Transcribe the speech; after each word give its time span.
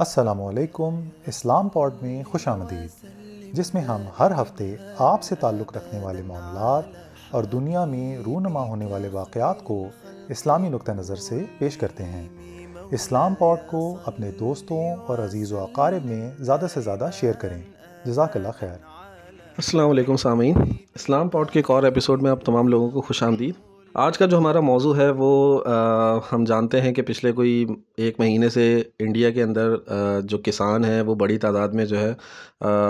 السلام 0.00 0.42
علیکم، 0.42 1.08
اسلام 1.26 1.68
پوڈ 1.68 1.94
میں 2.02 2.22
خوش 2.22 2.48
آمدید۔ 2.48 3.06
جس 3.52 3.74
میں 3.74 3.82
ہم 3.82 4.02
ہر 4.18 4.42
ہفتے 4.42 4.76
آپ 4.98 5.22
سے 5.22 5.34
تعلق 5.34 5.76
رکھنے 5.76 6.00
والے 6.00 6.22
معاملات 6.22 6.82
اور 7.30 7.44
دنیا 7.44 7.84
میں 7.84 8.18
رونما 8.18 8.62
ہونے 8.62 8.86
والے 8.86 9.08
واقعات 9.12 9.64
کو 9.64 9.84
اسلامی 10.28 10.68
نقطہ 10.68 10.92
نظر 10.92 11.16
سے 11.16 11.44
پیش 11.58 11.76
کرتے 11.76 12.04
ہیں۔ 12.04 12.28
اسلام 12.90 13.34
پوڈ 13.34 13.58
کو 13.70 13.96
اپنے 14.06 14.30
دوستوں 14.30 14.96
اور 15.06 15.18
عزیز 15.18 15.52
و 15.52 15.60
اقارب 15.60 16.04
میں 16.04 16.30
زیادہ 16.38 16.66
سے 16.74 16.80
زیادہ 16.80 17.10
شیئر 17.12 17.32
کریں۔ 17.32 17.62
جزاک 18.04 18.36
اللہ 18.36 18.48
خیر۔ 18.58 18.76
السلام 19.32 19.90
علیکم 19.90 20.16
سامعین۔ 20.16 20.56
اسلام 20.94 21.28
پوڈ 21.28 21.50
کے 21.50 21.58
ایک 21.58 21.70
اور 21.70 21.82
ایپیسوڈ 21.82 22.22
میں 22.22 22.30
آپ 22.30 22.44
تمام 22.44 22.68
لوگوں 22.68 22.90
کو 22.90 23.00
خوش 23.00 23.22
آمدید۔ 23.22 23.69
آج 23.94 24.18
کا 24.18 24.26
جو 24.26 24.38
ہمارا 24.38 24.60
موضوع 24.60 24.94
ہے 24.96 25.08
وہ 25.16 25.62
ہم 26.32 26.44
جانتے 26.44 26.80
ہیں 26.80 26.92
کہ 26.94 27.02
پچھلے 27.02 27.30
کوئی 27.32 27.64
ایک 27.96 28.18
مہینے 28.20 28.48
سے 28.48 28.64
انڈیا 28.98 29.30
کے 29.30 29.42
اندر 29.42 29.74
جو 30.24 30.38
کسان 30.44 30.84
ہیں، 30.84 31.00
وہ 31.02 31.14
بڑی 31.14 31.38
تعداد 31.38 31.68
میں 31.68 31.84
جو 31.86 31.98
ہے 31.98 32.12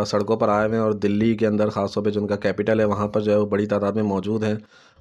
سڑکوں 0.06 0.36
پر 0.36 0.48
آئے 0.48 0.66
ہوئے 0.66 0.78
ہیں 0.78 0.84
اور 0.84 0.92
دلی 0.92 1.34
کے 1.36 1.46
اندر، 1.46 1.68
خاص 1.68 1.94
طور 1.94 2.04
پہ 2.04 2.10
جو 2.10 2.20
ان 2.20 2.26
کا 2.26 2.36
کیپٹل 2.36 2.80
ہے، 2.80 2.84
وہاں 2.84 3.08
پر 3.08 3.20
جو 3.20 3.32
ہے 3.32 3.36
وہ 3.36 3.46
بڑی 3.46 3.66
تعداد 3.66 3.92
میں 3.92 4.02
موجود 4.02 4.44
ہیں 4.44 4.54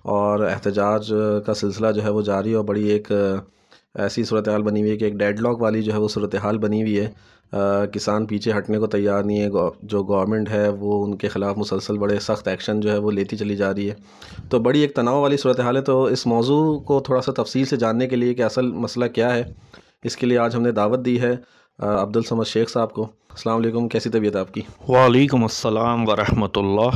اور 0.05 0.45
احتجاج 0.45 1.13
کا 1.45 1.53
سلسلہ 1.53 1.91
جو 1.91 2.03
ہے 2.03 2.09
وہ 2.09 2.21
جاری 2.21 2.53
اور 2.53 2.63
بڑی 2.65 2.87
ایک 2.89 3.11
ایسی 3.11 4.23
صورتحال 4.23 4.63
بنی 4.63 4.79
ہوئی 4.79 4.91
ہے 4.91 4.97
کہ 4.97 5.05
ایک 5.05 5.13
ڈیڈ 5.19 5.39
لاک 5.41 5.61
والی 5.61 5.81
جو 5.83 5.93
ہے 5.93 5.97
وہ 5.97 6.07
صورتحال 6.07 6.57
بنی 6.57 6.81
ہوئی 6.81 6.99
ہے۔ 6.99 7.09
کسان 7.93 8.25
پیچھے 8.25 8.51
ہٹنے 8.57 8.77
کو 8.77 8.87
تیار 8.87 9.23
نہیں 9.23 9.41
ہے 9.41 9.47
جو 9.83 10.03
گورنمنٹ 10.03 10.49
ہے 10.49 10.69
وہ 10.69 11.05
ان 11.05 11.17
کے 11.17 11.27
خلاف 11.27 11.57
مسلسل 11.57 11.97
بڑے 11.97 12.19
سخت 12.19 12.47
ایکشن 12.47 12.79
جو 12.79 12.91
ہے 12.91 12.97
وہ 12.97 13.11
لیتی 13.11 13.37
چلی 13.37 13.55
جا 13.55 13.73
رہی 13.73 13.89
ہے۔ 13.89 13.95
تو 14.49 14.59
بڑی 14.59 14.81
ایک 14.81 14.95
تناؤ 14.95 15.21
والی 15.21 15.37
صورتحال 15.37 15.77
ہے۔ 15.77 15.81
تو 15.81 16.03
اس 16.03 16.27
موضوع 16.27 16.79
کو 16.79 16.99
تھوڑا 16.99 17.21
سا 17.21 17.43
تفصیل 17.43 17.65
سے 17.65 17.77
جاننے 17.77 18.07
کے 18.07 18.15
لیے 18.15 18.33
کہ 18.33 18.41
اصل 18.41 18.71
مسئلہ 18.71 19.05
کیا 19.05 19.35
ہے۔ 19.35 19.43
اس 20.03 20.17
کے 20.17 20.25
لیے 20.25 20.37
آج 20.37 20.55
ہم 20.55 20.61
نے 20.61 20.71
دعوت 20.71 21.05
دی 21.05 21.21
ہے 21.21 21.35
عبد 21.79 22.17
السمد 22.17 22.43
شیخ 22.45 22.69
صاحب 22.69 22.93
کو۔ 22.93 23.03
السلام 23.03 23.57
علیکم، 23.57 23.87
کیسی 23.87 24.09
طبیعت 24.09 24.35
آپ 24.35 24.53
کی؟ 24.53 24.61
وعلیکم 24.87 25.43
السلام 25.43 26.07
ورحمۃ 26.07 26.55
اللہ۔ 26.55 26.95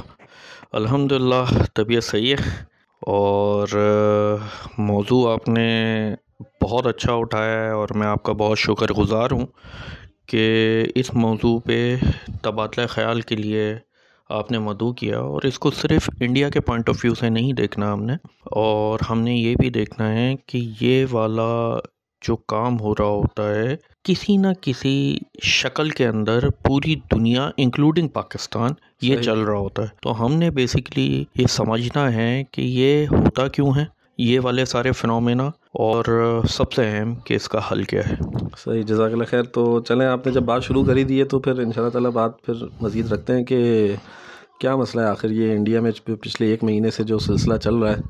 الحمد 0.72 1.12
للہ 1.12 1.64
طبیعت 1.74 2.04
صحیح 2.04 2.36
ہے۔ 2.36 2.64
اور 3.02 3.68
موضوع 4.78 5.32
آپ 5.32 5.50
نے 5.50 5.70
بہت 6.62 6.88
اچھا 6.88 7.14
اٹھایا 7.14 7.66
ہے 7.66 7.70
اور 7.70 7.88
میں 7.96 8.08
آپ 8.08 8.24
کا 8.24 8.34
بہت 8.34 8.58
شکر 8.58 8.94
گزار 8.94 9.32
ہوں۔ 9.32 9.46
کہ 10.34 10.84
اس 10.96 11.14
موضوع 11.14 11.60
پہ 11.60 11.96
تبادلہ 12.42 12.88
خیال 12.88 13.22
کے 13.22 13.36
لیے 13.36 13.78
آپ 14.30 14.52
نے 14.52 14.60
مدعو 14.60 14.94
کیا 14.94 15.20
اور 15.20 15.42
اس 15.42 15.60
کو 15.60 15.72
صرف 15.72 16.10
انڈیا 16.20 16.50
کے 16.50 16.60
پوائنٹ 16.60 16.90
آف 16.90 16.96
ویو 17.04 17.14
سے 17.14 17.30
نہیں 17.30 17.54
دیکھنا 17.54 17.94
ہم 17.94 18.04
نے 18.04 18.14
اور 18.44 19.00
ہم 19.10 19.22
نے 19.22 19.36
یہ 19.36 19.56
بھی 19.60 19.70
دیکھنا 19.70 20.14
ہے 20.14 20.36
کہ 20.46 20.70
یہ 20.82 21.06
والا 21.12 21.80
جو 22.22 22.36
کام 22.36 22.80
ہو 22.80 22.94
رہا 22.94 23.06
ہوتا 23.06 23.56
ہے 23.56 23.76
کسی 24.04 24.38
نہ 24.38 24.48
کسی 24.62 25.18
شکل 25.44 25.90
کے 25.90 26.08
اندر 26.08 26.50
پوری 26.50 26.96
دنیا 26.96 27.50
انکلوڈنگ 27.58 28.08
پاکستان 28.08 28.72
یہ 29.02 29.18
چل 29.18 29.40
رہا 29.40 29.58
ہوتا 29.58 29.82
ہے۔ 29.82 29.88
تو 30.02 30.26
ہم 30.26 30.34
نے 30.34 30.50
بیسکلی 30.50 31.26
یہ 31.36 31.48
سمجھنا 31.48 32.14
ہے 32.14 32.44
کہ 32.52 32.62
یہ 32.62 33.06
ہوتا 33.12 33.48
کیوں 33.48 33.72
ہے؟ 33.76 33.86
یہ 34.18 34.40
والے 34.40 34.66
سارے 34.66 34.92
فنومینا 34.92 35.50
اور 35.74 36.06
سب 36.50 36.72
سے 36.72 36.82
اہم 36.86 37.16
کہ 37.16 37.34
اس 37.34 37.50
کا 37.50 37.60
حل 37.72 37.84
کیا 37.84 38.02
ہے۔ 38.10 38.16
صحیح 38.58 38.82
جزاک 38.82 39.12
اللہ 39.12 39.24
خیر۔ 39.24 39.44
تو 39.44 39.80
چلیں 39.80 40.08
آپ 40.08 40.28
نے 40.28 40.34
جب 40.34 40.42
بات 40.42 40.64
شروع 40.64 40.86
کری 40.86 41.04
دی 41.04 41.20
ہے 41.20 41.24
تو 41.24 41.40
پھر 41.40 41.52
ان 41.52 41.72
شاء 41.72 41.82
اللہ 41.82 41.90
تعالیٰ 41.90 42.12
بات 42.12 42.42
پھر 42.42 42.54
مزید 42.82 43.12
رکھتے 43.12 43.34
ہیں 43.34 43.44
کہ 43.44 43.92
کیا 44.60 44.76
مسئلہ 44.76 45.04
ہے 45.04 45.10
آخر 45.10 45.30
یہ 45.30 45.52
انڈیا 45.52 45.82
میں 45.82 45.92
پچھلے 46.06 46.48
ایک 46.48 46.64
مہینے 46.64 46.92
سے 46.92 47.04
جو 47.04 47.20
سلسلہ 47.20 47.58
چل 47.58 47.76
رہا 47.76 47.92
ہے 47.92 48.02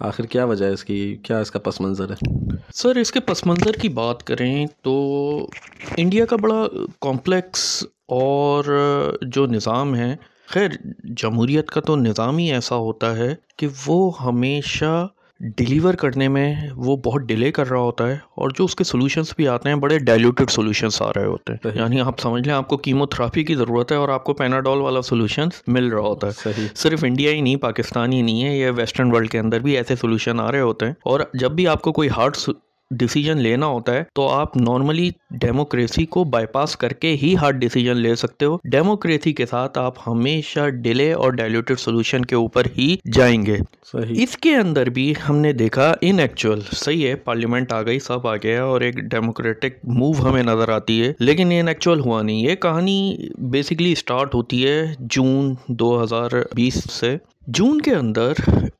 آخر 0.00 0.24
کیا 0.24 0.44
وجہ 0.44 0.64
ہے 0.64 0.70
اس 0.70 0.84
کی؟ 0.84 1.16
کیا 1.22 1.38
اس 1.38 1.50
کا 1.50 1.58
پس 1.58 1.80
منظر 1.80 2.10
ہے؟ 2.10 2.46
سر 2.74 2.96
اس 2.96 3.12
کے 3.12 3.20
پس 3.20 3.46
منظر 3.46 3.72
کی 3.72 3.88
بات 3.88 4.24
کریں 4.24 4.66
تو 4.82 5.50
انڈیا 5.96 6.24
کا 6.24 6.36
بڑا 6.36 6.66
کمپلیکس 7.00 7.84
اور 8.08 8.64
جو 9.22 9.46
نظام 9.46 9.96
ہے 9.96 10.16
خیر 10.46 10.68
جمہوریت 11.04 11.70
کا 11.70 11.80
تو 11.80 11.96
نظام 11.96 12.38
ہی 12.38 12.52
ایسا 12.52 12.76
ہوتا 12.76 13.16
ہے 13.16 13.34
کہ 13.56 13.68
وہ 13.86 14.24
ہمیشہ 14.24 15.08
ڈیلیور 15.40 15.94
کرنے 15.94 16.28
میں 16.28 16.54
وہ 16.76 16.96
بہت 16.96 17.22
ڈیلے 17.22 17.52
کر 17.52 17.70
رہا 17.70 17.78
ہوتا 17.78 18.06
ہے 18.06 18.12
اور 18.12 18.50
جو 18.54 18.64
اس 18.64 18.76
کے 18.76 18.84
سولوشنس 18.84 19.34
بھی 19.36 19.48
آتے 19.48 19.68
ہیں 19.68 19.76
بڑے 19.76 19.98
ڈائلیوٹیڈ 19.98 20.50
سولوشنس 20.50 21.02
آ 21.02 21.10
رہے 21.16 21.24
ہوتے 21.24 21.52
ہیں۔ 21.52 21.70
یعنی 21.74 22.00
آپ 22.00 22.20
سمجھ 22.20 22.42
لیں 22.48 22.54
آپ 22.54 22.68
کو 22.68 22.76
کیمو 22.76 23.06
تھراپی 23.06 23.44
کی 23.44 23.54
ضرورت 23.54 23.92
ہے 23.92 23.96
اور 23.96 24.08
آپ 24.08 24.24
کو 24.24 24.34
پیناڈول 24.34 24.78
والا 24.78 25.02
سولوشنس 25.02 25.62
مل 25.66 25.88
رہا 25.88 26.00
ہوتا 26.00 26.26
ہے۔ 26.26 26.50
صرف 26.74 27.04
انڈیا 27.04 27.30
ہی 27.30 27.40
نہیں 27.40 27.56
پاکستان 27.56 28.12
ہی 28.12 28.22
نہیں 28.22 28.44
ہے 28.44 28.58
یہ 28.58 28.70
ویسٹرن 28.76 29.14
ورلڈ 29.14 29.30
کے 29.30 29.38
اندر 29.38 29.60
بھی 29.60 29.76
ایسے 29.76 29.96
سولوشن 29.96 30.40
آ 30.40 30.52
رہے 30.52 30.60
ہوتے 30.60 30.86
ہیں۔ 30.86 30.92
اور 31.04 31.20
جب 31.34 31.52
بھی 31.52 31.68
آپ 31.68 31.82
کو 31.82 31.92
کوئی 31.92 32.08
ہارڈ 32.08 32.36
ڈیسیجن 32.90 33.38
لینا 33.38 33.66
ہوتا 33.66 33.94
ہے 33.94 34.04
تو 34.14 34.28
آپ 34.28 34.56
نارملی 34.56 35.10
ڈیموکریسی 35.30 36.06
کو 36.06 36.24
بائی 36.24 36.46
پاس 36.46 36.76
کر 36.76 36.92
کے 36.92 37.16
ہی 37.22 37.36
ہارڈ 37.36 37.60
ڈیسیجن 37.60 37.96
لے 37.96 38.14
سکتے 38.14 38.44
ہو۔ 38.44 38.56
ڈیموکریسی 38.64 39.32
کے 39.32 39.46
ساتھ 39.46 39.78
آپ 39.78 39.94
ہمیشہ 40.06 40.68
ڈیلے 40.68 41.12
اور 41.12 41.32
ڈائلیوٹیڈ 41.32 41.78
سولوشن 41.78 42.24
کے 42.24 42.34
اوپر 42.34 42.66
ہی 42.78 42.96
جائیں 43.12 43.46
گے۔ 43.46 43.56
صحیح۔ 43.84 44.22
اس 44.22 44.36
کے 44.36 44.54
اندر 44.54 44.86
بھی 44.90 45.14
ہم 45.28 45.36
نے 45.36 45.52
دیکھا 45.52 45.94
ان 46.00 46.18
ایکچوئل 46.18 46.60
صحیح 46.72 47.06
ہے 47.08 47.14
پارلیمنٹ 47.14 47.72
آ 47.72 47.82
گئی 47.82 47.98
سب 47.98 48.26
آ 48.26 48.36
گیا 48.36 48.64
اور 48.64 48.80
ایک 48.80 48.94
ڈیموکریٹک 48.94 49.78
موو 49.84 50.12
ہمیں 50.28 50.42
نظر 50.42 50.68
آتی 50.68 51.02
ہے۔ 51.02 51.12
لیکن 51.18 51.52
ان 51.52 51.68
ایکچوئل 51.68 52.00
ہوا 52.00 52.22
نہیں 52.22 52.36
یہ 52.36 52.54
کہانی 52.54 53.16
بیسکلی 53.38 53.92
اسٹارٹ 53.92 54.34
ہوتی 54.34 54.66
ہے 54.66 54.94
جون 54.98 55.54
دو 55.68 56.02
ہزار 56.02 56.30
بیس 56.54 56.92
سے۔ 56.92 57.16
جون 57.56 57.80
کے 57.80 57.94
اندر 57.94 58.32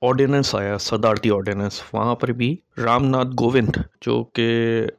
آرڈیننس 0.03 0.55
آیا، 0.55 0.77
صدارتی 0.79 1.31
آرڈیننس، 1.31 1.83
وہاں 1.93 2.15
پر 2.15 2.33
بھی 2.33 2.57
رام 2.85 3.05
ناتھ 3.05 3.29
گووند، 3.41 3.77
جو 4.01 4.23
کہ 4.25 4.47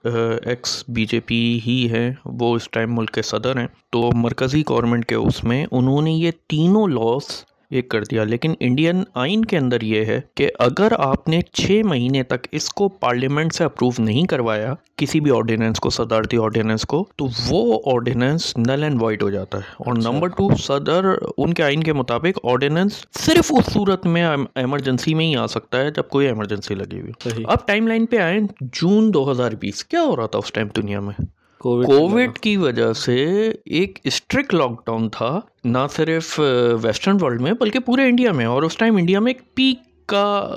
ایکس 0.04 0.84
بی 0.88 1.06
جے 1.06 1.20
پی 1.20 1.60
ہی 1.66 1.88
ہیں، 1.92 2.12
وہ 2.26 2.56
اس 2.56 2.70
ٹائم 2.70 2.96
ملک 2.96 3.12
کے 3.12 3.22
صدر 3.22 3.60
ہیں، 3.60 3.68
تو 3.90 4.10
مرکزی 4.16 4.64
گورنمنٹ 4.70 5.06
کے 5.06 5.16
اس 5.16 5.44
میں 5.44 5.66
انہوں 5.72 6.02
نے 6.02 6.12
یہ 6.12 6.32
تینوں 6.48 6.88
لاس 6.88 7.30
ایک 7.72 7.90
کر 7.90 8.04
دیا۔ 8.04 8.24
لیکن 8.24 8.54
انڈین 8.60 9.04
آئین 9.14 9.46
کے 9.46 9.58
اندر 9.58 9.82
یہ 9.82 10.06
ہے 10.06 10.22
کہ 10.36 10.50
اگر 10.60 10.92
آپ 10.98 11.28
نے 11.28 11.40
چھ 11.54 11.82
مہینے 11.86 12.24
تک 12.24 12.48
اس 12.52 12.70
کو 12.70 12.90
پارلیمنٹ 12.90 13.54
سے 13.54 13.64
اپروو 13.64 14.04
نہیں 14.04 14.26
کروایا 14.26 14.74
کسی 14.96 15.20
بھی 15.20 15.32
آرڈیننس 15.32 15.80
کو 15.80 15.90
صدارتی 15.90 16.38
آرڈیننس 16.38 16.86
کو 16.86 17.06
تو 17.16 17.28
وہ 17.50 17.82
آرڈیننس 17.86 18.58
نل 18.58 18.84
اینڈ 18.84 19.02
وائٹ 19.02 19.24
ہو 19.24 19.30
جاتا 19.30 19.58
ہے۔ 19.58 19.64
اور 19.78 19.94
نمبر 19.94 20.28
ٹو 20.28 20.56
صدر 20.56 21.06
ان 21.38 21.54
کے 21.54 21.64
آئین 21.64 21.84
کے 21.84 21.94
مطابق 21.94 22.40
آرڈیننس 22.44 23.06
صرف 23.12 23.54
اس 23.58 23.74
صورت 23.74 24.06
میں 24.06 24.24
ایمرجنسی 24.56 25.14
میں 25.14 25.26
ہی 25.26 25.36
آ 25.36 25.48
سکتا 25.48 25.80
ہے 25.80 25.92
جب 25.92 26.10
کوئی 26.10 26.28
ایمرجنسی 26.28 26.76
لگی 26.76 27.02
ہوئی۔ 27.02 27.44
اب 27.48 27.68
ٹائم 27.68 27.88
لائن 27.88 28.06
پہ 28.06 28.18
آئے 28.18 28.40
جون 28.62 29.14
دو 29.14 29.32
ہزار 29.32 29.52
بیس 29.60 29.86
کیا 29.86 30.02
ہو 30.02 30.16
رہا 30.16 30.26
تھا 30.26 30.40
اس 30.40 30.54
ٹائم 30.54 30.68
دنیا 30.76 31.00
میں؟ 31.00 31.22
کووڈ 31.62 32.40
کی 32.40 32.58
وجہ 32.58 32.94
سے 32.94 33.50
ایک 33.66 34.00
اسٹرکٹ 34.04 34.54
لاک 34.54 34.86
ڈاؤن 34.86 35.10
تھا 35.10 35.40
نہ 35.64 35.78
صرف 35.92 36.40
ویسٹرن 36.82 37.18
ورلڈ 37.22 37.42
میں 37.42 37.52
بلکہ 37.60 37.80
پورے 37.80 38.02
انڈیا 38.04 38.32
میں۔ 38.32 38.46
اور 38.46 38.64
اس 38.64 38.78
ٹائم 38.78 38.96
انڈیا 38.96 39.20
میں 39.20 39.34
ایک 39.34 39.56
پیک 39.56 39.78
کا 40.06 40.50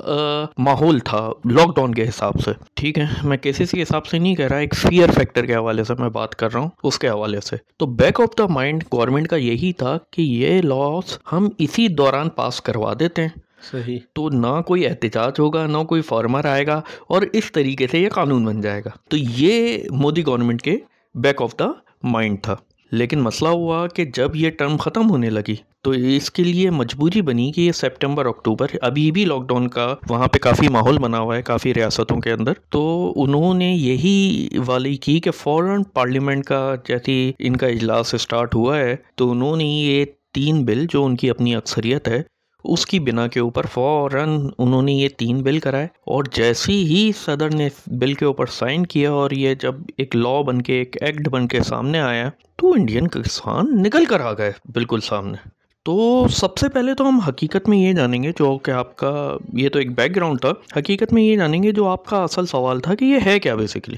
ماحول 0.57 0.99
تھا 0.99 1.29
لاک 1.51 1.75
ڈاؤن 1.75 1.95
کے 1.95 2.03
حساب 2.09 2.33
سے۔ 2.45 2.51
ٹھیک 2.73 2.99
ہے 2.99 3.05
میں 3.23 3.37
کیسز 3.37 3.71
کے 3.71 3.81
حساب 3.81 4.05
سے 4.05 4.19
نہیں 4.19 4.35
کہہ 4.35 4.45
رہا 4.45 4.57
ایک 4.57 4.75
فیئر 4.75 5.11
فیکٹر 5.11 5.45
کے 5.45 5.55
حوالے 5.55 5.83
سے 5.83 5.93
میں 5.99 6.09
بات 6.09 6.35
کر 6.35 6.53
رہا 6.53 6.59
ہوں 6.59 6.69
اس 6.83 6.99
کے 6.99 7.09
حوالے 7.09 7.39
سے۔ 7.39 7.55
تو 7.77 7.85
back 7.85 8.21
of 8.21 8.37
the 8.37 8.45
mind 8.47 8.83
government 8.93 9.27
کا 9.27 9.35
یہی 9.35 9.73
تھا 9.73 9.97
کہ 10.11 10.21
یہ 10.21 10.61
لاس 10.61 11.19
ہم 11.31 11.49
اسی 11.57 11.87
دوران 11.87 12.29
پاس 12.29 12.61
کروا 12.61 12.93
دیتے 12.99 13.21
ہیں۔ 13.21 13.29
صحیح۔ 13.71 13.99
تو 14.13 14.29
نہ 14.29 14.61
کوئی 14.61 14.87
احتجاج 14.87 15.33
ہوگا 15.39 15.67
نہ 15.67 15.77
کوئی 15.77 16.01
فارمر 16.01 16.45
آئے 16.45 16.67
گا 16.67 16.81
اور 17.07 17.21
اس 17.33 17.51
طریقے 17.51 17.87
سے 17.91 17.99
یہ 17.99 18.09
قانون 18.09 18.45
بن 18.45 18.61
جائے 18.61 18.81
گا۔ 18.85 18.89
تو 19.09 19.17
یہ 19.17 19.77
مودی 19.91 20.25
گورنمنٹ 20.25 20.61
کے 20.61 20.77
بیک 21.15 21.41
آف 21.41 21.53
دا 21.59 21.65
مائنڈ 22.03 22.37
تھا۔ 22.41 22.55
لیکن 22.91 23.19
مسئلہ 23.19 23.49
ہوا 23.49 23.87
کہ 23.87 24.05
جب 24.05 24.35
یہ 24.35 24.49
ٹرم 24.49 24.77
ختم 24.77 25.09
ہونے 25.09 25.29
لگی، 25.29 25.55
تو 25.81 25.91
اس 25.91 26.31
کے 26.31 26.43
لیے 26.43 26.69
مجبوری 26.69 27.21
بنی 27.21 27.51
کہ 27.51 27.61
یہ 27.61 27.71
سپٹمبر 27.71 28.25
اکتوبر 28.25 28.67
ابھی 28.81 29.11
بھی 29.11 29.25
لاک 29.25 29.47
ڈاؤن 29.47 29.67
کا 29.67 29.95
وہاں 30.09 30.27
پہ 30.27 30.37
کافی 30.37 30.67
ماحول 30.67 30.97
بنا 30.97 31.19
ہوا 31.19 31.37
ہے، 31.37 31.41
کافی 31.41 31.73
ریاستوں 31.73 32.17
کے 32.17 32.31
اندر۔ 32.31 32.53
تو 32.69 33.13
انہوں 33.15 33.53
نے 33.53 33.73
یہی 33.73 34.47
والی 34.65 34.95
کی 34.95 35.19
کہ 35.19 35.31
فوراً 35.31 35.83
پارلیمنٹ 35.83 36.45
کا 36.45 36.75
جیسی 36.87 37.33
ان 37.39 37.55
کا 37.55 37.67
اجلاس 37.67 38.13
اسٹارٹ 38.13 38.55
ہوا 38.55 38.77
ہے، 38.77 38.95
تو 39.15 39.31
انہوں 39.31 39.55
نے 39.57 39.63
یہ 39.63 40.05
تین 40.33 40.65
بل 40.65 40.85
جو 40.89 41.05
ان 41.05 41.15
کی 41.15 41.29
اپنی 41.29 41.55
اکثریت 41.55 42.07
ہے 42.07 42.23
اس 42.67 42.85
کی 42.85 42.99
بنا 42.99 43.27
کے 43.27 43.39
اوپر 43.39 43.65
فوراً 43.65 44.49
انہوں 44.57 44.81
نے 44.81 44.93
یہ 44.93 45.09
تین 45.17 45.43
بل 45.43 45.59
کرائے 45.59 45.85
اور 45.85 46.23
جیسی 46.31 46.83
ہی 46.83 47.11
صدر 47.25 47.53
نے 47.53 47.69
بل 47.87 48.13
کے 48.13 48.25
اوپر 48.25 48.45
سائن 48.45 48.85
کیا 48.85 49.11
اور 49.11 49.31
یہ 49.31 49.55
جب 49.55 49.75
ایک 49.97 50.15
لا 50.15 50.41
بن 50.41 50.61
کے، 50.61 50.73
ایک 50.73 50.97
ایکٹ 51.01 51.29
بن 51.29 51.47
کے 51.47 51.63
سامنے 51.63 51.99
آیا 51.99 52.29
تو 52.55 52.71
انڈین 52.71 53.07
کسان 53.07 53.81
نکل 53.81 54.05
کر 54.05 54.21
آ 54.21 54.33
گئے 54.33 54.51
بالکل 54.73 54.99
سامنے۔ 54.99 55.37
تو 55.85 56.27
سب 56.31 56.57
سے 56.57 56.69
پہلے 56.69 56.93
تو 56.93 57.07
ہم 57.09 57.19
حقیقت 57.19 57.69
میں 57.69 57.77
یہ 57.77 57.93
جانیں 57.93 58.23
گے 58.23 58.31
جو 58.39 58.57
کہ 58.57 58.71
آپ 58.71 58.95
کا 58.95 59.37
یہ 59.53 59.69
تو 59.69 59.79
ایک 59.79 59.95
بیک 59.95 60.15
گراؤنڈ 60.15 60.41
تھا 60.41 60.49
حقیقت 60.79 61.13
میں 61.13 61.23
یہ 61.23 61.37
جانیں 61.37 61.63
گے 61.63 61.71
جو 61.71 61.87
آپ 61.87 62.05
کا 62.05 62.23
اصل 62.23 62.45
سوال 62.45 62.79
تھا 62.79 62.95
کہ 62.95 63.05
یہ 63.05 63.19
ہے 63.25 63.39
کیا 63.39 63.55
بیسکلی 63.55 63.97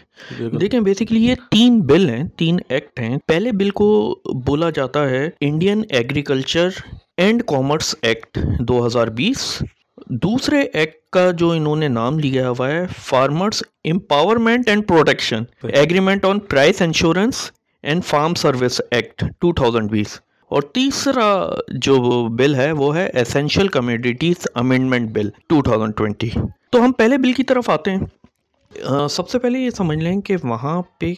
دیکھیں 0.58 0.80
بیسکلی 0.80 1.26
یہ 1.26 1.36
تین 1.52 1.80
بل 1.82 2.10
ہیں 2.10 2.24
تین 2.38 2.60
ایکٹ 2.70 3.00
ہیں۔ 3.00 3.18
پہلے 3.28 3.52
بل 3.52 3.70
کو 3.70 4.20
بولا 4.46 4.70
جاتا 4.70 5.10
ہے 5.10 5.30
Indian 5.42 5.84
agriculture 5.90 6.70
and 7.18 7.44
commerce 7.48 7.96
act 8.02 8.40
دو 8.60 8.86
ہزار 8.86 9.08
بیس۔ 9.08 9.64
دوسرے 10.24 10.62
ایکٹ 10.62 11.10
کا 11.10 11.32
جو 11.32 11.52
انہوں 11.52 11.76
نے 11.76 11.88
نام 11.88 12.20
لیا 12.20 12.50
ہوا 12.50 12.72
ہے 12.72 12.86
farmers 13.00 13.64
empowerment 13.92 14.70
and 14.70 14.88
protection 14.88 15.44
agreement 15.64 16.26
on 16.26 16.40
price 16.40 16.82
insurance 16.82 17.52
and 17.84 18.06
farm 18.06 18.34
service 18.34 18.82
act 18.92 19.24
two 19.40 19.54
thousand 19.54 19.92
بیس۔ 19.92 20.20
اور 20.50 20.62
تیسرا 20.62 21.50
جو 21.68 22.28
بل 22.28 22.56
ہے 22.56 22.72
وہ 22.72 22.96
ہے 22.96 23.10
essential 23.14 23.68
commodities 23.68 24.48
amendment 24.56 25.12
bill 25.12 25.30
two 25.48 25.62
thousand 25.62 25.96
twenty 25.96 26.30
تو 26.70 26.86
ہم 26.86 26.92
پہلے 26.92 27.18
بل 27.18 27.34
کی 27.34 27.44
طرف 27.44 27.70
آتے 27.70 27.92
ہیں۔ 27.92 29.08
سب 29.10 29.30
سے 29.30 29.40
پہلے 29.40 29.60
یہ 29.60 29.70
سمجھ 29.70 29.98
لیں 29.98 30.22
کہ 30.22 30.36
وہاں 30.44 30.82
پہ 31.00 31.14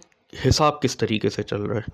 حساب 0.47 0.81
کس 0.81 0.97
طریقے 0.97 1.29
سے 1.29 1.43
چل 1.43 1.61
رہا 1.61 1.75
ہے۔ 1.75 1.91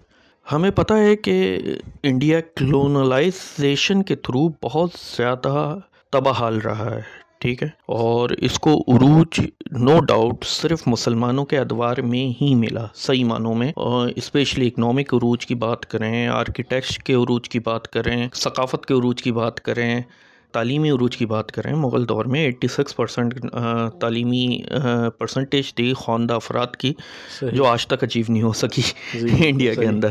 ہمیں 0.51 0.71
پتہ 0.71 0.93
ہے 0.93 1.15
کہ 1.15 1.57
انڈیا 2.03 2.39
کلونلائزیشن 2.55 4.03
کے 4.03 4.15
تھرو 4.15 4.47
بہت 4.63 4.89
زیادہ 5.17 5.77
تباہ 6.11 6.33
حال 6.33 6.57
رہا 6.57 6.95
ہے۔ 6.95 7.01
ٹھیک 7.45 7.63
ہے۔ 7.63 7.67
اور 7.95 8.29
اس 8.39 8.59
کو 8.59 8.73
عروج 8.87 9.39
نو 9.79 9.99
ڈاؤٹ 9.99 10.45
صرف 10.45 10.83
مسلمانوں 10.87 11.45
کے 11.45 11.57
ادوار 11.59 11.97
میں 12.11 12.27
ہی 12.41 12.53
ملا 12.55 12.85
صحیح 12.95 13.25
معنوں 13.25 13.53
میں۔ 13.55 13.71
اور 13.77 14.09
اسپیشلی 14.15 14.67
اکنامک 14.67 15.13
عروج 15.13 15.45
کی 15.45 15.55
بات 15.55 15.85
کریں 15.85 16.27
آرکیٹیکچر 16.27 17.03
کے 17.03 17.13
عروج 17.13 17.49
کی 17.49 17.59
بات 17.59 17.87
کریں 17.87 18.27
ثقافت 18.33 18.85
کے 18.85 18.93
عروج 18.93 19.23
کی 19.23 19.31
بات 19.31 19.59
کریں 19.61 19.99
تعلیمی 20.53 20.89
عروج 20.89 21.17
کی 21.17 21.25
بات 21.25 21.51
کریں 21.51 21.73
مغل 21.75 22.09
دور 22.09 22.25
میں 22.25 22.39
ایٹی 22.41 22.67
سکس 22.67 22.95
پرسنٹ 22.95 23.33
تعلیمی 24.01 24.47
پرسنٹیج 25.17 25.73
تھی 25.75 25.93
خواندہ 25.93 26.33
افراد 26.33 26.75
کی 26.75 26.93
جو 27.51 27.65
آج 27.65 27.87
تک 27.87 28.03
اچیو 28.03 28.25
نہیں 28.29 28.43
ہو 28.43 28.53
سکی 28.53 28.81
جی، 29.13 29.47
انڈیا 29.49 29.73
کے 29.73 29.85
اندر۔ 29.85 30.09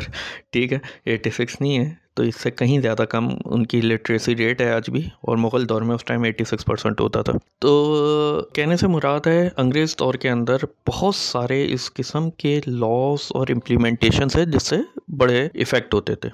ٹھیک 0.53 0.73
ہے 0.73 0.79
ایٹی 1.05 1.31
سکس 1.31 1.61
نہیں 1.61 1.79
ہے۔ 1.79 2.04
تو 2.15 2.23
اس 2.23 2.35
سے 2.41 2.51
کہیں 2.51 2.81
زیادہ 2.81 3.03
کم 3.03 3.29
ان 3.45 3.67
کی 3.67 3.81
لٹریسی 3.81 4.37
ریٹ 4.37 4.61
ہے 4.61 4.73
آج 4.73 4.91
بھی 4.91 5.03
اور 5.21 5.37
مغل 5.37 5.69
دور 5.69 5.83
میں 5.83 5.95
اس 5.95 6.05
ٹائم 6.05 6.23
ایٹی 6.23 6.45
سکس 6.45 6.65
پرسنٹ 6.65 7.01
ہوتا 7.01 7.23
تھا۔ 7.23 7.33
تو 7.59 8.49
کہنے 8.53 8.77
سے 8.77 8.87
مراد 8.87 9.27
ہے 9.27 9.49
انگریز 9.57 9.97
دور 9.99 10.15
کے 10.15 10.31
اندر 10.31 10.57
بہت 10.89 11.15
سارے 11.15 11.73
اس 11.73 11.93
قسم 11.93 12.31
کے 12.31 12.61
لاس 12.67 13.33
اور 13.33 13.47
امپلیمنٹیشنس 13.49 14.37
ہے 14.37 14.45
جس 14.45 14.63
سے 14.63 14.77
بڑے 15.17 15.49
افیکٹ 15.55 15.95
ہوتے 15.95 16.15
تھے۔ 16.15 16.29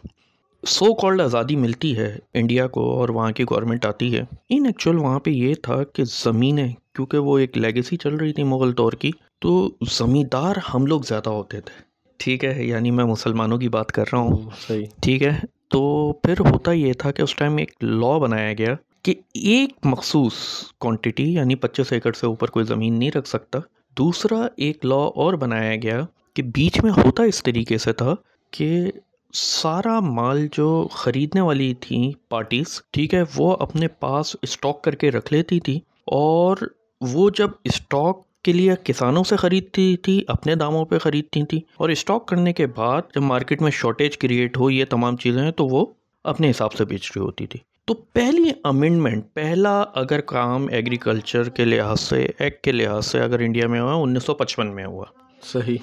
سو 0.66 0.94
کالڈ 0.94 1.20
آزادی 1.20 1.56
ملتی 1.56 1.96
ہے 1.96 2.18
انڈیا 2.34 2.66
کو 2.66 3.00
اور 3.00 3.08
وہاں 3.08 3.32
کی 3.32 3.44
گورنمنٹ 3.44 3.86
آتی 3.86 4.16
ہے۔ 4.16 4.22
ان 4.48 4.66
ایکچوئل 4.66 4.98
وہاں 4.98 5.18
پہ 5.18 5.30
یہ 5.30 5.54
تھا 5.62 5.84
کہ 5.84 6.04
زمینیں 6.04 6.68
کیونکہ 6.94 7.18
وہ 7.18 7.38
ایک 7.38 7.58
لیگیسی 7.58 7.96
چل 7.96 8.16
رہی 8.16 8.32
تھی 8.32 8.42
مغل 8.42 8.76
دور 8.76 8.92
کی 8.92 9.10
تو 9.38 9.70
زمیندار 9.90 10.54
ہم 10.74 10.86
لوگ 10.86 11.00
زیادہ 11.00 11.30
ہوتے 11.30 11.60
تھے۔ 11.60 11.82
ٹھیک 12.16 12.44
ہے 12.44 12.64
یعنی 12.64 12.90
میں 12.90 13.04
مسلمانوں 13.04 13.58
کی 13.58 13.68
بات 13.68 13.92
کر 13.92 14.04
رہا 14.12 14.18
ہوں۔ 14.18 14.36
صحیح۔ 14.68 14.84
ٹھیک 15.02 15.22
ہے 15.22 15.59
تو 15.70 16.12
پھر 16.12 16.40
ہوتا 16.40 16.72
یہ 16.72 16.92
تھا 16.92 17.10
کہ 17.10 17.22
اس 17.22 17.34
ٹائم 17.36 17.56
ایک 17.56 17.72
لا 17.82 18.16
بنایا 18.18 18.52
گیا 18.52 18.74
کہ 19.02 19.14
ایک 19.34 19.72
مخصوص 19.84 20.32
کوانٹٹی 20.78 21.32
یعنی 21.34 21.54
پچیس 21.54 21.92
ایکڑ 21.92 22.12
سے 22.12 22.26
اوپر 22.26 22.50
کوئی 22.50 22.64
زمین 22.64 22.98
نہیں 22.98 23.10
رکھ 23.14 23.28
سکتا۔ 23.28 23.58
دوسرا 23.96 24.46
ایک 24.56 24.84
لا 24.84 24.94
اور 24.94 25.34
بنایا 25.34 25.76
گیا 25.82 26.00
کہ 26.34 26.42
بیچ 26.42 26.82
میں 26.84 26.90
ہوتا 26.90 27.22
اس 27.22 27.42
طریقے 27.42 27.78
سے 27.78 27.92
تھا 27.92 28.14
کہ 28.50 28.90
سارا 29.34 30.00
مال 30.00 30.46
جو 30.52 30.88
خریدنے 30.92 31.40
والی 31.40 31.74
تھیں 31.80 32.10
پارٹیز 32.28 32.80
ٹھیک 32.90 33.14
ہے، 33.14 33.22
وہ 33.36 33.56
اپنے 33.60 33.88
پاس 33.88 34.36
اسٹاک 34.42 34.82
کر 34.84 34.94
کے 34.94 35.10
رکھ 35.10 35.32
لیتی 35.32 35.60
تھی 35.60 35.76
اور 36.06 36.56
وہ 37.00 37.30
جب 37.30 37.50
اسٹاک 37.64 38.22
کے 38.42 38.52
لیے 38.52 38.72
کسانوں 38.84 39.24
سے 39.24 39.36
خریدتی 39.36 39.96
تھی 39.96 40.24
اپنے 40.28 40.54
داموں 40.54 40.84
پہ 40.84 40.98
خریدتی 40.98 41.42
تھیں 41.44 41.60
اور 41.76 41.88
اسٹاک 41.88 42.28
کرنے 42.28 42.52
کے 42.52 42.66
بعد 42.66 43.02
جب 43.14 43.22
مارکیٹ 43.22 43.62
میں 43.62 43.70
شارٹیج 43.70 44.18
کریٹ 44.18 44.56
ہو 44.56 44.70
یہ 44.70 44.84
تمام 44.90 45.16
چیزیں 45.16 45.42
ہیں 45.42 45.50
تو 45.50 45.66
وہ 45.66 45.86
اپنے 46.24 46.50
حساب 46.50 46.72
سے 46.72 46.84
بیچ 46.84 47.12
رہی 47.16 47.24
ہوتی 47.24 47.46
تھی۔ 47.46 47.58
تو 47.84 47.94
پہلی 47.94 48.50
امینڈمنٹ 48.64 49.24
پہلا 49.34 49.80
اگر 49.80 50.20
کام 50.20 50.66
ایگریکلچر 50.70 51.48
کے 51.48 51.64
لحاظ 51.64 52.00
سے 52.00 52.26
ایک 52.38 52.62
کے 52.62 52.72
لحاظ 52.72 53.06
سے 53.06 53.20
اگر 53.20 53.38
انڈیا 53.38 53.66
میں 53.66 53.80
ہوا 53.80 53.94
انیس 53.94 54.24
سو 54.24 54.34
پچپن 54.34 54.74
میں 54.74 54.84
ہوا۔ 54.84 55.04
صحیح۔ 55.42 55.76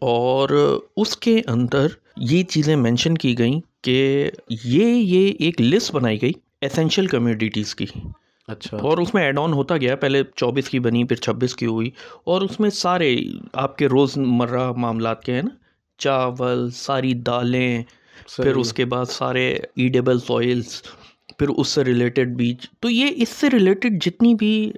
اور 0.00 0.78
اس 0.96 1.16
کے 1.16 1.40
اندر 1.46 1.86
یہ 2.16 2.42
چیزیں 2.42 2.76
مینشن 2.76 3.18
کی 3.18 3.38
گئیں 3.38 3.60
کہ 3.82 4.30
یہ 4.64 4.84
یہ 4.84 5.32
ایک 5.38 5.60
لسٹ 5.60 5.94
بنائی 5.94 6.22
گئی 6.22 6.32
اسینشیل 6.62 7.06
کمیڈیٹیز 7.06 7.74
کی۔ 7.74 7.86
اچھا۔ 8.50 8.76
اور 8.76 8.98
اس 8.98 9.14
میں 9.14 9.22
ایڈ 9.22 9.38
آن 9.38 9.52
ہوتا 9.52 9.76
گیا 9.76 9.96
پہلے 9.96 10.22
چوبیس 10.36 10.68
کی 10.68 10.78
بنی 10.78 11.04
پھر 11.04 11.16
چھبیس 11.16 11.54
کی 11.54 11.66
ہوئی۔ 11.66 11.90
اور 12.24 12.42
اس 12.42 12.60
میں 12.60 12.70
سارے 12.70 13.16
آپ 13.52 13.78
کے 13.78 13.86
روز 13.86 14.12
مرہ 14.16 14.72
معاملات 14.72 15.24
کے 15.24 15.34
ہیں 15.34 15.42
نا 15.42 15.50
چاول 15.98 16.70
ساری 16.70 17.14
دالیں 17.14 17.82
پھر 18.36 18.56
اس 18.56 18.72
کے 18.72 18.84
بعد 18.84 19.04
سارے 19.04 19.58
ایڈیبل 19.76 20.18
سوئلس 20.18 20.82
پھر 21.38 21.48
اس 21.48 21.68
سے 21.68 21.84
ریلیٹڈ 21.84 22.36
بیچ 22.36 22.70
تو 22.80 22.90
یہ 22.90 23.06
اس 23.16 23.28
سے 23.28 23.50
ریلیٹڈ 23.50 24.02
جتنی 24.02 24.34
بھی 24.34 24.72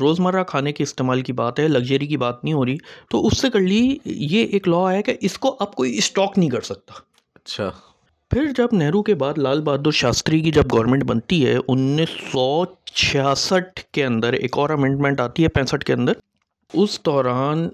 روزمرہ 0.00 0.44
کھانے 0.44 0.72
کے 0.72 0.82
استعمال 0.82 1.20
کی 1.20 1.32
بات 1.32 1.60
ہے 1.60 1.68
لگژری 1.68 2.06
کی 2.06 2.16
بات 2.16 2.44
نہیں 2.44 2.54
ہو 2.54 2.64
رہی 2.64 2.76
تو 3.10 3.26
اس 3.26 3.38
سے 3.38 3.50
کر 3.50 3.60
لی 3.60 3.98
یہ 4.04 4.46
ایک 4.46 4.68
لا 4.68 4.92
ہے 4.92 5.02
کہ 5.02 5.16
اس 5.20 5.38
کو 5.38 5.56
اب 5.60 5.74
کوئی 5.74 5.98
اسٹاک 5.98 6.38
نہیں 6.38 6.50
کر 6.50 6.60
سکتا۔ 6.60 6.94
اچھا۔ 7.34 7.70
پھر 8.30 8.46
جب 8.56 8.68
نہرو 8.72 9.02
کے 9.02 9.14
بعد 9.14 9.38
لال 9.38 9.60
بہادر 9.60 9.90
شاستری 9.90 10.40
کی 10.40 10.50
جب 10.50 10.62
گورنمنٹ 10.72 11.04
بنتی 11.04 11.46
ہے، 11.46 11.56
انیس 11.68 12.08
سو 12.32 12.64
چھیاسٹھ 12.84 13.80
کے 13.92 14.04
اندر 14.04 14.32
ایک 14.32 14.58
اور 14.58 14.70
امنڈمنٹ 14.70 15.20
آتی 15.20 15.42
ہے 15.42 15.48
پینسٹھ 15.48 15.84
کے 15.84 15.92
اندر۔ 15.92 16.12
اس 16.74 17.00
دوران 17.06 17.68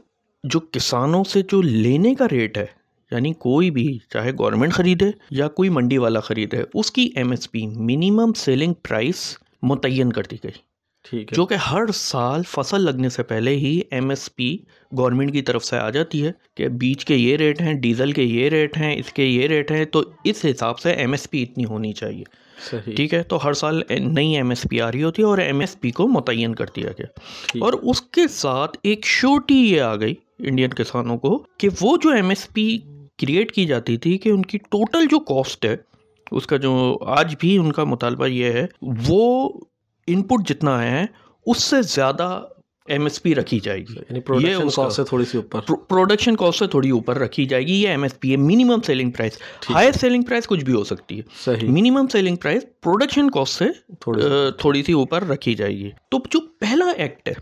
جو 0.44 0.60
کسانوں 0.60 1.24
سے 1.24 1.42
جو 1.42 1.62
لینے 1.62 2.14
کا 2.14 2.26
ریٹ 2.32 2.58
ہے 2.58 2.66
یعنی 3.10 3.32
کوئی 3.32 3.70
بھی، 3.70 3.98
چاہے 4.08 4.32
گورنمنٹ 4.32 4.72
خریدے 4.72 5.10
یا 5.30 5.48
کوئی 5.48 5.68
منڈی 5.68 5.98
والا 5.98 6.20
خریدے، 6.20 6.62
اس 6.74 6.92
کی 6.92 7.10
M 7.16 7.30
S 7.30 7.50
P 7.50 7.66
minimum 7.66 8.32
selling 8.32 8.72
price 8.72 9.38
متعین 9.62 10.12
کر 10.12 10.22
دی 10.30 10.36
گئی۔ 10.44 10.65
ٹھیک 11.10 11.32
جو 11.32 11.46
کہ 11.46 11.54
ہر 11.54 11.82
سال 11.94 12.42
فصل 12.48 12.80
لگنے 12.80 13.08
سے 13.08 13.22
پہلے 13.22 13.56
ہی 13.56 13.80
ایم 13.90 14.08
ایس 14.08 14.36
پی 14.36 14.56
گورنمنٹ 14.98 15.32
کی 15.32 15.42
طرف 15.42 15.64
سے 15.64 15.76
آ 15.76 15.90
جاتی 15.90 16.26
ہے 16.26 16.32
کہ 16.54 16.68
بیج 16.68 17.04
کے 17.04 17.16
یہ 17.16 17.36
ریٹ 17.36 17.60
ہیں 17.60 17.74
ڈیزل 17.74 18.12
کے 18.12 18.22
یہ 18.22 18.48
ریٹ 18.48 18.76
ہیں 18.76 18.96
اس 18.96 19.12
کے 19.12 19.24
یہ 19.24 19.46
ریٹ 19.46 19.70
ہیں 19.70 19.84
تو 19.84 20.02
اس 20.24 20.44
حساب 20.44 20.78
سے 20.78 20.92
ایم 20.92 21.10
ایس 21.10 21.30
پی 21.30 21.42
اتنی 21.42 21.64
ہونی 21.64 21.92
چاہیے۔ 21.92 22.24
ٹھیک 22.96 23.14
ہے 23.14 23.22
تو 23.22 23.44
ہر 23.44 23.52
سال 23.52 23.82
نئی 24.00 24.36
ایم 24.36 24.48
ایس 24.48 24.66
پی 24.70 24.80
آ 24.80 24.92
رہی 24.92 25.02
ہوتی 25.02 25.22
ہے 25.22 25.26
اور 25.26 25.38
ایم 25.38 25.60
ایس 25.60 25.80
پی 25.80 25.90
کو 25.90 26.08
متعین 26.08 26.54
کر 26.54 26.64
دیا 26.76 26.90
گیا 26.90 27.06
اور 27.58 27.72
اس 27.72 28.00
کے 28.02 28.28
ساتھ 28.28 28.78
ایک 28.82 29.06
شوٹی 29.06 29.54
یہ 29.54 29.80
آ 29.80 29.96
گئی 29.96 30.14
انڈین 30.38 30.70
کسانوں 30.70 31.18
کو 31.18 31.44
کہ 31.58 31.68
وہ 31.80 31.96
جو 31.96 32.10
ایم 32.10 32.28
ایس 32.28 32.48
پی 32.52 32.78
کریٹ 33.18 33.52
کی 33.52 33.66
جاتی 33.66 33.96
تھی 33.96 34.18
کہ 34.18 34.28
ان 34.28 34.42
کی 34.42 34.58
ٹوٹل 34.58 35.06
جو 35.10 35.18
کاسٹ 35.18 35.64
ہے 35.64 35.76
اس 36.30 36.46
کا 36.46 36.56
جو 36.56 36.98
آج 37.06 37.34
بھی 37.40 37.58
ان 37.58 37.72
کا 37.72 37.84
مطالبہ 37.84 38.26
یہ 38.26 38.44
ہے 38.44 38.66
وہ 38.82 39.52
ان 40.06 40.22
پٹ 40.22 40.48
جتنا 40.48 40.82
ہے 40.82 41.06
اس 41.46 41.62
سے 41.62 41.82
زیادہ 41.82 42.42
ایم 42.88 43.02
ایس 43.02 43.22
پی 43.22 43.34
رکھی 43.34 43.60
جائے 43.60 43.80
گی۔ 43.80 43.94
یعنی 44.10 44.48
یہ 44.48 44.88
سے 44.90 45.04
تھوڑی 45.04 45.24
سی 45.24 45.38
اوپر۔ 45.38 45.60
پروڈکشن 45.88 46.36
کاسٹ 46.36 46.58
سے 46.58 46.66
تھوڑی 46.66 46.90
اوپر 46.90 47.18
رکھی 47.18 47.46
جائے 47.46 47.66
گی 47.66 47.82
یہ 47.82 47.88
ایم 47.88 48.02
ایس 48.02 48.20
پی 48.20 48.30
ہے۔ 48.30 48.36
Minimum 48.36 48.82
selling 48.86 49.10
price 49.10 49.32
higher 49.70 49.92
selling 49.92 50.22
price 50.22 50.46
کچھ 50.46 50.64
بھی 50.64 50.72
ہو 50.72 50.84
سکتی 50.84 51.20
ہے۔ 51.20 51.56
Minimum 51.62 52.06
selling 52.12 52.36
price 52.36 52.62
production 52.82 53.30
cost 53.30 53.58
سے 53.58 53.64
تھوڑی 54.58 54.82
سی۔ 54.82 54.92
اوپر 54.92 55.26
رکھی 55.26 55.54
جائے 55.54 55.76
گی۔ 55.76 55.90
تو 56.10 56.18
جو 56.30 56.40
پہلا 56.60 56.84
ایکٹ 56.96 57.28
ہے 57.28 57.34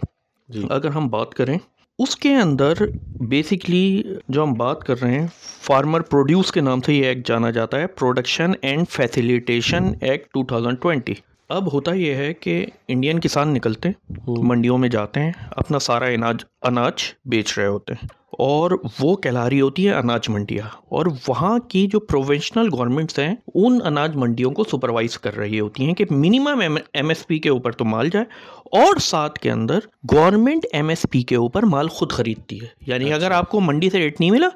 جی۔ 0.48 0.66
اگر 0.70 0.88
ہم 0.88 1.08
بات 1.08 1.34
کریں 1.34 1.58
اس 1.98 2.16
کے 2.16 2.34
اندر 2.34 2.72
بیسکلی 3.20 4.02
جو 4.28 4.42
ہم 4.42 4.52
بات 4.52 4.84
کر 4.84 5.00
رہے 5.02 5.20
ہیں 5.20 5.26
فارمر 5.62 6.00
پروڈیوس 6.00 6.52
کے 6.52 6.60
نام 6.60 6.80
سے 6.80 6.94
یہ 6.94 7.04
ایکٹ 7.04 7.28
جانا 7.28 7.50
جاتا 7.50 7.80
ہے۔ 7.80 7.86
Production 7.86 8.52
and 8.62 8.88
facilitation 8.90 9.92
act 10.00 10.32
two 10.32 10.44
thousand 10.44 10.80
twenty 10.80 11.14
اب 11.48 11.72
ہوتا 11.72 11.94
یہ 11.94 12.14
ہے 12.14 12.34
کہ 12.34 12.66
انڈین 12.88 13.20
کسان 13.20 13.48
نکلتے 13.48 13.88
ہیں 13.88 14.14
منڈیوں 14.28 14.78
میں 14.78 14.88
جاتے 14.88 15.20
ہیں 15.20 15.32
اپنا 15.50 15.78
سارا 15.78 16.04
اناج 16.04 16.36
اناج 16.62 16.92
بیچ 17.24 17.58
رہے 17.58 17.66
ہوتے 17.66 17.92
ہیں۔ 17.92 18.08
اور 18.30 18.70
وہ 19.00 19.16
کہلا 19.16 19.50
رہی 19.50 19.60
ہوتی 19.60 19.88
ہے 19.88 19.94
اناج 19.94 20.28
منڈیاں 20.28 20.68
اور 20.88 21.06
وہاں 21.28 21.58
کی 21.58 21.86
جو 21.86 22.00
پروونشنل 22.00 22.68
گورنمنٹس 22.72 23.18
ہیں 23.18 23.34
ان 23.54 23.78
اناج 23.84 24.16
منڈیوں 24.16 24.50
کو 24.50 24.64
سپروائز 24.64 25.18
کر 25.18 25.36
رہی 25.36 25.60
ہوتی 25.60 25.86
ہیں 25.86 25.94
کہ 25.94 26.04
منیمم 26.10 26.78
ایم 26.92 27.08
ایس 27.08 27.26
پی 27.26 27.38
کے 27.38 27.48
اوپر 27.48 27.72
تو 27.72 27.84
مال 27.84 28.08
جائے۔ 28.12 28.24
اور 28.64 28.96
ساتھ 28.96 29.38
کے 29.38 29.50
اندر 29.50 29.78
گورنمنٹ 30.12 30.66
ایم 30.72 30.88
ایس 30.88 31.06
پی 31.10 31.22
کے 31.22 31.36
اوپر 31.36 31.62
مال 31.62 31.88
خود 31.88 32.12
خریدتی 32.12 32.60
ہے۔ 32.60 32.66
یعنی 32.86 33.12
اگر 33.12 33.26
اچھا۔ 33.26 33.38
آپ 33.38 33.50
کو 33.50 33.60
منڈی 33.60 33.90
سے 33.90 33.98
ریٹ 33.98 34.20
نہیں 34.20 34.30
ملا 34.30 34.48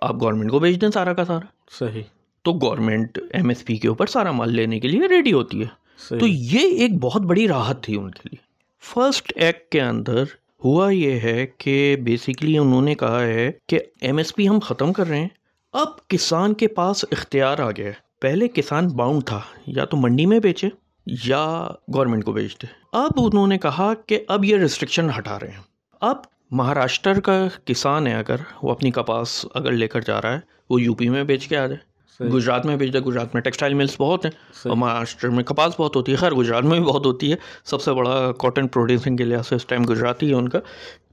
آپ 0.00 0.20
گورنمنٹ 0.20 0.50
کو 0.50 0.58
بیچ 0.58 0.80
دیں 0.80 0.88
سارا 0.94 1.12
کا 1.12 1.24
سارا۔ 1.24 1.46
صحیح۔ 1.70 2.02
تو 2.42 2.52
گورنمنٹ 2.52 3.18
ایم 3.32 3.48
ایس 3.48 3.64
پی 3.64 3.76
کے 3.76 3.88
اوپر 3.88 4.06
سارا 4.06 4.30
مال 4.32 4.54
لینے 4.54 4.80
کے 4.80 4.88
لیے 4.88 5.06
ریڈی 5.08 5.32
ہوتی 5.32 5.62
ہے۔ 5.62 5.83
تو 6.08 6.26
یہ 6.26 6.58
ایک 6.58 6.98
بہت 7.00 7.22
بڑی 7.22 7.48
راحت 7.48 7.82
تھی 7.82 7.96
ان 7.96 8.10
کے 8.10 8.20
لیے۔ 8.24 8.44
فرسٹ 8.82 9.32
ایکٹ 9.36 9.72
کے 9.72 9.80
اندر 9.80 10.24
ہوا 10.64 10.90
یہ 10.90 11.20
ہے 11.20 11.46
کہ 11.58 11.96
بیسکلی 12.04 12.58
انہوں 12.58 12.82
نے 12.82 12.94
کہا 12.94 13.22
ہے 13.22 13.52
کہ 13.66 13.78
ایم 14.00 14.16
ایس 14.16 14.34
پی 14.34 14.48
ہم 14.48 14.58
ختم 14.58 14.92
کر 14.92 15.06
رہے 15.06 15.20
ہیں۔ 15.20 15.28
اب 15.72 16.08
کسان 16.08 16.54
کے 16.54 16.68
پاس 16.68 17.04
اختیار 17.12 17.58
آ 17.58 17.70
گیا 17.70 17.90
پہلے 18.20 18.48
کسان 18.48 18.88
باؤنڈ 18.88 19.24
تھا، 19.24 19.40
یا 19.66 19.84
تو 19.84 19.96
منڈی 19.96 20.26
میں 20.26 20.38
بیچے 20.38 20.68
یا 21.06 21.68
گورنمنٹ 21.94 22.24
کو 22.24 22.32
بیچتے۔ 22.32 22.66
اب 22.92 23.10
انہوں 23.16 23.46
نے 23.46 23.58
کہا 23.58 23.94
کہ 24.06 24.24
اب 24.28 24.44
یہ 24.44 24.56
ریسٹرکشن 24.56 25.10
ہٹا 25.18 25.40
رہے 25.40 25.48
ہیں۔ 25.48 25.60
اب 26.00 26.16
مہاراشٹر 26.50 27.20
کا 27.20 27.48
کسان 27.64 28.06
ہے 28.06 28.14
اگر، 28.14 28.36
وہ 28.62 28.70
اپنی 28.70 28.90
کپاس 28.90 29.46
اگر 29.54 29.72
لے 29.72 29.88
کر 29.88 30.00
جا 30.00 30.22
رہا 30.22 30.32
ہے، 30.32 30.40
وہ 30.70 30.82
یو 30.82 30.94
پی 30.94 31.08
میں 31.08 31.24
بیچ 31.24 31.48
کے 31.48 31.56
آ 31.56 31.66
جائے۔ 31.66 31.93
گجرات 32.20 32.66
میں 32.66 32.76
بھیجتا 32.76 32.98
ہیں 32.98 33.06
گجرات 33.06 33.34
میں 33.34 33.42
ٹیکسٹائل 33.42 33.74
ملز 33.74 33.96
بہت 33.98 34.24
ہیں 34.24 34.32
اور 34.68 34.76
مہاراشٹر 34.76 35.28
میں 35.28 35.44
کپاس 35.44 35.72
بہت 35.78 35.96
ہوتی 35.96 36.12
ہے۔ 36.12 36.16
خیر 36.16 36.32
گجرات 36.32 36.64
میں 36.64 36.78
بھی 36.78 36.86
بہت 36.86 37.06
ہوتی 37.06 37.30
ہے۔ 37.30 37.36
سب 37.64 37.82
سے 37.82 37.92
بڑا 37.92 38.32
کاٹن 38.38 38.68
پروڈیوسنگ 38.68 39.16
کے 39.16 39.24
لحاظ 39.24 39.48
سے 39.48 39.54
اس 39.54 39.66
ٹائم 39.66 39.84
گجرات 39.84 40.22
ہی 40.22 40.28
ہے 40.28 40.34
ان 40.34 40.48
کا۔ 40.48 40.58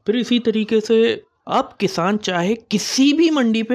پھر 0.05 0.15
اسی 0.15 0.39
طریقے 0.39 0.79
سے 0.79 1.15
اب 1.45 1.77
کسان 1.77 2.19
چاہے 2.19 2.53
کسی 2.69 3.13
بھی 3.13 3.29
منڈی 3.29 3.63
پہ 3.63 3.73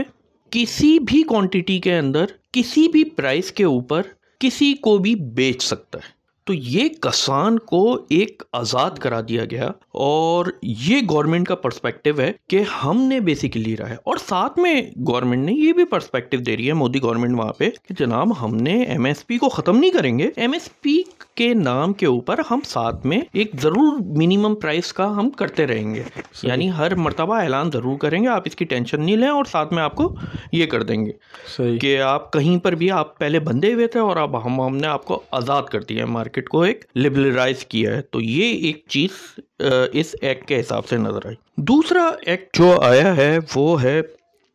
کسی 0.50 0.98
بھی 0.98 1.22
کوانٹٹی 1.22 1.78
کے 1.78 1.98
اندر 1.98 2.24
کسی 2.52 2.88
بھی 2.88 3.04
پرائز 3.04 3.52
کے 3.52 3.64
اوپر 3.64 4.02
کسی 4.40 4.74
کو 4.74 4.98
بھی 4.98 5.14
بیچ 5.14 5.62
سکتا 5.62 5.98
ہے۔ 5.98 6.15
تو 6.46 6.54
یہ 6.54 6.88
کسان 6.88 7.58
کو 7.58 7.94
ایک 8.08 8.42
آزاد 8.52 8.90
کرا 8.90 9.20
دیا 9.28 9.44
گیا 9.44 9.70
اور 9.92 10.46
یہ 10.62 10.96
گورنمنٹ 11.10 11.48
کا 11.48 11.54
پرسپیکٹیو 11.54 12.20
ہے 12.20 12.32
کہ 12.48 12.60
ہم 12.84 13.02
نے 13.02 13.20
بیسیکلی 13.20 13.76
رہا 13.76 13.88
ہے 13.88 13.94
اور 13.94 14.16
ساتھ 14.16 14.58
میں 14.58 14.82
گورنمنٹ 15.08 15.44
نے 15.44 15.52
یہ 15.52 15.72
بھی 15.72 15.84
پرسپیکٹیو 15.84 16.40
دے 16.40 16.56
رہی 16.56 16.68
ہے 16.68 16.72
مودی 16.72 17.02
گورنمنٹ 17.02 17.38
وہاں 17.38 17.52
پہ 17.52 17.70
کہ 17.88 17.94
جناب 17.98 18.44
ہم 18.44 18.56
نے 18.56 18.82
ایم 18.82 19.04
ایس 19.04 19.26
پی 19.26 19.38
کو 19.38 19.48
ختم 19.48 19.78
نہیں 19.78 19.90
کریں 19.90 20.18
گے۔ 20.18 20.30
ایم 20.36 20.52
ایس 20.52 20.68
پی 20.80 21.02
کے 21.34 21.54
نام 21.54 21.92
کے 21.92 22.06
اوپر 22.06 22.40
ہم 22.50 22.60
ساتھ 22.64 23.06
میں 23.06 23.20
ایک 23.32 23.50
ضرور 23.62 24.16
منیمم 24.16 24.54
پرائس 24.54 24.92
کا 24.92 25.16
ہم 25.16 25.30
کرتے 25.30 25.66
رہیں 25.66 25.94
گے۔ 25.94 26.02
یعنی 26.42 26.70
ہر 26.72 26.94
مرتبہ 26.94 27.36
اعلان 27.36 27.70
ضرور 27.72 27.98
کریں 27.98 28.22
گے 28.22 28.28
آپ 28.28 28.42
اس 28.44 28.56
کی 28.56 28.64
ٹینشن 28.64 29.04
نہیں 29.04 29.16
لیں 29.16 29.28
اور 29.28 29.44
ساتھ 29.44 29.72
میں 29.72 29.82
آپ 29.82 29.94
کو 29.94 30.14
یہ 30.52 30.66
کر 30.66 30.82
دیں 30.82 31.06
گے 31.06 31.12
کہ 31.78 32.00
آپ 32.00 32.32
کہیں 32.32 32.58
پر 32.58 32.72
بھی 32.72 32.90
آپ 32.90 33.18
پہلے 33.18 33.40
بندے 33.40 33.72
ہوئے 33.72 33.86
تھے 33.86 34.00
اور 34.00 34.16
اب 34.16 34.66
ہم 34.66 34.76
نے 34.76 34.86
آپ 34.86 35.04
کو 35.04 35.22
آزاد 35.30 35.62
کر 35.62 35.80
دیا 35.80 36.04
ہے۔ 36.04 36.08
مارکیٹ 36.08 36.35
مارکیٹ 36.36 36.48
کو 36.48 36.60
ایک 36.62 36.84
لبرلائز 36.96 37.64
کیا 37.66 37.94
ہے۔ 37.96 38.00
تو 38.02 38.20
یہ 38.20 38.56
ایک 38.66 38.82
چیز 38.88 39.10
اس 39.92 40.14
ایکٹ 40.20 40.46
کے 40.48 40.60
حساب 40.60 40.86
سے 40.86 40.96
نظر 40.96 41.26
آئی۔ 41.26 41.36
دوسرا 41.56 42.08
ایکٹ 42.26 42.56
جو 42.58 42.70
آیا 42.80 43.16
ہے 43.16 43.38
وہ 43.54 43.82
ہے 43.82 44.00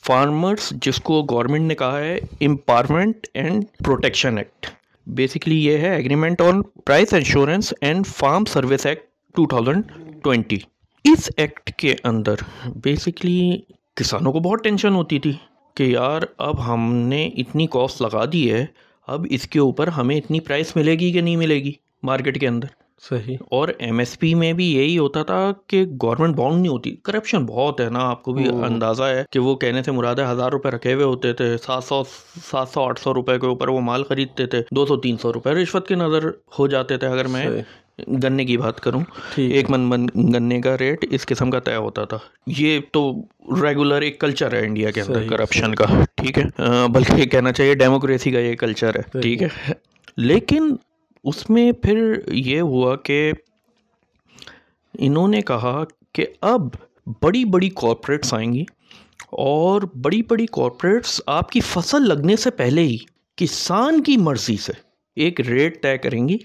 فارمرز 0.03 0.69
جس 0.81 0.99
کو 1.01 1.21
گورنمنٹ 1.31 1.67
نے 1.67 1.75
کہا 1.75 1.99
ہے 1.99 2.15
empowerment 2.41 3.27
and 3.33 3.63
protection 3.85 4.37
act 4.37 4.67
basically 5.07 5.63
یہ 5.65 5.77
ہے 5.77 5.95
agreement 5.95 6.41
on 6.41 6.61
price 6.85 7.13
insurance 7.13 7.73
and 7.81 8.07
farm 8.07 8.45
service 8.45 8.85
act 8.85 9.39
2020 9.39 10.57
اس 11.05 11.29
ایکٹ 11.37 11.71
کے 11.77 11.95
اندر 12.03 12.35
بیسکلی 12.83 13.57
کسانوں 13.95 14.31
کو 14.33 14.39
بہت 14.39 14.63
ٹینشن 14.63 14.93
ہوتی 14.93 15.19
تھی 15.19 15.31
کہ 15.77 15.83
یار، 15.83 16.21
اب 16.37 16.65
ہم 16.67 16.93
نے 16.93 17.25
اتنی 17.37 17.67
کاسٹ 17.67 18.01
لگا 18.01 18.25
دی 18.33 18.51
ہے 18.51 18.65
اب 19.07 19.25
اس 19.29 19.47
کے 19.47 19.59
اوپر 19.59 19.87
ہمیں 19.87 20.15
اتنی 20.17 20.39
پرائس 20.39 20.75
ملے 20.75 20.91
گی 20.91 21.11
کہ 21.11 21.21
نہیں 21.21 21.35
ملے 21.35 21.55
گی 21.55 21.71
مارکیٹ 22.03 22.39
کے 22.39 22.47
اندر؟ 22.47 22.67
صحیح۔ 22.99 23.37
اور 23.49 23.67
ایم 23.77 23.99
ایس 23.99 24.19
پی 24.19 24.33
میں 24.33 24.53
بھی 24.53 24.65
یہی 24.73 24.97
ہوتا 24.97 25.23
تھا 25.23 25.51
کہ 25.67 25.85
گورنمنٹ 26.03 26.35
باؤنڈ 26.35 26.61
نہیں 26.61 26.71
ہوتی 26.71 26.95
کرپشن 26.95 27.45
بہت 27.45 27.81
ہے 27.81 27.89
نا 27.89 27.99
آپ 27.99 28.23
کو 28.23 28.33
بھی 28.33 28.47
اندازہ 28.49 29.03
ہے 29.03 29.23
کہ 29.31 29.39
وہ 29.39 29.55
کہنے 29.55 29.83
سے 29.83 29.91
مراد 29.91 30.15
ہے 30.15 30.31
ہزار 30.31 30.51
روپے 30.51 30.69
رکھے 30.69 30.93
ہوئے 30.93 31.05
ہوتے 31.05 31.33
تھے 31.33 31.57
سات 31.57 31.83
سو 31.83 32.03
سات 32.51 32.69
سو 32.69 32.81
آٹھ 32.81 32.99
سو 32.99 33.13
روپے 33.13 33.39
کے 33.39 33.47
اوپر 33.47 33.67
وہ 33.67 33.81
مال 33.81 34.03
خریدتے 34.03 34.45
تھے 34.45 34.61
دو 34.71 34.85
سو 34.85 34.97
تین 34.97 35.17
سو 35.17 35.33
روپے 35.33 35.51
رشوت 35.51 35.87
کے 35.87 35.95
نظر 35.95 36.27
ہو 36.59 36.67
جاتے 36.67 36.97
تھے 36.97 37.07
اگر 37.07 37.27
میں 37.27 37.47
گنے 38.07 38.45
کی 38.45 38.57
بات 38.57 38.79
کروں 38.79 39.01
ایک 39.35 39.69
من 39.69 39.79
من 39.79 40.05
گنے 40.33 40.61
کا 40.61 40.77
ریٹ 40.77 41.05
اس 41.11 41.25
قسم 41.25 41.51
کا 41.51 41.59
طے 41.59 41.75
ہوتا 41.75 42.05
تھا۔ 42.05 42.17
یہ 42.47 42.79
تو 42.91 43.13
ریگولر 43.61 44.01
ایک 44.01 44.19
کلچر 44.19 44.53
ہے 44.53 44.59
انڈیا 44.59 44.91
کے 44.91 45.01
اندر 45.01 45.27
کرپشن 45.27 45.75
کا۔ 45.75 45.85
ٹھیک 46.15 46.39
ہے۔ 46.39 46.43
بلکہ 46.89 47.25
کہنا 47.25 47.51
چاہیے 47.51 47.73
ڈیموکریسی 47.73 48.31
کا 48.31 48.39
یہ 48.39 48.55
کلچر 48.55 48.95
ہے۔ 48.95 49.21
ٹھیک 49.21 49.43
ہے۔ 49.43 49.47
لیکن 50.17 50.75
اس 51.23 51.49
میں 51.49 51.71
پھر 51.71 52.13
یہ 52.27 52.61
ہوا 52.61 52.95
کہ 52.95 53.31
انہوں 54.99 55.27
نے 55.27 55.41
کہا 55.41 55.83
کہ 56.13 56.25
اب 56.41 56.61
بڑی 57.21 57.45
بڑی 57.45 57.69
کارپوریٹس 57.69 58.33
آئیں 58.33 58.53
گی 58.53 58.63
اور 59.31 59.81
بڑی 59.81 60.21
بڑی 60.21 60.45
کارپوریٹس 60.45 61.21
آپ 61.25 61.51
کی 61.51 61.59
فصل 61.59 62.07
لگنے 62.07 62.35
سے 62.35 62.51
پہلے 62.51 62.81
ہی 62.81 62.97
کسان 63.35 64.03
کی 64.03 64.17
مرضی 64.17 64.57
سے 64.57 64.73
ایک 65.15 65.41
ریٹ 65.41 65.83
طے 65.83 65.97
کریں 65.97 66.27
گی 66.27 66.37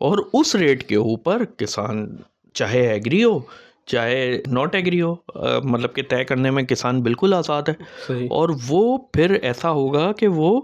اور 0.00 0.18
اس 0.32 0.54
ریٹ 0.54 0.88
کے 0.88 0.96
اوپر 0.96 1.44
کسان 1.56 2.16
چاہے 2.54 2.92
ایگری 2.92 3.24
ہو 3.24 3.40
چاہے 3.86 4.42
ناٹ 4.46 4.74
ایگری 4.74 5.00
ہو 5.02 5.14
مطلب 5.64 5.94
کہ 5.94 6.02
طے 6.02 6.24
کرنے 6.24 6.50
میں 6.50 6.62
کسان 6.62 7.02
بالکل 7.02 7.34
آزاد 7.34 7.62
ہے۔ 7.68 8.14
اور 8.14 8.48
وہ 8.68 8.98
پھر 9.12 9.30
ایسا 9.30 9.70
ہوگا 9.70 10.12
کہ 10.12 10.28
وہ 10.28 10.60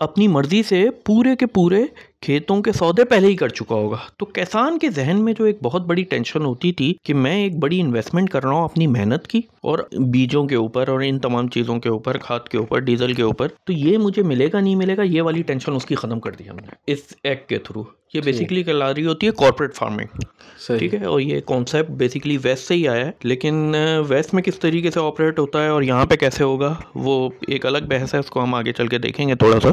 اپنی 0.00 0.28
مرضی 0.28 0.62
سے 0.62 0.84
پورے 1.04 1.36
کے 1.36 1.46
پورے 1.46 1.84
کھیتوں 2.24 2.62
کے 2.62 2.72
سودے 2.72 3.04
پہلے 3.04 3.26
ہی 3.26 3.36
کر 3.36 3.48
چکا 3.48 3.74
ہوگا۔ 3.74 3.96
تو 4.16 4.26
کسان 4.26 4.78
کے 4.78 4.90
ذہن 4.90 5.16
میں 5.20 5.32
جو 5.38 5.44
ایک 5.44 5.58
بہت 5.62 5.82
بڑی 5.82 6.02
ٹینشن 6.02 6.44
ہوتی 6.44 6.72
تھی 6.72 6.94
کہ 7.04 7.14
میں 7.14 7.42
ایک 7.42 7.58
بڑی 7.58 7.80
انویسٹمنٹ 7.80 8.30
کر 8.30 8.42
رہا 8.42 8.52
ہوں 8.52 8.64
اپنی 8.64 8.86
محنت 8.86 9.26
کی 9.26 9.40
اور 9.62 9.78
بیجوں 10.10 10.44
کے 10.44 10.54
اوپر 10.54 10.88
اور 10.88 11.00
ان 11.00 11.18
تمام 11.18 11.48
چیزوں 11.48 11.78
کے 11.78 11.88
اوپر 11.88 12.18
کھاد 12.18 12.40
کے 12.40 12.58
اوپر 12.58 12.78
ڈیزل 12.78 13.12
کے 13.12 13.22
اوپر 13.22 13.48
تو 13.48 13.72
یہ 13.72 13.98
مجھے 13.98 14.22
ملے 14.22 14.48
گا 14.52 14.60
نہیں 14.60 14.74
ملے 14.74 14.96
گا 14.96 15.02
یہ 15.02 15.22
والی 15.22 15.42
ٹینشن 15.42 15.72
اس 15.72 15.84
کی 15.84 15.94
ختم 15.94 16.20
کر 16.20 16.32
دی 16.32 16.48
ہم 16.48 16.56
نے۔ 16.56 16.92
اس 16.92 16.98
ایکٹ 17.24 17.48
کے 17.48 17.58
تھرو 17.58 17.82
یہ 18.14 18.20
بیسکلی 18.20 18.62
کلا 18.62 18.94
رہی 18.94 19.06
ہوتی 19.06 19.26
ہے 19.26 19.32
کارپوریٹ 19.32 19.74
فارمنگ 19.74 20.20
ٹھیک 20.78 20.94
ہے؟ 20.94 21.04
اور 21.04 21.20
یہ 21.20 21.40
کانسیپٹ 21.46 21.90
بیسیکلی 21.90 22.38
ویسٹ 22.42 22.68
سے 22.68 22.74
ہی 22.74 22.88
آیا 22.88 23.06
ہے۔ 23.06 23.10
لیکن 23.22 23.74
ویسٹ 24.08 24.34
میں 24.34 24.42
کس 24.42 24.58
طریقے 24.58 24.90
سے 24.90 25.00
آپریٹ 25.00 25.38
ہوتا 25.38 25.62
ہے 25.62 25.68
اور 25.68 25.82
یہاں 25.82 26.06
پہ 26.06 26.16
کیسے 26.16 26.44
ہوگا؟ 26.44 26.74
وہ 26.94 27.30
ایک 27.48 27.66
الگ 27.66 27.78
بحث 27.88 28.14
ہے 28.14 28.18
اس 28.18 28.30
کو 28.30 28.42
ہم 28.42 28.54
آگے 28.54 28.72
چل 28.72 28.88
کے 28.88 28.98
دیکھیں 28.98 29.28
گے 29.28 29.34
تھوڑا 29.34 29.60
سا۔ 29.60 29.68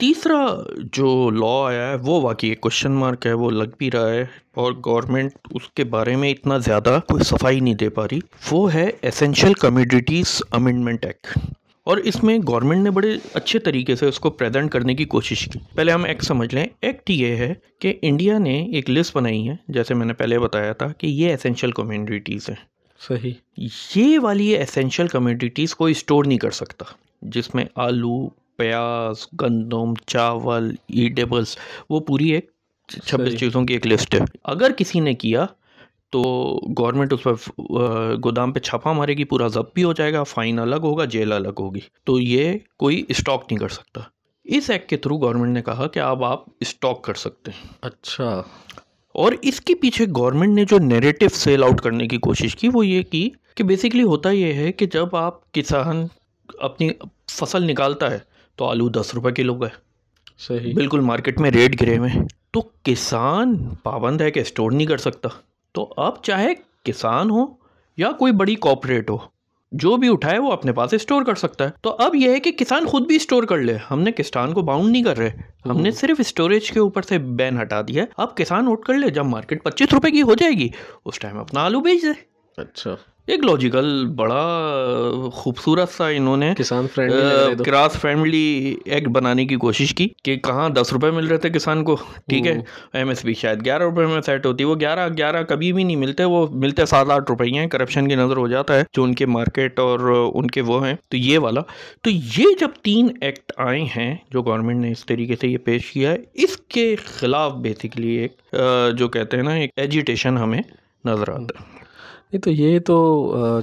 تیسرا 0.00 0.46
جو 0.92 1.30
لا 1.30 1.68
آیا 1.68 1.90
ہے 1.90 1.94
وہ 1.94 2.20
واقعی 2.20 2.54
کوشچن 2.54 2.92
مارک 2.92 3.26
ہے 3.26 3.32
وہ 3.32 3.50
لگ 3.50 3.64
بھی 3.78 3.90
رہا 3.90 4.10
ہے 4.10 4.26
اور 4.54 4.72
گورنمنٹ 4.86 5.30
اس 5.50 5.68
کے 5.68 5.84
بارے 5.84 6.16
میں 6.16 6.30
اتنا 6.30 6.58
زیادہ 6.58 7.00
کوئی 7.08 7.24
صفائی 7.24 7.60
نہیں 7.60 7.74
دے 7.74 7.88
پا 7.88 8.04
رہی۔ 8.04 8.18
وہ 8.50 8.74
ہے 8.74 8.90
اسینشیل 9.02 9.52
کمیڈیٹیز 9.52 10.42
امینڈمنٹ 10.50 11.04
ایکٹ 11.04 11.38
اور 11.84 11.96
اس 11.96 12.24
میں 12.24 12.38
گورنمنٹ 12.48 12.84
نے 12.84 12.90
بڑے 12.90 13.18
اچھے 13.34 13.58
طریقے 13.58 13.96
سے 13.96 14.06
اس 14.06 14.20
کو 14.20 14.30
پریزنٹ 14.30 14.70
کرنے 14.70 14.94
کی 14.94 15.04
کوشش 15.04 15.44
کی۔ 15.44 15.58
پہلے 15.74 15.92
ہم 15.92 16.04
ایکٹ 16.04 16.22
سمجھ 16.22 16.54
لیں۔ 16.54 16.66
ایکٹ 16.82 17.10
یہ 17.10 17.36
ہے 17.36 17.54
کہ 17.78 17.94
انڈیا 18.02 18.38
نے 18.38 18.64
ایک 18.64 18.90
لسٹ 18.90 19.16
بنائی 19.16 19.48
ہے 19.48 19.54
جیسے 19.68 19.94
میں 19.94 20.06
نے 20.06 20.12
پہلے 20.12 20.38
بتایا 20.38 20.72
تھا 20.72 20.88
کہ 20.88 21.06
یہ 21.06 21.34
اسینشیل 21.34 21.70
کمیڈیٹیز 21.70 22.48
ہیں۔ 22.48 22.56
صحیح۔ 23.08 23.32
یہ 23.96 24.18
والی 24.18 24.56
اسینشیل 24.56 25.06
کمیڈیٹیز 25.06 25.74
کوئی 25.74 25.90
اسٹور 25.90 26.24
نہیں 26.24 26.38
کر 26.38 26.50
سکتا 26.50 26.84
جس 27.22 27.54
میں 27.54 27.64
آلو 27.74 28.39
پیاز 28.60 29.26
گندم 29.40 29.94
چاول 30.06 30.70
ایڈیبلس 30.88 31.56
وہ 31.90 32.00
پوری 32.00 32.28
ایک 32.28 32.50
چھبیس 33.06 33.38
چیزوں 33.38 33.64
کی 33.64 33.74
ایک 33.74 33.86
لسٹ 33.86 34.14
ہے۔ 34.14 34.20
اگر 34.44 34.72
کسی 34.72 35.00
نے 35.00 35.14
کیا 35.14 35.46
تو 36.10 36.22
گورنمنٹ 36.78 37.12
اس 37.12 37.22
پر 37.22 37.32
گودام 38.24 38.52
پہ 38.52 38.60
چھاپا 38.60 38.92
مارے 38.92 39.14
گی 39.14 39.24
پورا 39.24 39.48
ضبط 39.48 39.74
بھی 39.74 39.84
ہو 39.84 39.92
جائے 39.92 40.12
گا 40.12 40.22
فائن 40.22 40.58
الگ 40.58 40.76
ہوگا 40.82 41.04
جیل 41.04 41.32
الگ 41.32 41.60
ہوگی۔ 41.60 41.80
تو 42.04 42.20
یہ 42.20 42.58
کوئی 42.78 43.04
اسٹاک 43.08 43.44
نہیں 43.50 43.58
کر 43.58 43.68
سکتا۔ 43.68 44.00
اس 44.44 44.70
ایکٹ 44.70 44.90
کے 44.90 44.96
تھرو 44.96 45.18
گورنمنٹ 45.18 45.50
نے 45.54 45.62
کہا 45.62 45.86
کہ 45.86 45.98
اب 45.98 46.24
آپ 46.24 46.44
اسٹاک 46.60 47.02
کر 47.04 47.14
سکتے 47.14 47.50
ہیں۔ 47.50 47.68
اچھا۔ 47.82 48.42
اور 49.14 49.32
اس 49.42 49.60
کے 49.60 49.74
پیچھے 49.74 50.06
گورنمنٹ 50.16 50.54
نے 50.54 50.64
جو 50.64 50.78
نیریٹو 50.78 51.26
سیل 51.32 51.64
آؤٹ 51.64 51.80
کرنے 51.80 52.08
کی 52.08 52.18
کوشش 52.18 52.56
کی 52.56 52.68
وہ 52.72 52.86
یہ 52.86 53.02
کی 53.02 53.30
کہ 53.54 53.64
بیسکلی 53.64 54.02
ہوتا 54.02 54.30
یہ 54.30 54.52
ہے 54.52 54.72
کہ 54.72 54.86
جب 54.86 55.16
آپ 55.16 55.52
کسان 55.52 56.06
اپنی 56.58 56.90
فصل 57.30 57.62
نکالتا 57.64 58.10
ہے 58.10 58.18
تو 58.60 58.66
آلو 58.66 58.88
دس 58.88 59.14
روپے 59.14 59.32
کلو 59.32 59.54
گئے۔ 59.54 59.70
صحیح۔ 60.38 60.74
بالکل 60.74 61.00
مارکیٹ 61.00 61.40
میں 61.40 61.50
ریٹ 61.50 61.82
گرے 61.82 61.98
ہوئے۔ 61.98 62.10
تو 62.50 62.60
کسان 62.82 63.68
پابند 63.82 64.20
ہے 64.20 64.30
کہ 64.30 64.40
اسٹور 64.40 64.72
نہیں 64.72 64.86
کر 64.86 64.96
سکتا۔ 64.96 65.28
تو 65.72 65.94
اب 65.96 66.22
چاہے 66.22 66.52
کسان 66.84 67.30
ہو 67.30 67.46
یا 67.96 68.12
کوئی 68.12 68.32
بڑی 68.32 68.54
کوپریٹ 68.54 69.10
ہو 69.10 69.18
جو 69.72 69.96
بھی 69.96 70.08
اٹھائے 70.12 70.38
وہ 70.38 70.52
اپنے 70.52 70.72
پاس 70.72 70.94
اسٹور 70.94 71.22
کر 71.22 71.34
سکتا 71.34 71.64
ہے۔ 71.64 71.70
تو 71.80 71.96
اب 71.98 72.14
یہ 72.14 72.30
ہے 72.30 72.40
کہ 72.40 72.52
کسان 72.52 72.86
خود 72.86 73.06
بھی 73.06 73.16
اسٹور 73.16 73.42
کر 73.42 73.58
لے۔ 73.58 73.76
ہم 73.90 74.00
نے 74.00 74.12
کسان 74.12 74.52
کو 74.52 74.62
باؤنڈ 74.62 74.92
نہیں 74.92 75.04
کر 75.04 75.16
رہے۔ 75.18 75.32
ہم 75.66 75.80
نے 75.80 75.90
صرف 75.90 76.16
اسٹوریج 76.20 76.70
کے 76.70 76.80
اوپر 76.80 77.02
سے 77.02 77.18
بین 77.18 77.60
ہٹا 77.62 77.80
دیا 77.82 78.02
ہے۔ 78.02 78.08
اب 78.16 78.36
کسان 78.36 78.64
اٹھ 78.68 78.86
کر 78.86 78.94
لے۔ 78.94 79.10
جب 79.10 79.24
مارکیٹ 79.24 79.64
پچیس 79.64 79.92
روپے 79.92 80.10
کی 80.10 80.22
ہو 80.22 80.34
جائے 80.34 80.52
گی 80.52 80.68
اس 81.04 81.18
ٹائم 81.18 81.38
اپنا 81.38 81.64
آلو 81.64 81.80
بیچ 81.80 82.02
دے۔ 82.02 82.08
اچھا۔ 82.56 82.96
ایک 83.26 83.44
لاجیکل 83.44 84.06
بڑا 84.06 84.42
خوبصورت 85.32 85.88
سا 85.88 86.08
انہوں 86.08 86.36
نے 86.36 86.54
کسان 86.58 86.86
فرینڈلی 86.94 87.64
کراس 87.64 87.92
فرینڈلی 87.92 88.76
ایکٹ 88.84 89.08
بنانے 89.08 89.44
کی 89.46 89.56
کوشش 89.56 89.94
کی 89.94 90.08
کہ 90.24 90.36
کہاں 90.36 90.68
دس 90.68 90.92
روپے 90.92 91.10
مل 91.10 91.26
رہے 91.26 91.36
تھے 91.36 91.50
کسان 91.50 91.84
کو 91.84 91.96
ٹھیک 92.28 92.46
ہے؟ 92.46 92.58
ایم 92.92 93.08
ایس 93.08 93.22
پی 93.22 93.34
شاید 93.34 93.64
گیارہ 93.64 93.82
روپے 93.82 94.06
میں 94.06 94.20
سیٹ 94.26 94.46
ہوتی 94.46 94.64
ہے 94.64 94.68
وہ 94.68 94.74
گیارہ 94.80 95.08
گیارہ 95.16 95.42
کبھی 95.42 95.72
بھی 95.72 95.84
نہیں 95.84 95.96
ملتے 95.96 96.24
وہ 96.24 96.46
ملتے 96.50 96.86
سات 96.86 97.10
آٹھ 97.10 97.30
روپے 97.30 97.44
ہیں 97.44 97.66
کرپشن 97.66 98.08
کی 98.08 98.14
نظر 98.14 98.36
ہو 98.36 98.48
جاتا 98.48 98.76
ہے 98.76 98.84
جو 98.92 99.02
ان 99.02 99.14
کے 99.14 99.26
مارکیٹ 99.26 99.78
اور 99.78 99.98
ان 100.34 100.46
کے 100.46 100.60
وہ 100.60 100.86
ہیں۔ 100.86 100.94
تو 101.08 101.16
یہ 101.16 101.38
والا 101.38 101.60
تو 102.02 102.10
یہ 102.10 102.44
جب 102.60 102.68
تین 102.82 103.08
ایکٹ 103.20 103.52
آئے 103.56 103.82
ہیں 103.96 104.14
جو 104.30 104.42
گورنمنٹ 104.42 104.80
نے 104.80 104.90
اس 104.90 105.06
طریقے 105.06 105.36
سے 105.40 105.48
یہ 105.48 105.58
پیش 105.58 105.90
کیا 105.92 106.10
ہے 106.10 106.16
اس 106.34 106.56
کے 106.68 106.96
خلاف 106.96 107.52
بیسکلی 107.52 108.08
ایک 108.08 108.54
جو 108.98 109.08
کہتے 109.08 109.36
ہیں 109.36 109.44
نا 109.44 109.54
ایک 109.54 109.70
ایجیٹیشن 109.76 110.38
ہمیں 110.38 110.60
نظر 111.04 111.28
آتا 111.28 111.60
ہے۔ 111.60 111.79
نہیں، 112.32 112.40
تو 112.42 112.50
یہ 112.50 112.78
تو 112.78 112.96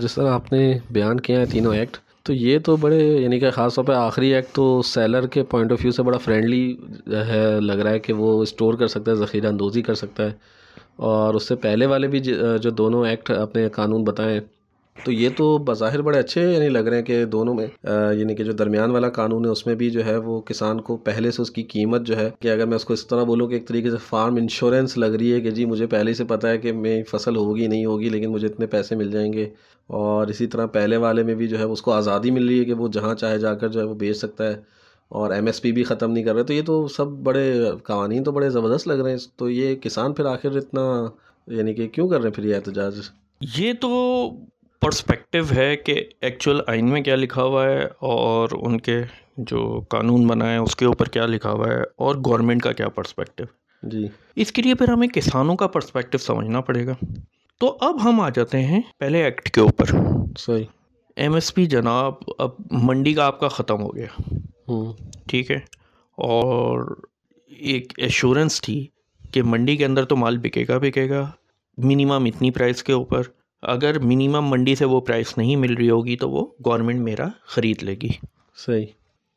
جس 0.01 0.15
طرح 0.15 0.31
آپ 0.31 0.51
نے 0.53 0.79
بیان 0.91 1.19
کیا 1.19 1.39
ہے 1.39 1.45
تینوں 1.45 1.75
ایکٹ 1.75 1.97
تو 2.23 2.33
یہ 2.33 2.59
تو 2.59 2.75
بڑے 2.75 2.97
یعنی 3.21 3.39
کہ 3.39 3.49
خاص 3.51 3.75
طور 3.75 3.83
پہ 3.83 3.93
آخری 3.93 4.33
ایکٹ 4.33 4.55
تو 4.55 4.81
سیلر 4.81 5.27
کے 5.27 5.43
پوائنٹ 5.43 5.71
آف 5.71 5.79
ویو 5.83 5.91
سے 5.91 6.03
بڑا 6.03 6.17
فرینڈلی 6.17 6.75
ہے، 7.29 7.59
لگ 7.61 7.73
رہا 7.73 7.91
ہے 7.91 7.99
کہ 7.99 8.13
وہ 8.13 8.41
اسٹور 8.41 8.73
کر 8.73 8.87
سکتا 8.87 9.11
ہے، 9.11 9.15
ذخیرہ 9.15 9.47
اندوزی 9.47 9.81
کر 9.81 9.95
سکتا 9.95 10.25
ہے۔ 10.25 10.31
اور 11.07 11.33
اس 11.33 11.47
سے 11.47 11.55
پہلے 11.55 11.85
والے 11.85 12.07
بھی 12.07 12.19
جو 12.19 12.69
دونوں 12.69 13.05
ایکٹ 13.07 13.31
اپنے 13.31 13.67
قانون 13.69 14.03
بتائیں 14.03 14.39
تو 15.03 15.11
یہ 15.11 15.29
تو 15.37 15.57
بظاہر 15.57 16.01
بڑے 16.01 16.19
اچھے 16.19 16.41
یعنی 16.53 16.69
لگ 16.69 16.87
رہے 16.87 16.97
ہیں 16.97 17.03
کہ 17.03 17.25
دونوں 17.25 17.53
میں 17.53 17.67
یعنی 18.19 18.35
کہ 18.35 18.43
جو 18.43 18.51
درمیان 18.51 18.91
والا 18.91 19.09
قانون 19.09 19.45
ہے، 19.45 19.49
اس 19.49 19.65
میں 19.65 19.75
بھی 19.75 19.89
جو 19.89 20.05
ہے 20.05 20.17
وہ 20.17 20.39
کسان 20.41 20.81
کو 20.81 20.97
پہلے 20.97 21.31
سے 21.31 21.41
اس 21.41 21.51
کی 21.51 21.63
قیمت 21.63 22.01
جو 22.01 22.17
ہے، 22.17 22.29
کہ 22.39 22.51
اگر 22.51 22.65
میں 22.65 22.75
اس 22.75 22.85
کو 22.85 22.93
اس 22.93 23.07
طرح 23.07 23.23
بولوں 23.23 23.47
کہ 23.47 23.53
ایک 23.53 23.67
طریقے 23.67 23.91
سے 23.91 23.97
فارم 23.97 24.35
انشورنس 24.35 24.97
لگ 24.97 25.05
رہی 25.05 25.33
ہے 25.33 25.41
کہ 25.41 25.51
جی 25.51 25.65
مجھے 25.65 25.87
پہلے 25.87 26.13
سے 26.13 26.23
پتہ 26.23 26.47
ہے 26.47 26.57
کہ 26.57 26.71
میری 26.71 27.03
فصل 27.03 27.35
ہوگی 27.35 27.67
نہیں 27.67 27.85
ہوگی، 27.85 28.09
لیکن 28.09 28.31
مجھے 28.31 28.47
اتنے 28.47 28.65
پیسے 28.67 28.95
مل 28.95 29.11
جائیں 29.11 29.33
گے۔ 29.33 29.49
اور 29.87 30.27
اسی 30.27 30.47
طرح 30.47 30.65
پہلے 30.65 30.97
والے 30.97 31.23
میں 31.23 31.35
بھی 31.35 31.47
جو 31.47 31.59
ہے 31.59 31.63
اس 31.63 31.81
کو 31.81 31.91
آزادی 31.91 32.31
مل 32.31 32.47
رہی 32.47 32.59
ہے 32.59 32.65
کہ 32.65 32.73
وہ 32.73 32.87
جہاں 32.87 33.15
چاہے 33.15 33.37
جا 33.39 33.53
کر 33.53 33.67
جو 33.67 33.79
ہے 33.79 33.85
وہ 33.85 33.95
بیچ 33.95 34.17
سکتا 34.17 34.47
ہے۔ 34.47 34.55
اور 35.09 35.31
ایم 35.31 35.45
ایس 35.45 35.61
پی 35.61 35.71
بھی 35.71 35.83
ختم 35.83 36.11
نہیں 36.11 36.23
کر 36.23 36.35
رہے، 36.35 36.43
تو 36.43 36.53
یہ 36.53 36.61
تو 36.65 36.87
سب 36.87 37.07
بڑے 37.07 37.71
قوانین 37.83 38.23
تو 38.23 38.31
بڑے 38.31 38.49
زبردست 38.49 38.87
لگ 38.87 38.93
رہے 38.93 39.11
ہیں۔ 39.11 39.17
تو 39.35 39.49
یہ 39.49 39.75
کسان 39.75 40.13
پھر 40.13 40.25
آخر 40.25 40.57
اتنا 40.57 41.05
یعنی 41.47 41.73
کہ 41.73 41.87
کیوں 41.87 42.09
کر 42.09 42.17
رہے 42.17 42.27
ہیں 42.27 42.35
پھر 42.35 42.45
یہ 42.45 42.55
احتجاج؟ 42.55 42.93
یہ 43.57 43.73
تو 43.81 43.89
پرسپیکٹو 44.79 45.55
ہے 45.55 45.75
کہ 45.75 46.03
ایکچوئل 46.21 46.61
آئین 46.67 46.89
میں 46.89 47.01
کیا 47.01 47.15
لکھا 47.15 47.43
ہوا 47.43 47.65
ہے 47.65 47.83
اور 47.85 48.49
ان 48.61 48.79
کے 48.79 49.03
جو 49.37 49.81
قانون 49.89 50.27
بنا 50.27 50.51
ہے 50.51 50.57
اس 50.57 50.75
کے 50.75 50.85
اوپر 50.85 51.05
کیا 51.09 51.25
لکھا 51.25 51.51
ہوا 51.51 51.67
ہے 51.67 51.81
اور 51.81 52.15
گورنمنٹ 52.15 52.61
کا 52.61 52.71
کیا 52.71 52.89
پرسپیکٹو 52.89 53.43
جی۔ 53.83 54.07
اس 54.35 54.51
کے 54.51 54.61
لیے 54.61 54.75
پھر 54.75 54.87
ہمیں 54.87 55.07
کسانوں 55.07 55.55
کا 55.55 55.67
پرسپیکٹو 55.67 56.17
سمجھنا 56.17 56.61
پڑے 56.61 56.85
گا۔ 56.85 56.93
تو 57.59 57.77
اب 57.81 58.03
ہم 58.03 58.21
آ 58.21 58.29
جاتے 58.29 58.61
ہیں 58.61 58.81
پہلے 58.99 59.23
ایکٹ 59.23 59.49
کے 59.49 59.61
اوپر۔ 59.61 59.85
صحیح۔ 60.37 60.63
ایم 61.15 61.33
ایس 61.33 61.53
پی 61.53 61.65
جناب 61.65 62.13
اب 62.37 62.49
منڈی 62.71 63.13
کا 63.13 63.25
آپ 63.25 63.39
کا 63.39 63.47
ختم 63.47 63.81
ہو 63.81 63.95
گیا۔ 63.95 64.21
ٹھیک 65.27 65.51
ہے۔ 65.51 65.59
اور 66.17 66.95
ایک 67.47 67.93
ایشورنس 67.97 68.61
تھی 68.61 68.87
کہ 69.31 69.43
منڈی 69.43 69.77
کے 69.77 69.85
اندر 69.85 70.05
تو 70.05 70.15
مال 70.15 70.37
بکے 70.37 70.65
گا 70.67 70.77
بکے 70.77 71.09
گا۔ 71.09 71.31
منیمم 71.77 72.25
اتنی 72.25 72.51
پرائس 72.51 72.83
کے 72.83 72.93
اوپر۔ 72.93 73.21
اگر 73.61 73.99
منیمم 73.99 74.49
منڈی 74.49 74.75
سے 74.75 74.85
وہ 74.85 75.01
پرائس 75.01 75.37
نہیں 75.37 75.55
مل 75.55 75.73
رہی 75.73 75.89
ہوگی 75.89 76.17
تو 76.17 76.29
وہ 76.29 76.45
گورنمنٹ 76.65 76.99
میرا 76.99 77.27
خرید 77.45 77.83
لے 77.83 77.95
گی۔ 78.01 78.09
صحیح۔ 78.55 78.85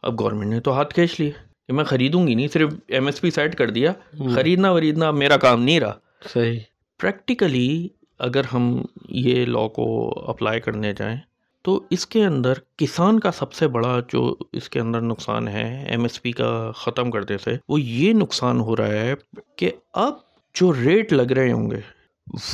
اب 0.02 0.20
گورنمنٹ 0.20 0.50
نے 0.50 0.60
تو 0.60 0.72
ہاتھ 0.72 0.94
کھینچ 0.94 1.20
لیے 1.20 1.30
کہ 1.66 1.72
میں 1.72 1.84
خریدوں 1.84 2.28
گی 2.28 2.34
نہیں 2.34 2.48
صرف 2.48 2.72
ایم 2.86 3.06
ایس 3.06 3.20
پی 3.20 3.30
سیٹ 3.30 3.54
کر 3.54 3.70
دیا۔ 3.70 3.92
خریدنا 4.34 4.70
وریدنا 4.70 5.08
اب 5.08 5.14
میرا 5.14 5.36
کام 5.36 5.62
نہیں 5.62 5.80
رہا۔ 5.80 5.92
صحیح۔ 6.32 6.60
پریکٹیکلی 7.00 7.88
اگر 8.18 8.42
ہم 8.54 8.82
یہ 9.08 9.44
لا 9.44 9.68
کو 9.68 10.12
اپلائی 10.26 10.60
کرنے 10.60 10.92
جائیں 10.98 11.16
تو 11.62 11.82
اس 11.90 12.06
کے 12.06 12.24
اندر 12.24 12.52
کسان 12.76 13.20
کا 13.20 13.30
سب 13.32 13.52
سے 13.52 13.68
بڑا 13.68 14.00
جو 14.08 14.36
اس 14.52 14.68
کے 14.68 14.80
اندر 14.80 15.00
نقصان 15.00 15.48
ہے 15.48 15.86
ایم 15.90 16.02
ایس 16.02 16.22
پی 16.22 16.32
کا 16.32 16.72
ختم 16.74 17.10
کرنے 17.10 17.38
سے 17.38 17.50
وہ 17.68 17.80
یہ 17.80 18.12
نقصان 18.12 18.60
ہو 18.60 18.76
رہا 18.76 18.88
ہے 18.88 19.14
کہ 19.56 19.70
اب 19.92 20.12
جو 20.54 20.72
ریٹ 20.72 21.12
لگ 21.12 21.32
رہے 21.32 21.52
ہوں 21.52 21.70
گے 21.70 22.00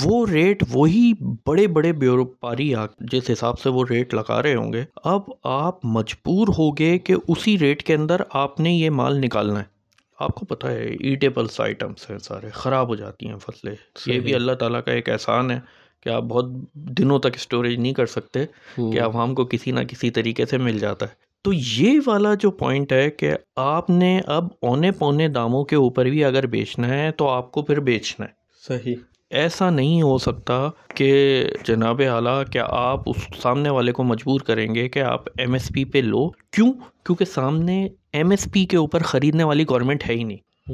وہ 0.04 0.26
ریٹ 0.26 0.64
وہی 0.72 1.12
بڑے 1.46 1.66
بڑے 1.66 1.92
بیوروپاری 1.92 2.74
جس 3.00 3.30
حساب 3.30 3.60
سے 3.60 3.68
وہ 3.68 3.84
ریٹ 3.90 4.14
لگا 4.14 4.42
رہے 4.42 4.54
ہوں 4.54 4.72
گے 4.72 4.84
اب 5.04 5.20
آپ 5.44 5.84
مجبور 5.84 6.48
ہوگے 6.58 6.98
کہ 6.98 7.14
اسی 7.28 7.58
ریٹ 7.58 7.82
کے 7.82 7.94
اندر 7.94 8.20
آپ 8.30 8.60
نے 8.60 8.70
یہ 8.72 8.90
مال 8.90 9.20
نکالنا 9.20 9.58
ہے۔ 9.58 9.76
آپ 10.18 10.34
کو 10.34 10.46
پتہ 10.46 10.66
ہے 10.66 10.96
ایٹیبلس 11.00 11.60
آئٹمس 11.60 12.10
ہیں 12.10 12.18
سارے 12.18 12.50
خراب 12.52 12.88
ہو 12.88 12.94
جاتی 12.94 13.28
ہیں 13.28 13.38
فصلیں۔ 13.38 13.74
یہ 14.06 14.20
بھی 14.20 14.34
اللہ 14.34 14.52
تعالیٰ 14.52 14.80
کا 14.84 14.92
ایک 14.92 15.08
احسان 15.08 15.50
ہے 15.50 15.60
کہ 16.02 16.08
آپ 16.08 16.22
بہت 16.22 16.44
دنوں 16.74 17.18
تک 17.18 17.34
اسٹوریج 17.34 17.78
نہیں 17.78 17.92
کر 17.92 18.06
سکتے 18.06 18.46
کہ 18.76 19.00
عوام 19.00 19.34
کو 19.34 19.44
کسی 19.44 19.70
نہ 19.70 19.80
کسی 19.80 20.10
طریقے 20.10 20.46
سے 20.46 20.58
مل 20.58 20.78
جاتا 20.78 21.06
ہے۔ 21.06 21.26
تو 21.42 21.52
یہ 21.52 22.00
والا 22.06 22.34
جو 22.34 22.50
پوائنٹ 22.50 22.92
ہے 22.92 23.10
کہ 23.10 23.32
آپ 23.56 23.90
نے 23.90 24.20
اب 24.26 24.44
اونے 24.62 24.90
پونے 24.90 25.28
داموں 25.28 25.64
کے 25.64 25.76
اوپر 25.76 26.04
بھی 26.04 26.24
اگر 26.24 26.46
بیچنا 26.46 26.88
ہے 26.88 27.10
تو 27.12 27.28
آپ 27.28 27.52
کو 27.52 27.62
پھر 27.62 27.80
بیچنا 27.80 28.26
ہے۔ 28.26 28.30
صحیح۔ 28.68 28.94
ایسا 29.30 29.70
نہیں 29.70 30.02
ہو 30.02 30.18
سکتا 30.18 30.68
کہ 30.94 31.44
جناب 31.64 32.02
اعلیٰ 32.10 32.42
کہ 32.52 32.60
آپ 32.68 33.00
اس 33.06 33.16
سامنے 33.42 33.68
والے 33.68 33.92
کو 33.92 34.02
مجبور 34.02 34.40
کریں 34.40 34.74
گے 34.74 34.88
کہ 34.88 34.98
آپ 34.98 35.22
ایم 35.38 35.52
ایس 35.52 35.68
پی 35.68 35.84
پہ 35.84 35.98
لو؟ 35.98 36.30
کیوں؟ 36.30 36.72
کیونکہ 37.04 37.24
سامنے 37.24 37.88
ایم 38.12 38.30
ایس 38.30 38.48
پی 38.52 38.64
کے 38.66 38.76
اوپر 38.76 39.02
خریدنے 39.02 39.44
والی 39.44 39.64
گورنمنٹ 39.70 40.08
ہے 40.08 40.14
ہی 40.14 40.24
نہیں۔ 40.24 40.66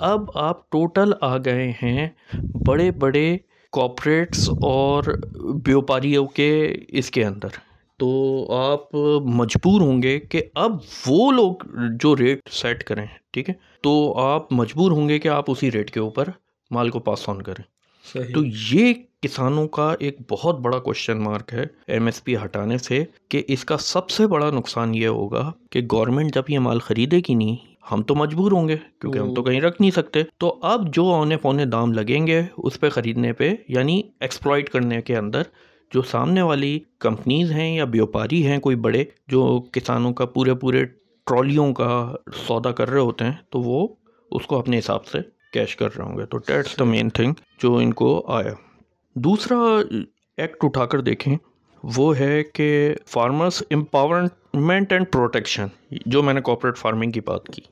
اب 0.00 0.30
آپ 0.34 0.70
ٹوٹل 0.70 1.12
آ 1.20 1.36
گئے 1.36 1.72
ہیں 1.82 2.08
بڑے 2.66 2.90
بڑے 2.90 3.36
کوپریٹس 3.72 4.50
اور 4.50 5.04
بیوپاریوں 5.64 6.26
کے 6.26 6.76
اس 6.88 7.10
کے 7.10 7.24
اندر۔ 7.24 7.48
تو 7.96 8.46
آپ 8.52 8.94
مجبور 9.24 9.80
ہوں 9.80 10.02
گے 10.02 10.20
کہ 10.20 10.42
اب 10.54 10.72
وہ 11.06 11.32
لوگ 11.32 11.54
جو 12.00 12.16
ریٹ 12.16 12.40
سیٹ 12.50 12.84
کریں 12.84 13.06
ٹھیک 13.30 13.48
ہے؟ 13.48 13.54
تو 13.82 14.14
آپ 14.18 14.52
مجبور 14.52 14.90
ہوں 14.90 15.08
گے 15.08 15.18
کہ 15.18 15.28
آپ 15.28 15.44
اسی 15.50 15.70
ریٹ 15.70 15.90
کے 15.90 16.00
اوپر 16.00 16.28
مال 16.70 16.90
کو 16.90 16.98
پاس 16.98 17.28
آن 17.28 17.42
کریں۔ 17.42 17.79
تو 18.34 18.44
یہ 18.72 18.94
کسانوں 19.22 19.68
کا 19.68 19.94
ایک 19.98 20.18
بہت 20.30 20.60
بڑا 20.60 20.78
کوشچن 20.78 21.18
مارک 21.18 21.54
ہے 21.54 21.66
ایم 21.86 22.06
ایس 22.06 22.24
پی 22.24 22.36
ہٹانے 22.36 22.78
سے 22.78 23.04
کہ 23.28 23.42
اس 23.48 23.64
کا 23.64 23.78
سب 23.78 24.10
سے 24.10 24.26
بڑا 24.26 24.50
نقصان 24.50 24.94
یہ 24.94 25.06
ہوگا 25.06 25.52
کہ 25.70 25.80
گورنمنٹ 25.92 26.34
جب 26.34 26.42
یہ 26.48 26.58
مال 26.58 26.78
خریدے 26.78 27.18
گی 27.18 27.34
نہیں 27.34 27.56
ہم 27.92 28.02
تو 28.02 28.14
مجبور 28.14 28.52
ہوں 28.52 28.68
گے 28.68 28.76
کیونکہ 29.00 29.18
ہم 29.18 29.34
تو 29.34 29.42
کہیں 29.42 29.60
رکھ 29.60 29.80
نہیں 29.80 29.90
سکتے۔ 29.90 30.22
تو 30.38 30.58
اب 30.62 30.94
جو 30.94 31.04
اونے 31.04 31.36
پونے 31.36 31.64
دام 31.64 31.92
لگیں 31.92 32.26
گے 32.26 32.42
اس 32.58 32.80
پہ 32.80 32.88
خریدنے 32.88 33.32
پہ 33.32 33.54
یعنی 33.68 34.02
ایکسپلائٹ 34.20 34.70
کرنے 34.70 35.00
کے 35.02 35.16
اندر 35.16 35.42
جو 35.94 36.02
سامنے 36.02 36.42
والی 36.42 36.78
کمپنیز 36.98 37.52
ہیں 37.52 37.76
یا 37.76 37.84
بیوپاری 37.84 38.46
ہیں 38.46 38.58
کوئی 38.58 38.76
بڑے 38.76 39.04
جو 39.28 39.60
کسانوں 39.72 40.12
کا 40.12 40.24
پورے 40.24 40.54
پورے 40.54 40.84
ٹرالیوں 41.26 41.72
کا 41.74 42.14
سودا 42.46 42.70
کر 42.70 42.90
رہے 42.90 43.00
ہوتے 43.00 43.24
ہیں 43.24 43.32
تو 43.50 43.60
وہ 43.60 43.88
اس 44.30 44.46
کو 44.46 44.58
اپنے 44.58 44.78
حساب 44.78 45.06
سے 45.06 45.18
کیش 45.52 45.76
کر 45.76 45.96
رہے 45.96 46.04
ہوں 46.04 46.18
گے۔ 46.18 46.26
تو 46.26 46.38
ڈیٹس 46.38 46.78
دا 46.78 46.84
مین 46.84 47.08
تھنگ 47.08 47.32
جو 47.62 47.76
ان 47.76 47.92
کو 47.92 48.26
آیا۔ 48.26 48.52
دوسرا 49.14 49.56
ایکٹ 50.36 50.56
اٹھا 50.62 50.86
کر 50.86 51.00
دیکھیں، 51.00 51.36
وہ 51.82 52.18
ہے 52.18 52.42
کہ 52.44 52.94
فارمرس 53.06 53.62
امپاورمنٹ 53.70 54.92
اینڈ 54.92 55.06
پروٹیکشن 55.12 55.66
جو 56.06 56.22
میں 56.22 56.34
نے 56.34 56.40
کوپریٹ 56.40 56.78
فارمنگ 56.78 57.10
کی 57.10 57.20
بات 57.20 57.46
کی۔ 57.46 57.62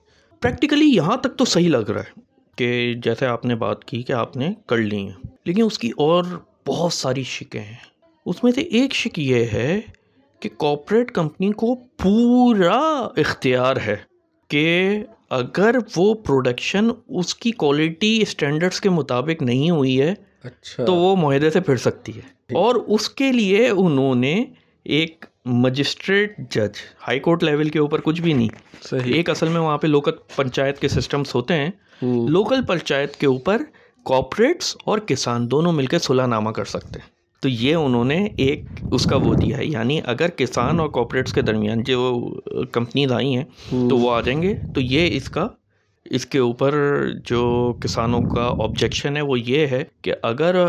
پریکٹیکلی 0.40 0.84
یہاں 0.84 1.16
تک 1.16 1.36
تو 1.36 1.44
صحیح 1.44 1.68
لگ 1.68 1.90
رہا 1.90 2.00
ہے 2.00 2.20
کہ 2.56 2.94
جیسے 3.04 3.26
آپ 3.26 3.44
نے 3.44 3.54
بات 3.54 3.84
کی 3.84 4.02
کہ 4.02 4.12
آپ 4.12 4.36
نے 4.36 4.50
کر 4.66 4.76
لی 4.76 4.96
ہیں۔ 4.96 5.26
لیکن 5.44 5.62
اس 5.62 5.78
کی 5.78 5.90
اور 5.96 6.24
بہت 6.66 6.92
ساری 6.92 7.22
شکیں 7.22 7.60
ہیں۔ 7.60 7.76
اس 8.26 8.44
میں 8.44 8.52
سے 8.52 8.60
ایک 8.60 8.94
شک 8.94 9.18
یہ 9.18 9.44
ہے 9.52 9.80
کہ 10.40 10.48
کوپریٹ 10.56 11.10
کمپنی 11.10 11.52
کو 11.52 11.74
پورا 11.74 13.08
اختیار 13.16 13.76
ہے 13.76 13.96
کہ 14.48 14.88
اگر 15.30 15.74
وہ 15.96 16.14
پروڈکشن 16.14 16.88
اس 17.08 17.34
کی 17.34 17.50
کوالٹی 17.50 18.18
اسٹینڈرڈس 18.22 18.80
کے 18.80 18.90
مطابق 18.90 19.42
نہیں 19.42 19.70
ہوئی 19.70 20.00
ہے 20.00 20.14
اچھا۔ 20.42 20.84
تو 20.84 20.94
وہ 20.94 21.16
معاہدے 21.16 21.50
سے 21.50 21.60
پھر 21.60 21.76
سکتی 21.76 22.12
ہے۔ 22.16 22.54
اور 22.54 22.74
اس 22.74 23.10
کے 23.10 23.32
لیے 23.32 23.68
انہوں 23.68 24.14
نے 24.14 24.44
ایک 24.84 25.24
مجسٹریٹ 25.44 26.38
جج 26.50 26.78
ہائی 27.08 27.20
کورٹ 27.20 27.44
لیول 27.44 27.68
کے 27.68 27.78
اوپر 27.78 28.00
کچھ 28.00 28.22
بھی 28.22 28.32
نہیں۔ 28.32 28.48
صحیح۔ 28.82 29.14
ایک 29.14 29.30
اصل 29.30 29.48
میں 29.48 29.60
وہاں 29.60 29.78
پہ 29.78 29.86
لوکل 29.86 30.12
پنچایت 30.36 30.78
کے 30.78 30.88
سسٹمس 30.88 31.34
ہوتے 31.34 31.54
ہیں۔ 31.54 31.70
لوکل 32.28 32.64
پنچایت 32.64 33.16
کے 33.16 33.26
اوپر 33.26 33.62
کوپریٹس 34.02 34.76
اور 34.84 34.98
کسان 34.98 35.50
دونوں 35.50 35.72
مل 35.72 35.86
کے 35.86 35.98
صلح 35.98 36.26
نامہ 36.26 36.50
کر 36.50 36.64
سکتے 36.64 37.00
ہیں۔ 37.00 37.17
تو 37.40 37.48
یہ 37.48 37.74
انہوں 37.74 38.04
نے 38.04 38.28
ایک 38.36 38.64
اس 38.90 39.04
کا 39.04 39.16
وہ 39.16 39.34
دیا 39.34 39.58
ہے۔ 39.58 39.64
یعنی 39.64 40.00
اگر 40.06 40.28
کسان 40.28 40.80
اور 40.80 40.88
کوپریٹس 40.88 41.32
کے 41.32 41.42
درمیان 41.42 41.82
جو 41.82 42.30
کمپنیز 42.72 43.12
آئی 43.12 43.36
ہیں 43.36 43.44
تو 43.70 43.98
وہ 43.98 44.12
آ 44.12 44.20
جائیں 44.20 44.42
گے۔ 44.42 44.54
تو 44.74 44.80
یہ 44.80 45.16
اس 45.16 45.28
کا 45.30 45.46
اس 46.04 46.26
کے 46.26 46.38
اوپر 46.38 46.74
جو 47.26 47.72
کسانوں 47.82 48.20
کا 48.20 48.46
آبجیکشن 48.64 49.16
ہے 49.16 49.22
وہ 49.22 49.40
یہ 49.40 49.66
ہے 49.66 49.84
کہ 50.02 50.12
اگر 50.22 50.68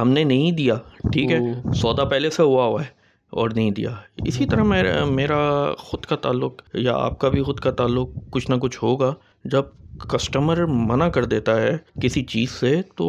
ہم 0.00 0.08
نے 0.08 0.24
نہیں 0.24 0.52
دیا 0.52 0.74
ٹھیک 1.12 1.30
ہے 1.32 1.38
سودا 1.74 2.04
پہلے 2.04 2.30
سے 2.30 2.42
ہوا 2.42 2.64
ہوا 2.64 2.82
ہے 2.82 2.88
اور 3.30 3.50
نہیں 3.50 3.70
دیا۔ 3.70 3.88
اسی 4.16 4.46
طرح 4.46 4.62
میرا 4.62 5.04
میرا 5.04 5.72
خود 5.78 6.00
کا 6.00 6.16
تعلق 6.16 6.62
یا 6.74 6.94
آپ 6.96 7.18
کا 7.18 7.28
بھی 7.28 7.42
خود 7.42 7.60
کا 7.60 7.70
تعلق 7.70 8.08
کچھ 8.30 8.50
نہ 8.50 8.54
کچھ 8.54 8.78
ہوگا۔ 8.84 9.14
جب 9.44 9.62
کسٹمر 9.98 10.64
منع 10.66 11.08
کر 11.08 11.24
دیتا 11.24 11.60
ہے 11.62 11.76
کسی 12.00 12.22
چیز 12.24 12.50
سے، 12.50 12.80
تو 12.96 13.08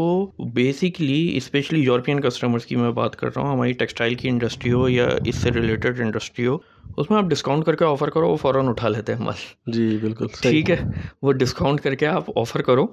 بیسکلی 0.53 1.37
اسپیشلی 1.37 1.83
یورپین 1.83 2.21
کسٹمرس 2.21 2.65
کی 2.65 2.75
میں 2.75 2.91
بات 2.91 3.15
کر 3.15 3.27
رہا 3.27 3.41
ہوں، 3.41 3.53
ہماری 3.53 3.73
ٹیکسٹائل 3.73 4.15
کی 4.15 4.29
انڈسٹری 4.29 4.71
ہو 4.71 4.87
یا 4.89 5.07
اس 5.25 5.35
سے 5.35 5.51
ریلیٹڈ 5.51 6.01
انڈسٹری 6.01 6.47
ہو 6.47 6.57
اس 6.97 7.09
میں 7.09 7.17
آپ 7.17 7.23
ڈسکاؤنٹ 7.23 7.65
کر 7.65 7.75
کے 7.75 7.85
آفر 7.85 8.09
کرو 8.09 8.29
وہ 8.29 8.35
فوراً 8.35 8.67
اٹھا 8.67 8.87
لیتے 8.87 9.13
ہیں 9.15 9.21
مال۔ 9.21 9.71
جی 9.71 9.97
بالکل 10.01 10.25
ٹھیک 10.41 10.69
ہے 10.69 10.75
وہ 11.21 11.31
ڈسکاؤنٹ 11.31 11.81
کر 11.81 11.95
کے 11.95 12.07
آپ 12.07 12.37
آفر 12.37 12.61
کرو 12.61 12.85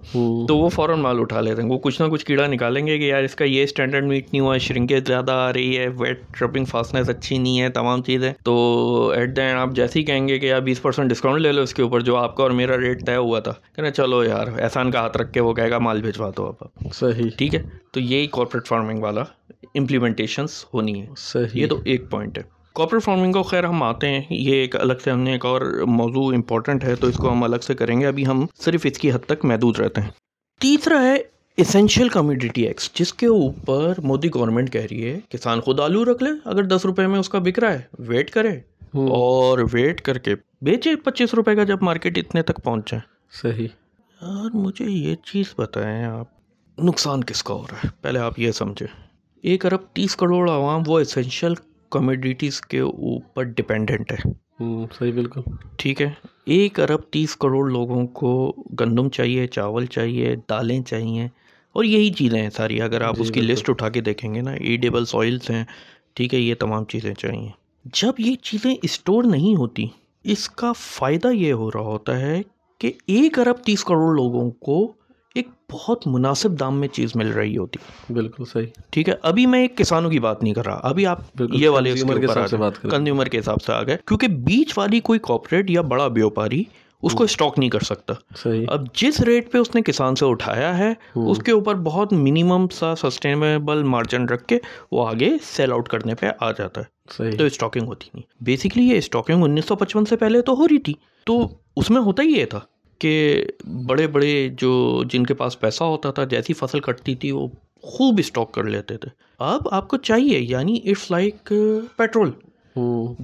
تو 0.46 0.56
وہ 0.58 0.68
فوراً 0.68 1.00
مال 1.00 1.20
اٹھا 1.20 1.40
لیتے 1.40 1.62
ہیں۔ 1.62 1.68
وہ 1.68 1.78
کچھ 1.78 2.02
نہ 2.02 2.06
کچھ 2.06 2.26
کیڑا 2.26 2.46
نکالیں 2.46 2.86
گے 2.86 2.98
کہ 2.98 3.04
یار 3.04 3.22
اس 3.22 3.34
کا 3.34 3.44
یہ 3.44 3.62
اسٹینڈرڈ 3.62 4.04
میٹ 4.04 4.26
نہیں 4.32 4.40
ہوا 4.40 4.54
ہے 4.54 4.58
شرنکیج 4.58 5.06
زیادہ 5.06 5.32
آ 5.32 5.52
رہی 5.52 5.78
ہے 5.78 5.86
ویٹ 5.98 6.20
ٹرپنگ 6.38 6.64
فاسٹنیس 6.64 7.08
اچھی 7.08 7.38
نہیں 7.38 7.60
ہے 7.60 7.68
تمام 7.68 8.02
چیزیں۔ 8.02 8.32
تو 8.44 9.12
ایٹ 9.16 9.36
دا 9.36 9.42
اینڈ 9.42 9.58
آپ 9.58 9.68
جیسے 9.72 9.98
ہی 9.98 10.04
کہیں 10.04 10.28
گے 10.28 10.38
کہ 10.38 10.46
یار 10.46 10.60
بیس 10.60 10.82
پرسینٹ 10.82 11.10
ڈسکاؤنٹ 11.10 11.40
لے 11.40 11.52
لو 11.52 11.62
اس 11.62 11.74
کے 11.74 11.82
اوپر 11.82 12.00
جو 12.00 12.16
آپ 12.16 12.36
کا 12.36 12.42
اور 12.42 12.50
میرا 12.50 12.76
ریٹ 12.76 13.06
طے 13.06 13.16
ہوا 13.16 13.40
تھا۔ 13.40 13.52
کہ 13.76 13.82
نا 13.82 13.90
چلو 13.90 14.24
یار 14.24 14.46
احسان 14.58 14.90
کا 14.90 15.00
ہاتھ 15.00 15.16
رکھ 15.16 15.32
کے 15.32 15.40
وہ 15.40 15.54
کہے 15.54 15.70
گا 15.70 15.78
مال 15.78 16.02
بھجوا 16.02 16.30
دو 16.36 16.46
آپ 16.46 16.64
صحیح۔ 16.92 17.28
ٹھیک 17.38 17.54
ہے 17.54 17.62
تو 17.92 18.00
یہی 18.00 18.26
کارپوریٹ 18.26 18.66
فارمنگ 18.66 19.02
والا 19.02 19.22
امپلیمنٹیشنس 19.74 20.64
ہونی 20.74 21.02
ہے۔ 21.02 21.06
صحیح۔ 21.16 21.46
یہ 21.54 21.66
تو 21.66 21.78
ایک 21.84 22.10
پوائنٹ 22.10 22.38
ہے۔ 22.38 22.57
کارپوریٹ 22.78 23.02
فارمنگ 23.02 23.32
کو 23.32 23.42
خیر 23.42 23.64
ہم 23.64 23.82
آتے 23.82 24.08
ہیں 24.08 24.22
یہ 24.30 24.54
ایک 24.54 24.76
الگ 24.76 24.92
سے 25.04 25.10
ہم 25.10 25.20
نے 25.20 25.32
ایک 25.32 25.46
اور 25.46 25.60
موضوع 25.86 26.34
امپورٹنٹ 26.34 26.84
ہے 26.84 26.94
تو 26.94 27.06
اس 27.06 27.16
کو 27.16 27.32
ہم 27.32 27.44
الگ 27.44 27.56
سے 27.56 27.74
کریں 27.74 28.00
گے۔ 28.00 28.06
ابھی 28.06 28.26
ہم 28.26 28.46
صرف 28.60 28.80
اس 28.84 28.98
کی 28.98 29.12
حد 29.12 29.18
تک 29.26 29.44
محدود 29.44 29.80
رہتے 29.80 30.00
ہیں۔ 30.00 30.10
تیسرا 30.60 31.02
ہے 31.02 31.16
اسینشیل 31.56 32.08
کمیڈیٹی 32.08 32.62
ایکس 32.62 32.90
جس 32.94 33.12
کے 33.14 33.26
اوپر 33.26 33.92
مودی 33.98 34.28
گورنمنٹ 34.34 34.72
کہہ 34.72 34.86
رہی 34.90 35.04
ہے 35.04 35.20
کسان 35.28 35.60
خود 35.60 35.80
آلو 35.80 36.04
رکھ 36.04 36.22
لے 36.22 36.30
اگر 36.44 36.62
دس 36.62 36.84
روپے 36.84 37.06
میں 37.06 37.18
اس 37.18 37.28
کا 37.28 37.38
بک 37.38 37.58
رہا 37.58 37.72
ہے 37.72 37.82
ویٹ 37.98 38.30
کرے۔ 38.30 38.60
اور 38.94 39.58
ویٹ 39.72 40.00
کر 40.00 40.18
کے 40.18 40.34
بیچے 40.62 40.96
پچیس 40.96 41.34
روپے 41.34 41.54
کا 41.54 41.64
جب 41.64 41.82
مارکیٹ 41.82 42.18
اتنے 42.18 42.42
تک 42.42 42.60
پہنچے 42.64 42.96
صحیح۔ 43.42 43.68
اور 44.20 44.50
مجھے 44.54 44.84
یہ 44.84 45.14
چیز 45.14 45.54
بتائیں 45.58 46.04
آپ۔ 46.04 46.26
نقصان 46.78 47.24
کس 47.24 47.42
کا 47.42 47.54
ہو 47.54 47.62
رہا 47.70 47.78
ہے؟ 47.84 47.88
پہلے 48.02 48.18
آپ 48.18 48.38
یہ 48.38 48.52
سمجھیں۔ 48.52 49.08
ایک 49.42 49.66
ارب 49.66 49.80
تیس 49.92 50.16
کروڑ 50.16 50.50
عوام 50.50 50.82
وہ 50.86 51.00
اسینشل 51.00 51.54
کمیڈیٹیز 51.90 52.60
کے 52.60 52.80
اوپر 52.80 53.42
ڈپینڈنٹ 53.42 54.12
ہے۔ 54.12 54.30
صحیح 54.98 55.12
بالکل۔ 55.12 55.40
ٹھیک 55.76 56.02
ہے۔ 56.02 56.10
ایک 56.44 56.80
ارب 56.80 57.00
تیس 57.00 57.36
کروڑ 57.36 57.70
لوگوں 57.70 58.06
کو 58.06 58.54
گندم 58.80 59.08
چاہیے 59.08 59.46
چاول 59.46 59.86
چاہیے 59.86 60.34
دالیں 60.50 60.82
چاہیے 60.82 61.28
اور 61.72 61.84
یہی 61.84 62.10
چیزیں 62.10 62.42
ہیں 62.42 62.50
ساری۔ 62.50 62.80
اگر 62.82 63.00
آپ 63.00 63.16
جی، 63.16 63.22
اس 63.22 63.30
کی۔ 63.30 63.40
لسٹ 63.40 63.70
اٹھا 63.70 63.88
کے 63.88 64.00
دیکھیں 64.00 64.34
گے 64.34 64.40
نا 64.40 64.50
ایڈیبل 64.50 65.04
سوئلس 65.04 65.50
ہیں 65.50 65.64
ٹھیک 66.14 66.34
ہے 66.34 66.38
یہ 66.38 66.54
تمام 66.54 66.84
چیزیں 66.84 67.14
چاہیے۔ 67.14 67.48
جب 67.84 68.12
یہ 68.18 68.34
چیزیں 68.34 68.74
اسٹور 68.82 69.24
نہیں 69.24 69.56
ہوتی 69.56 69.86
اس 70.24 70.48
کا 70.50 70.72
فائدہ 70.72 71.28
یہ 71.28 71.52
ہو 71.52 71.70
رہا 71.70 71.80
ہوتا 71.80 72.20
ہے 72.20 72.42
کہ 72.78 72.92
ایک 73.06 73.38
ارب 73.38 73.56
تیس 73.64 73.84
کروڑ 73.84 74.14
لوگوں 74.14 74.50
کو 74.50 74.92
ایک 75.34 75.48
بہت 75.72 76.06
مناسب 76.06 76.60
دام 76.60 76.80
میں 76.80 76.88
چیز 76.88 77.10
مل 77.14 77.28
رہی 77.28 77.56
ہوتی۔ 77.56 78.12
بالکل 78.12 78.44
صحیح۔ 78.44 78.66
ٹھیک 78.90 79.08
ہے 79.08 79.14
ابھی 79.22 79.46
میں 79.46 79.60
ایک 79.60 79.76
کسانوں 79.76 80.10
کی 80.10 80.20
بات 80.20 80.42
نہیں 80.42 80.54
کر 80.54 80.66
رہا۔ 80.66 80.80
ابھی 80.82 81.06
آپ 81.06 81.42
یہ 81.52 81.68
والے۔ 81.68 81.94
کنزیومر 82.90 83.24
کے 83.24 83.38
حساب 83.38 83.62
سے 83.66 83.72
آ 83.72 83.82
گئے۔ 83.82 83.96
کیونکہ 84.06 84.26
بیچ 84.28 84.78
والی 84.78 85.00
کوئی 85.00 85.18
کارپوریٹ 85.18 85.70
یا 85.70 85.80
بڑا 85.80 86.08
بیوپاری 86.08 86.62
اس 87.02 87.12
کو 87.12 87.24
اسٹاک 87.24 87.58
نہیں 87.58 87.70
کر 87.70 87.80
سکتا۔ 87.80 88.14
صحیح۔ 88.36 88.64
اب 88.68 88.94
جس 88.94 89.20
ریٹ 89.20 89.52
پہ 89.52 89.58
اس 89.58 89.74
نے 89.74 89.82
کسان 89.82 90.14
سے 90.14 90.26
اٹھایا 90.26 90.78
ہے 90.78 90.92
اس 91.14 91.38
کے 91.38 91.52
اوپر 91.52 91.74
بہت 91.74 92.12
منیمم 92.12 92.68
سا 92.68 92.94
سسٹینیبل 92.96 93.82
مارجن 93.82 94.24
رکھ 94.24 94.44
کے 94.44 94.58
وہ 94.92 95.08
آگے 95.08 95.30
سیل 95.42 95.72
آؤٹ 95.72 95.88
کرنے 95.88 96.14
پہ 96.14 96.26
آ 96.40 96.50
جاتا 96.50 96.80
ہے۔ 96.80 96.86
تو 97.06 97.12
صحیح 97.12 97.46
اسٹاکنگ 97.46 97.86
ہوتی 97.86 98.08
نہیں۔ 98.14 98.44
بیسکلی 98.44 98.84
یہ 98.88 98.98
اسٹاکنگ 98.98 99.42
انیس 99.44 99.64
سو 99.64 99.76
پچپن 99.76 100.04
سے 100.04 100.16
پہلے 100.16 100.40
تو 100.40 100.54
ہو 100.54 100.68
رہی 100.68 100.78
تھی۔ 100.78 100.94
تو 101.24 101.48
اس 101.76 101.90
میں 101.90 102.00
ہوتا 102.00 102.22
ہی 102.22 102.28
یہ 102.28 102.44
تھا۔ 102.44 102.60
کہ 102.98 103.44
بڑے 103.86 104.06
بڑے 104.06 104.48
جو 104.58 105.02
جن 105.10 105.24
کے 105.24 105.34
پاس 105.34 105.60
پیسہ 105.60 105.84
ہوتا 105.84 106.10
تھا 106.10 106.24
جیسی 106.24 106.52
فصل 106.52 106.80
کٹتی 106.80 107.14
تھی 107.14 107.30
وہ 107.30 107.46
خوب 107.82 108.14
اسٹاک 108.18 108.52
کر 108.52 108.64
لیتے 108.64 108.96
تھے۔ 108.96 109.08
اب 109.38 109.68
آپ 109.70 109.88
کو 109.88 109.96
چاہیے 109.96 110.38
یعنی 110.38 110.80
اٹس 110.84 111.10
لائک 111.10 111.52
پیٹرول 111.96 112.30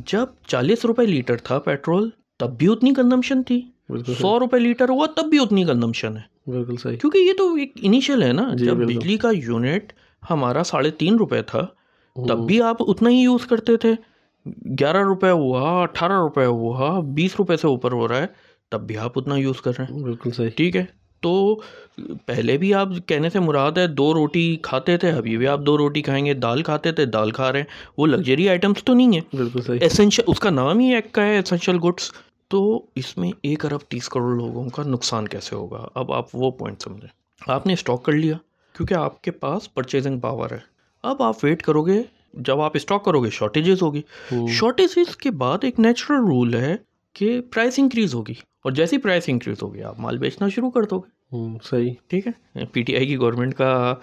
جب 0.06 0.26
چالیس 0.46 0.84
روپے 0.84 1.06
لیٹر 1.06 1.36
تھا 1.36 1.58
پیٹرول 1.58 2.10
تب 2.38 2.58
بھی 2.58 2.72
اتنی 2.72 2.94
کنزمپشن 2.94 3.42
تھی۔ 3.42 3.60
سو 4.20 4.40
روپے 4.40 4.58
لیٹر 4.58 4.88
ہوا 4.88 5.06
تب 5.16 5.24
بھی 5.24 5.38
اتنی 5.38 5.64
کنزمپشن 5.64 6.16
ہے۔ 6.16 6.50
بالکل 6.50 6.76
صحیح۔ 6.76 6.96
کیونکہ 6.96 7.18
یہ 7.18 7.32
تو 7.38 7.54
ایک 7.54 7.72
انیشیل 7.82 8.22
ہے 8.22 8.32
نا 8.32 8.50
جی، 8.54 8.64
جب۔ 8.64 8.76
بجلی 8.76 9.16
کا 9.16 9.30
یونٹ 9.34 9.92
ہمارا 10.30 10.64
ساڑھے 10.64 10.90
تین 10.90 11.16
روپے 11.16 11.42
تھا 11.42 11.66
تب 12.28 12.46
بھی 12.46 12.62
آپ 12.62 12.76
اتنا 12.80 13.10
ہی 13.10 13.16
یوز 13.16 13.46
کرتے 13.46 13.76
تھے۔ 13.76 13.94
گیارہ 14.80 15.02
روپے 15.02 15.30
ہوا 15.30 15.82
اٹھارہ 15.82 16.12
روپے 16.12 16.44
ہوا 16.44 17.00
بیس 17.00 17.36
روپے 17.38 17.56
سے 17.56 17.66
اوپر 17.66 17.92
ہو 17.92 18.08
رہا 18.08 18.16
ہے۔ 18.16 18.26
تب 18.74 18.86
بھی 18.86 18.98
آپ 18.98 19.18
اتنا 19.18 19.36
یوز 19.36 19.60
کر 19.60 19.70
رہے 19.78 19.84
ہیں۔ 19.90 20.02
بالکل 20.02 20.30
صحیح۔ 20.30 20.48
ٹھیک 20.48 20.76
ہے۔ 20.76 20.84
تو 21.20 21.60
پہلے 22.26 22.56
بھی 22.56 22.74
آپ 22.74 22.88
کہنے 23.06 23.30
سے 23.30 23.40
مراد 23.40 23.72
ہے 23.72 23.86
دو 23.86 24.14
روٹی 24.14 24.56
کھاتے 24.62 24.96
تھے 24.96 25.10
ابھی 25.10 25.36
بھی 25.36 25.46
آپ 25.46 25.60
دو 25.60 25.78
روٹی 25.78 26.02
کھائیں 26.02 26.26
گے 26.26 26.34
دال 26.34 26.62
کھاتے 26.62 26.92
تھے 26.92 27.04
دال 27.04 27.30
کھا 27.30 27.52
رہے 27.52 27.58
ہیں۔ 27.58 27.66
وہ 27.98 28.06
لگژری 28.06 28.48
آئٹمس 28.48 28.84
تو 28.84 28.94
نہیں 28.94 29.12
ہیں۔ 29.12 29.36
بالکل 29.36 29.62
صحیح۔ 29.62 29.78
اسینشل 29.82 30.22
اس 30.26 30.40
کا 30.40 30.50
نام 30.50 30.78
ہی 30.78 30.94
ایک 30.94 31.12
کا 31.12 31.26
ہے 31.26 31.38
اسینشیل 31.38 31.76
گڈس 31.84 32.12
تو 32.48 32.86
اس 32.94 33.16
میں 33.16 33.30
ایک 33.42 33.66
ارب 33.66 33.80
تیس 33.88 34.08
کروڑ 34.08 34.36
لوگوں 34.36 34.68
کا 34.68 34.82
نقصان 34.82 35.28
کیسے 35.28 35.56
ہوگا؟ 35.56 35.88
اب 35.94 36.12
آپ 36.12 36.26
وہ 36.32 36.50
پوائنٹ 36.50 36.82
سمجھیں۔ 36.82 37.08
آپ 37.46 37.66
نے 37.66 37.72
اسٹاک 37.72 38.02
کر 38.02 38.12
لیا 38.12 38.36
کیونکہ 38.76 38.94
آپ 38.94 39.22
کے 39.22 39.30
پاس 39.30 39.74
پرچیزنگ 39.74 40.18
پاور 40.18 40.50
ہے۔ 40.50 40.58
اب 41.02 41.22
آپ 41.22 41.36
ویٹ 41.42 41.62
کرو 41.62 41.82
گے 41.82 42.02
جب 42.34 42.60
آپ 42.60 42.70
اسٹاک 42.74 43.04
کرو 43.04 43.20
گے 43.24 43.30
شارٹیجز 43.30 43.82
ہوگی 43.82 44.02
شارٹیجز 44.52 45.16
کے 45.16 45.30
بعد 45.30 45.58
ایک 45.62 45.80
نیچرل 45.80 46.16
رول 46.16 46.54
ہے 46.54 46.76
کہ 47.12 47.40
پرائس 47.40 47.74
انکریز 47.78 48.14
ہوگی۔ 48.14 48.34
اور 48.64 48.72
جیسی 48.72 48.98
پرائس 48.98 49.24
انکریز 49.26 49.62
ہوگی 49.62 49.82
آپ 49.82 50.00
مال 50.00 50.18
بیچنا 50.18 50.48
شروع 50.48 50.70
کر 50.70 50.82
دو 50.82 50.98
گے۔ 50.98 51.34
صحیح۔ 51.62 51.94
ٹھیک 52.08 52.26
ہے؟ 52.26 52.64
پی 52.64 52.82
ٹی 52.82 52.96
آئی 52.96 53.06
کی 53.06 53.16
گورنمنٹ 53.18 53.54
کا 53.54 53.94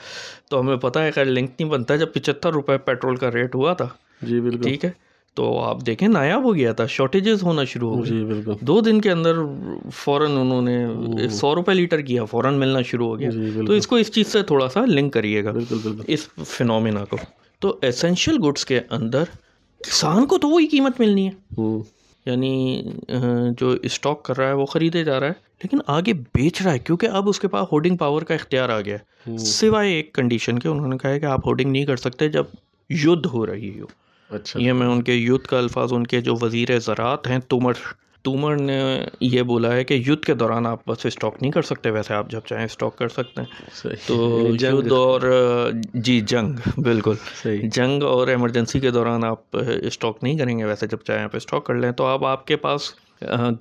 تو 0.49 0.59
ہمیں 0.59 0.75
پتہ 0.75 0.99
ہے 0.99 1.11
خیر 1.11 1.25
لنک 1.25 1.49
نہیں 1.59 1.69
بنتا 1.69 1.95
جب 1.95 2.13
پچہتر 2.13 2.53
روپے 2.53 2.77
پیٹرول 2.77 3.15
کا 3.15 3.31
ریٹ 3.31 3.55
ہوا 3.55 3.73
تھا۔ 3.73 3.87
جی 4.21 4.39
بالکل۔ 4.39 4.61
ٹھیک 4.61 4.85
ہے؟ 4.85 4.89
تو 5.35 5.59
آپ 5.59 5.85
دیکھیں 5.85 6.07
نایاب 6.07 6.43
ہو 6.43 6.55
گیا 6.55 6.73
تھا 6.73 6.85
شارٹیجز 6.85 7.43
ہونا 7.43 7.63
شروع 7.63 7.89
ہو 7.89 8.05
گئی 8.05 8.11
جی 8.11 8.25
بالکل۔ 8.25 8.53
دو 8.61 8.81
دن 8.81 9.01
کے 9.01 9.11
اندر 9.11 9.35
فوراً 9.93 10.31
انہوں 10.31 10.61
نے 10.61 10.85
سو 11.29 11.55
روپے 11.55 11.73
لیٹر 11.73 12.01
کیا 12.01 12.25
فوراً 12.25 12.55
ملنا 12.55 12.81
شروع 12.81 13.07
ہو 13.07 13.19
گیا۔ 13.19 13.29
جی 13.29 13.61
تو 13.67 13.73
اس 13.73 13.87
کو 13.87 13.95
اس 13.95 14.11
چیز 14.11 14.27
سے 14.27 14.43
تھوڑا 14.43 14.69
سا 14.69 14.85
لنک 14.85 15.13
کریے 15.13 15.43
گا۔ 15.43 15.51
بالکل 15.51 15.77
بالکل۔ 15.83 16.03
اس 16.07 16.29
فنومینا 16.47 17.05
کو۔ 17.05 17.17
تو 17.59 17.79
اسینشیل 17.81 18.37
گڈس 18.47 18.65
کے 18.65 18.79
اندر 18.89 19.23
کسان 19.79 20.25
کو 20.25 20.37
تو 20.37 20.47
وہی 20.49 20.67
قیمت 20.67 20.99
ملنی 20.99 21.29
ہے۔ 21.29 21.61
یعنی 22.25 22.83
جو 23.57 23.69
اسٹاک 23.69 24.23
کر 24.23 24.37
رہا 24.37 24.47
ہے 24.47 24.53
وہ 24.53 24.65
خریدے 24.65 25.03
جا 25.03 25.19
رہا 25.19 25.27
ہے۔ 25.27 25.51
لیکن 25.63 25.77
آگے 25.87 26.13
بیچ 26.13 26.61
رہا 26.61 26.73
ہے 26.73 26.79
کیونکہ 26.79 27.05
اب 27.05 27.29
اس 27.29 27.39
کے 27.39 27.47
پاس 27.47 27.67
ہولڈنگ 27.71 27.97
پاور 27.97 28.21
کا 28.21 28.33
اختیار 28.33 28.69
آ 28.69 28.81
گیا 28.81 28.95
ہے۔ 28.95 29.37
سوائے 29.37 29.93
ایک 29.93 30.13
کنڈیشن 30.13 30.59
کے 30.59 30.67
انہوں 30.69 30.87
نے 30.87 30.97
کہا 30.97 31.09
ہے 31.09 31.19
کہ 31.19 31.25
آپ 31.25 31.47
ہولڈنگ 31.47 31.71
نہیں 31.71 31.85
کر 31.85 31.95
سکتے 31.95 32.29
جب 32.29 32.43
یدھ 32.89 33.27
ہو 33.27 33.45
رہی 33.45 33.79
ہو۔ 33.79 33.85
اچھا۔ 34.29 34.59
یہ 34.61 34.73
میں 34.73 34.87
ان 34.87 35.01
کے 35.03 35.13
یدھ 35.13 35.47
کا 35.47 35.57
الفاظ 35.57 35.93
ان 35.93 36.07
کے 36.07 36.21
جو 36.21 36.33
وزیر 36.41 36.79
زراعت 36.79 37.27
ہیں 37.27 37.39
تومر 37.47 37.73
تومر 38.23 38.55
نے 38.55 38.81
یہ 39.19 39.41
بولا 39.41 39.73
ہے 39.73 39.83
کہ 39.83 39.93
یدھ 39.93 40.25
کے 40.25 40.33
دوران 40.33 40.65
آپ 40.65 40.79
بس 40.87 41.05
اسٹاک 41.05 41.35
نہیں 41.41 41.51
کر 41.51 41.61
سکتے 41.61 41.91
ویسے 41.91 42.13
آپ 42.13 42.29
جب 42.29 42.39
چاہیں 42.45 42.65
اسٹاک 42.65 42.97
کر 42.97 43.07
سکتے 43.09 43.41
ہیں۔ 43.41 43.95
تو 44.07 44.47
یدھ 44.61 44.93
اور 44.93 45.21
جی 45.93 46.19
جنگ 46.19 46.69
بالکل۔ 46.77 47.15
جنگ 47.73 48.03
اور 48.03 48.27
ایمرجنسی 48.27 48.79
کے 48.79 48.91
دوران 48.91 49.23
آپ 49.23 49.57
اسٹاک 49.83 50.17
نہیں 50.23 50.37
کریں 50.37 50.59
گے 50.59 50.65
ویسے 50.65 50.87
جب 50.87 50.97
چاہیں 50.97 51.23
آپ 51.23 51.35
اسٹاک 51.35 51.65
کر 51.65 51.75
لیں۔ 51.75 51.91
تو 51.91 52.05
اب 52.05 52.25
آپ 52.25 52.47
کے 52.47 52.55
پاس 52.55 52.91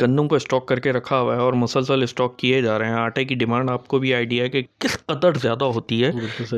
گندم 0.00 0.28
کو 0.28 0.34
اسٹاک 0.34 0.66
کر 0.66 0.78
کے 0.80 0.92
رکھا 0.92 1.20
ہوا 1.20 1.34
ہے 1.34 1.40
اور 1.40 1.52
مسلسل 1.52 2.02
اسٹاک 2.02 2.38
کیے 2.38 2.62
جا 2.62 2.78
رہے 2.78 2.86
ہیں۔ 2.86 2.94
آٹے 2.94 3.24
کی 3.24 3.34
ڈیمانڈ 3.34 3.70
آپ 3.70 3.88
کو 3.88 3.98
بھی 3.98 4.14
آئیڈیا 4.14 4.44
ہے 4.44 4.48
کہ 4.48 4.62
کس 4.78 4.96
قدر 5.06 5.34
زیادہ 5.34 5.64
ہوتی 5.64 6.04
ہے 6.04 6.10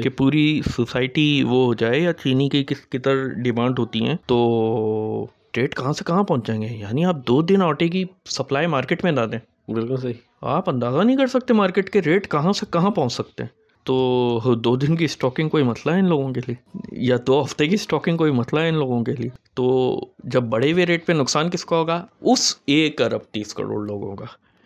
کہ 0.03 0.09
پوری 0.09 0.61
سوسائٹی 0.77 1.43
وہ 1.43 1.65
ہو 1.67 1.75
جائے 1.75 2.01
یا 2.01 2.12
چینی 2.12 2.49
کی 2.49 2.65
کس 2.65 2.88
قدر 2.91 3.25
ڈیمانڈ 3.43 3.79
ہوتی 3.79 4.05
ہیں۔ 4.07 4.17
تو 4.27 5.27
ریٹ 5.57 5.77
کہاں 5.77 5.93
سے 5.93 6.05
کہاں 6.07 6.23
پہنچ 6.23 6.47
جائیں 6.47 6.62
گے؟ 6.62 6.67
یعنی 6.67 7.05
آپ 7.05 7.17
دو 7.29 7.43
دن 7.43 7.62
آٹے 7.62 7.88
کی 7.88 8.05
سپلائی 8.29 8.67
مارکیٹ 8.67 9.05
میں 9.05 9.12
نہ 9.12 9.21
دیں 9.21 9.71
بالکل 9.71 9.97
صحیح۔ 9.97 10.12
آپ 10.41 10.71
اندازہ 10.71 11.03
نہیں 11.03 11.17
کر 11.17 11.27
سکتے 11.27 11.55
مارکیٹ 11.55 11.91
کے 11.91 12.01
ریٹ 12.03 12.31
کہاں 12.31 12.53
سے 12.53 12.67
کہاں 12.71 12.91
پہنچ 12.91 13.12
سکتے 13.12 13.43
ہیں۔ 13.43 13.62
تو 13.85 14.55
دو 14.55 14.77
دن 14.77 14.97
کی 14.97 15.05
اسٹاکنگ 15.05 15.49
کوئی 15.49 15.65
مسئلہ 15.65 15.95
ہے 15.95 15.99
ان 15.99 16.09
لوگوں 16.09 16.33
کے 16.33 16.41
لیے؟ 16.47 16.79
یا 16.93 17.17
دو 17.27 17.43
ہفتے 17.43 17.67
کی 17.67 17.75
اسٹاکنگ 17.75 18.17
کوئی 18.17 18.33
مسئلہ 18.33 18.61
ہے 18.61 18.69
ان 18.69 18.75
لوگوں 18.75 19.05
کے 19.05 19.12
لیے؟ 19.12 19.31
تو 19.55 19.97
جب 20.25 20.43
بڑے 20.43 20.73
ہوئے 20.73 20.87
ریٹ 20.87 21.07
پہ 21.07 21.12
نقصان 21.12 21.51
کس 21.51 21.65
کا 21.65 21.77
ہوگا؟ 21.77 22.07
اس 22.21 22.57
ایک 22.67 23.03
ارب 23.03 23.21
تیس 23.31 23.55
کروڑ 23.55 23.87
لوگوں 23.87 24.17
کا۔ 24.17 24.25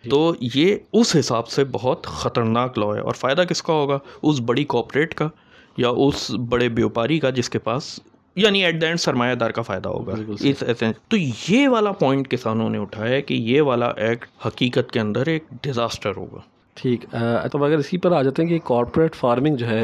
تو 0.09 0.33
یہ 0.55 0.75
اس 0.93 1.15
حساب 1.19 1.47
سے 1.47 1.63
بہت 1.71 2.03
خطرناک 2.03 2.77
لا 2.77 2.85
ہے۔ 2.85 2.99
اور 2.99 3.11
فائدہ 3.11 3.41
کس 3.41 3.61
کا 3.61 3.73
ہوگا؟ 3.73 3.99
اس 4.23 4.39
بڑی 4.39 4.63
کوپریٹ 4.63 5.13
کا 5.13 5.29
یا 5.77 5.89
اس 5.89 6.31
بڑے 6.49 6.69
بیوپاری 6.69 7.19
کا 7.19 7.29
جس 7.29 7.49
کے 7.49 7.59
پاس 7.59 7.99
یعنی 8.37 8.63
ایٹ 8.65 8.81
دا 8.81 8.87
اینڈ 8.87 8.99
سرمایہ 8.99 9.35
دار 9.35 9.49
کا 9.49 9.61
فائدہ 9.61 9.89
ہوگا. 9.89 10.13
اس 10.39 10.63
تو 11.07 11.17
یہ 11.49 11.67
والا 11.67 11.91
پوائنٹ 11.91 12.29
کسانوں 12.31 12.69
نے 12.69 12.77
اٹھایا 12.77 13.15
ہے 13.15 13.21
کہ 13.21 13.33
یہ 13.33 13.61
والا 13.61 13.87
ایکٹ 13.97 14.45
حقیقت 14.45 14.91
کے 14.91 14.99
اندر 14.99 15.27
ایک 15.27 15.43
ڈیزاسٹر 15.63 16.15
ہوگا. 16.15 16.39
ٹھیک 16.81 17.05
تو 17.51 17.63
اگر 17.63 17.77
اسی 17.77 17.97
پر 17.97 18.11
آ 18.11 18.21
جاتے 18.23 18.41
ہیں 18.41 18.49
کہ 18.49 18.59
کارپوریٹ 18.65 19.15
فارمنگ 19.15 19.55
جو 19.55 19.67
ہے 19.67 19.83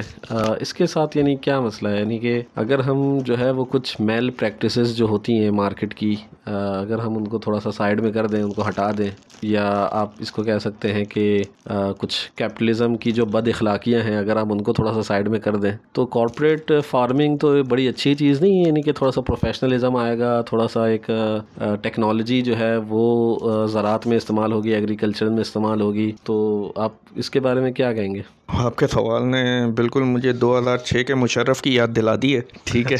اس 0.61 0.73
کے 0.73 0.85
ساتھ 0.87 1.17
یعنی 1.17 1.35
کیا 1.41 1.59
مسئلہ 1.59 1.89
ہے؟ 1.89 1.99
یعنی 1.99 2.17
کہ 2.19 2.41
اگر 2.55 2.79
ہم 2.87 3.17
جو 3.25 3.37
ہے 3.39 3.49
وہ 3.51 3.65
کچھ 3.71 3.95
میل 4.01 4.29
پریکٹسز 4.39 4.95
جو 4.97 5.05
ہوتی 5.07 5.39
ہیں 5.39 5.51
مارکیٹ 5.61 5.93
کی 5.95 6.15
اگر 6.45 6.99
ہم 6.99 7.15
ان 7.17 7.27
کو 7.27 7.37
تھوڑا 7.39 7.59
سا 7.59 7.71
سائڈ 7.71 8.01
میں 8.01 8.11
کر 8.11 8.27
دیں، 8.27 8.41
ان 8.43 8.51
کو 8.53 8.67
ہٹا 8.67 8.89
دیں، 8.97 9.09
یا 9.41 9.65
آپ 9.91 10.11
اس 10.21 10.31
کو 10.31 10.43
کہہ 10.43 10.57
سکتے 10.61 10.91
ہیں 10.93 11.03
کہ 11.09 11.41
کچھ 11.99 12.15
کیپٹلزم 12.37 12.95
کی 13.03 13.11
جو 13.11 13.25
بد 13.25 13.47
اخلاقیاں 13.47 14.01
ہیں، 14.03 14.15
اگر 14.17 14.37
آپ 14.37 14.51
ان 14.51 14.61
کو 14.63 14.73
تھوڑا 14.73 14.93
سا 14.93 15.01
سائڈ 15.03 15.27
میں 15.29 15.39
کر 15.39 15.55
دیں، 15.55 15.71
تو 15.93 16.05
کارپوریٹ 16.15 16.71
فارمنگ 16.89 17.37
تو 17.37 17.53
بڑی 17.69 17.87
اچھی 17.87 18.13
چیز 18.15 18.41
نہیں 18.41 18.59
ہے 18.59 18.67
یعنی 18.67 18.81
کہ 18.81 18.91
تھوڑا 18.91 19.11
سا 19.11 19.21
پروفیشنلزم 19.21 19.95
آئے 19.95 20.17
گا، 20.19 20.39
تھوڑا 20.47 20.67
سا 20.73 20.85
ایک 20.87 21.09
ٹیکنالوجی 21.81 22.41
جو 22.41 22.57
ہے 22.59 22.75
وہ 22.89 23.65
زراعت 23.67 24.07
میں 24.07 24.17
استعمال 24.17 24.51
ہوگی 24.53 24.73
ایگریکلچر 24.73 25.29
میں 25.29 25.41
استعمال 25.41 25.81
ہوگی، 25.81 26.11
تو 26.23 26.71
آپ 26.83 26.91
اس 27.15 27.29
کے 27.29 27.39
بارے 27.39 27.59
میں 27.59 27.71
کیا 27.71 27.93
کہیں 27.93 28.15
گے؟ 28.15 28.21
آپ 28.47 28.75
کے 28.75 28.87
سوال 28.87 29.27
نے 29.27 29.43
بالکل 29.75 30.03
مجھے 30.03 30.33
دو 30.33 30.57
ہزار 30.59 30.77
چھ 30.77 31.03
کے 31.07 31.15
مشرف 31.15 31.61
کی 31.61 31.75
یاد 31.75 31.87
دلا 31.95 32.15
دی 32.21 32.35
ہے 32.35 32.41
ٹھیک 32.63 32.91
ہے؟ 32.93 32.97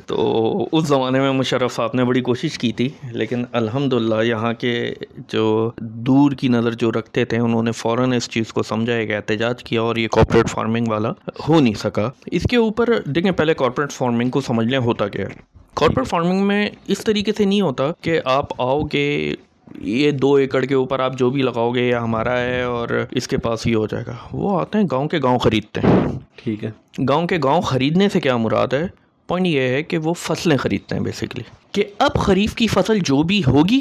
تو 0.06 0.68
اس 0.72 0.84
زمانے 0.84 1.20
میں 1.20 1.32
مشرف 1.32 1.74
صاحب 1.74 1.90
نے 1.94 2.04
بڑی 2.04 2.20
کوشش 2.20 2.58
کی 2.58 2.72
تھی 2.72 2.88
لیکن 3.12 3.44
الحمد 3.52 3.92
للہ 3.92 4.22
یہاں 4.24 4.52
کے 4.52 4.92
جو 5.28 5.70
دور 5.78 6.32
کی 6.32 6.48
نظر 6.48 6.72
جو 6.72 6.92
رکھتے 6.92 7.24
تھے 7.24 7.38
انہوں 7.38 7.62
نے 7.62 7.72
فوراً 7.72 8.12
اس 8.12 8.28
چیز 8.30 8.52
کو 8.52 8.62
سمجھا 8.62 8.94
ایک 8.94 9.12
احتجاج 9.12 9.64
کیا 9.64 9.80
اور 9.80 9.96
یہ 9.96 10.08
کارپوریٹ 10.08 10.48
فارمنگ 10.48 10.86
والا 10.88 11.12
ہو 11.48 11.60
نہیں 11.60 11.74
سکا۔ 11.74 12.10
اس 12.26 12.42
کے 12.50 12.56
اوپر 12.56 12.88
دیکھیں 13.06 13.32
پہلے 13.32 13.54
کارپوریٹ 13.54 13.92
فارمنگ 13.92 14.30
کو 14.30 14.40
سمجھ 14.40 14.66
لیں 14.66 14.78
ہوتا 14.78 15.08
کیا 15.08 15.24
ہے۔ 15.24 15.40
کارپوریٹ 15.74 16.08
فارمنگ 16.08 16.46
میں 16.46 16.68
اس 16.86 16.98
طریقے 16.98 17.32
سے 17.36 17.44
نہیں 17.44 17.60
ہوتا 17.60 17.84
کہ 18.00 18.20
آپ 18.24 18.60
آؤ 18.60 18.82
گے 18.92 19.34
یہ 19.78 20.10
دو 20.10 20.34
ایکڑ 20.34 20.64
کے 20.64 20.74
اوپر 20.74 21.00
آپ 21.00 21.18
جو 21.18 21.30
بھی 21.30 21.42
لگاؤ 21.42 21.70
گے 21.70 21.88
یہ 21.88 21.94
ہمارا 21.94 22.40
ہے 22.40 22.62
اور 22.62 22.88
اس 23.10 23.28
کے 23.28 23.36
پاس 23.36 23.66
ہی 23.66 23.74
ہو 23.74 23.86
جائے 23.86 24.04
گا۔ 24.06 24.14
وہ 24.32 24.60
آتے 24.60 24.78
ہیں 24.78 24.84
گاؤں 24.90 25.08
کے 25.08 25.18
گاؤں 25.22 25.38
خریدتے 25.38 25.80
ہیں۔ 25.80 26.18
ٹھیک 26.36 26.64
ہے۔ 26.64 26.70
گاؤں 27.08 27.26
کے 27.26 27.38
گاؤں 27.44 27.60
خریدنے 27.62 28.08
سے 28.08 28.20
کیا 28.20 28.36
مراد 28.36 28.68
ہے؟ 28.72 28.86
پوائنٹ 29.26 29.46
یہ 29.46 29.60
ہے 29.60 29.82
کہ 29.82 29.98
وہ 29.98 30.12
فصلیں 30.14 30.56
خریدتے 30.56 30.94
ہیں 30.94 31.02
بیسکلی 31.02 31.42
کہ 31.72 31.84
اب 31.98 32.14
خریف 32.14 32.54
کی 32.54 32.66
فصل 32.66 32.98
جو 32.98 33.22
بھی 33.22 33.42
ہوگی 33.46 33.80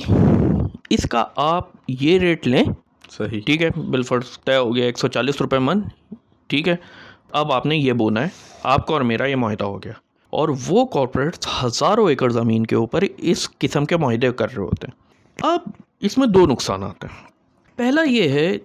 اس 0.89 1.03
کا 1.03 1.25
آپ 1.35 1.67
یہ 1.87 2.19
ریٹ 2.19 2.47
لیں۔ 2.47 2.63
صحیح۔ 3.09 3.41
ٹھیک 3.45 3.61
ہے 3.61 3.69
بالفرض 3.89 4.39
طے 4.45 4.55
ہو 4.55 4.75
گیا 4.75 4.85
ایک 4.85 4.99
سو 4.99 5.07
چالیس 5.07 5.41
روپے 5.41 5.59
من۔ 5.59 5.81
ٹھیک 6.47 6.67
ہے 6.67 6.75
اب 7.31 7.51
آپ 7.51 7.65
نے 7.65 7.75
یہ 7.75 7.93
بونا 7.93 8.21
ہے۔ 8.21 8.27
آپ 8.63 8.87
کا 8.87 8.93
اور 8.93 9.01
میرا 9.01 9.25
یہ 9.25 9.35
معاہدہ 9.35 9.63
ہو 9.63 9.83
گیا۔ 9.83 9.93
اور 10.29 10.49
وہ 10.67 10.85
کارپوریٹس 10.85 11.47
ہزاروں 11.63 12.09
ایکڑ 12.09 12.31
زمین 12.31 12.65
کے 12.65 12.75
اوپر 12.75 13.03
اس 13.17 13.49
قسم 13.57 13.85
کے 13.85 13.97
معاہدے 13.97 14.31
کر 14.31 14.45
رہے 14.45 14.63
ہوتے 14.63 14.87
ہیں۔ 14.87 15.00
اب 15.39 15.59
اس 15.99 16.17
میں 16.17 16.27
دو 16.27 16.45
نقصانات 16.45 17.03
ہیں۔ 17.03 17.27
پہلا 17.75 18.01
یہ 18.01 18.29
ہے 18.29 18.57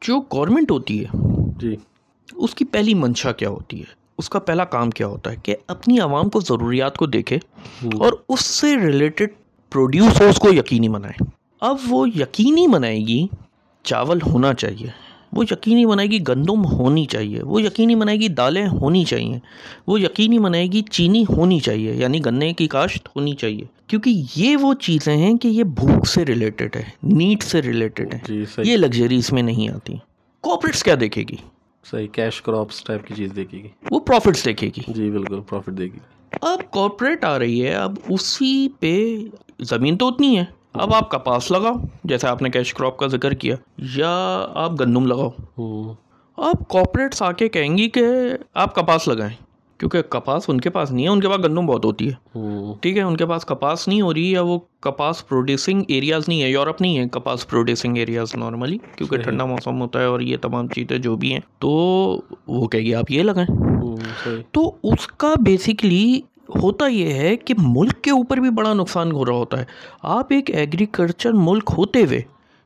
جو 0.00 0.20
گورنمنٹ 0.20 0.70
ہوتی 0.70 1.04
ہے 1.04 1.08
جی۔ 1.58 1.76
اس 2.32 2.54
کی 2.54 2.64
پہلی 2.64 2.94
منشا 2.94 3.32
کیا 3.32 3.48
ہوتی 3.48 3.80
ہے؟ 3.80 3.84
اس 4.18 4.28
کا 4.28 4.38
پہلا 4.38 4.64
کام 4.64 4.90
کیا 4.90 5.06
ہوتا 5.06 5.30
ہے 5.30 5.36
کہ 5.42 5.56
اپنی 5.66 5.98
عوام 6.00 6.28
کو 6.28 6.40
ضروریات 6.40 6.96
کو 6.96 7.06
دیکھے 7.06 7.36
اور 7.82 8.12
اس 8.28 8.40
سے 8.40 8.76
ریلیٹڈ 8.76 9.28
پروڈیوس 9.70 10.20
ہو 10.20 10.26
اس 10.26 10.38
کو 10.38 10.52
یقینی 10.52 10.88
بنائے۔ 10.88 11.24
اب 11.60 11.76
وہ 11.88 12.08
یقینی 12.08 12.66
بنائے 12.66 12.98
گی 12.98 13.26
چاول 13.82 14.18
ہونا 14.26 14.54
چاہیے۔ 14.54 15.11
وہ 15.32 15.44
یقینی 15.50 15.86
بنائے 15.86 16.08
گی 16.08 16.18
گندم 16.28 16.64
ہونی 16.64 17.04
چاہیے 17.04 17.42
وہ 17.42 17.62
یقینی 17.62 17.94
بنائے 17.94 18.20
گی 18.20 18.28
دالیں 18.28 18.66
ہونی 18.66 19.04
چاہیے 19.04 19.38
وہ 19.86 20.00
یقینی 20.00 20.38
بنائے 20.38 20.66
گی 20.66 20.82
چینی 20.82 21.24
ہونی 21.36 21.60
چاہیے 21.60 21.94
یعنی 21.94 22.24
گنے 22.26 22.52
کی 22.52 22.66
کاشت 22.66 23.08
ہونی 23.16 23.34
چاہیے۔ 23.34 23.64
کیونکہ 23.86 24.22
یہ 24.36 24.56
وہ 24.56 24.74
چیزیں 24.74 25.16
ہیں 25.16 25.36
کہ 25.38 25.48
یہ 25.48 25.64
بھوک 25.64 26.06
سے 26.06 26.24
ریلیٹڈ 26.24 26.76
ہے 26.76 26.82
نیٹ 27.02 27.42
سے 27.42 27.62
ریلیٹڈ 27.62 28.14
ہے 28.14 28.18
جی 28.28 28.44
یہ 28.58 28.76
لگژری 28.76 29.16
اس 29.16 29.32
میں 29.32 29.42
نہیں 29.42 29.68
آتی۔ 29.68 29.94
کارپوریٹس 30.42 30.84
کیا 30.84 30.94
دیکھے 31.00 31.22
گی؟ 31.22 31.36
صحیح 31.90 32.06
کیش 32.06 32.42
کراپس 32.42 32.84
ٹائپ 32.84 33.06
کی 33.06 33.14
چیز 33.14 33.30
دیکھے 33.36 33.58
گی۔ 33.58 33.68
وہ 33.90 34.00
پروفٹس 34.00 34.44
دیکھے 34.44 34.66
گی۔ 34.66 34.80
جی 34.88 35.10
بالکل 35.10 35.40
پروفٹ 35.40 35.78
دے 35.78 35.84
گی۔ 35.84 35.98
اب 36.40 36.70
کارپوریٹ 36.70 37.24
آ 37.24 37.38
رہی 37.38 37.66
ہے 37.66 37.74
اب 37.74 37.94
اسی 38.08 38.68
پہ 38.80 39.16
زمین 39.60 39.96
تو 39.96 40.08
اتنی 40.08 40.38
ہے۔ 40.38 40.44
اب 40.74 40.94
آپ 40.94 41.10
کپاس 41.10 41.50
لگاؤ 41.50 41.74
جیسے 42.04 42.28
آپ 42.28 42.42
نے 42.42 42.50
کیش 42.50 42.74
کراپ 42.74 42.96
کا 42.96 43.06
ذکر 43.06 43.34
کیا 43.34 43.56
یا 43.78 44.46
آپ 44.54 44.80
گندم 44.80 45.06
لگاؤ۔ 45.06 45.30
اب 46.36 46.68
کارپوریٹس 46.68 47.22
آ 47.22 47.32
کے 47.32 47.48
کہیں 47.48 47.78
گی 47.78 47.88
کہ 47.88 48.04
آپ 48.54 48.74
کپاس 48.74 49.08
لگائیں 49.08 49.34
کیونکہ 49.78 50.02
کپاس 50.02 50.44
ان 50.48 50.60
کے 50.60 50.70
پاس 50.70 50.90
نہیں 50.90 51.04
ہے 51.04 51.10
ان 51.10 51.20
کے 51.20 51.28
پاس 51.28 51.38
گندم 51.38 51.66
بہت 51.66 51.84
ہوتی 51.84 52.08
ہے۔ 52.08 52.38
ٹھیک 52.80 52.96
ہے 52.96 53.02
ان 53.02 53.16
کے 53.16 53.26
پاس 53.26 53.44
کپاس 53.44 53.88
نہیں 53.88 54.00
ہو 54.00 54.14
رہی 54.14 54.30
یا 54.32 54.42
وہ 54.42 54.58
کپاس 54.80 55.28
پروڈیوسنگ 55.28 55.82
ایریاز 55.88 56.28
نہیں 56.28 56.42
ہے 56.42 56.50
یورپ 56.50 56.80
نہیں 56.80 56.98
ہے 56.98 57.08
کپاس 57.08 57.48
پروڈیوسنگ 57.48 57.96
ایریاز 57.96 58.34
نارملی 58.34 58.78
کیونکہ۔ 58.96 59.16
ٹھنڈا 59.16 59.44
موسم 59.44 59.80
ہوتا 59.80 60.00
ہے 60.00 60.04
اور 60.04 60.20
یہ 60.20 60.36
تمام 60.36 60.68
چیزیں 60.68 60.98
جو 60.98 61.16
بھی 61.16 61.32
ہیں 61.32 61.40
تو 61.58 61.70
وہ 62.46 62.68
کہے 62.68 62.80
گی 62.80 62.94
آپ 62.94 63.10
یہ 63.10 63.22
لگائیں۔ 63.22 63.56
تو 64.52 64.72
اس 64.82 65.06
کا 65.06 65.34
بیسکلی 65.40 66.20
ہوتا 66.48 66.86
یہ 66.86 67.12
ہے 67.12 67.36
کہ 67.36 67.54
ملک 67.58 68.02
کے 68.02 68.10
اوپر 68.10 68.36
بھی 68.36 68.50
بڑا 68.50 68.74
نقصان 68.74 69.12
ہو 69.12 69.24
رہا 69.24 69.32
ہوتا 69.32 69.58
ہے۔ 69.60 69.64
آپ 70.02 70.26
ایک 70.30 70.50
ایگریکلچر 70.50 71.32
ملک 71.32 71.70
ہوتے 71.78 72.02
ہوئے 72.02 72.20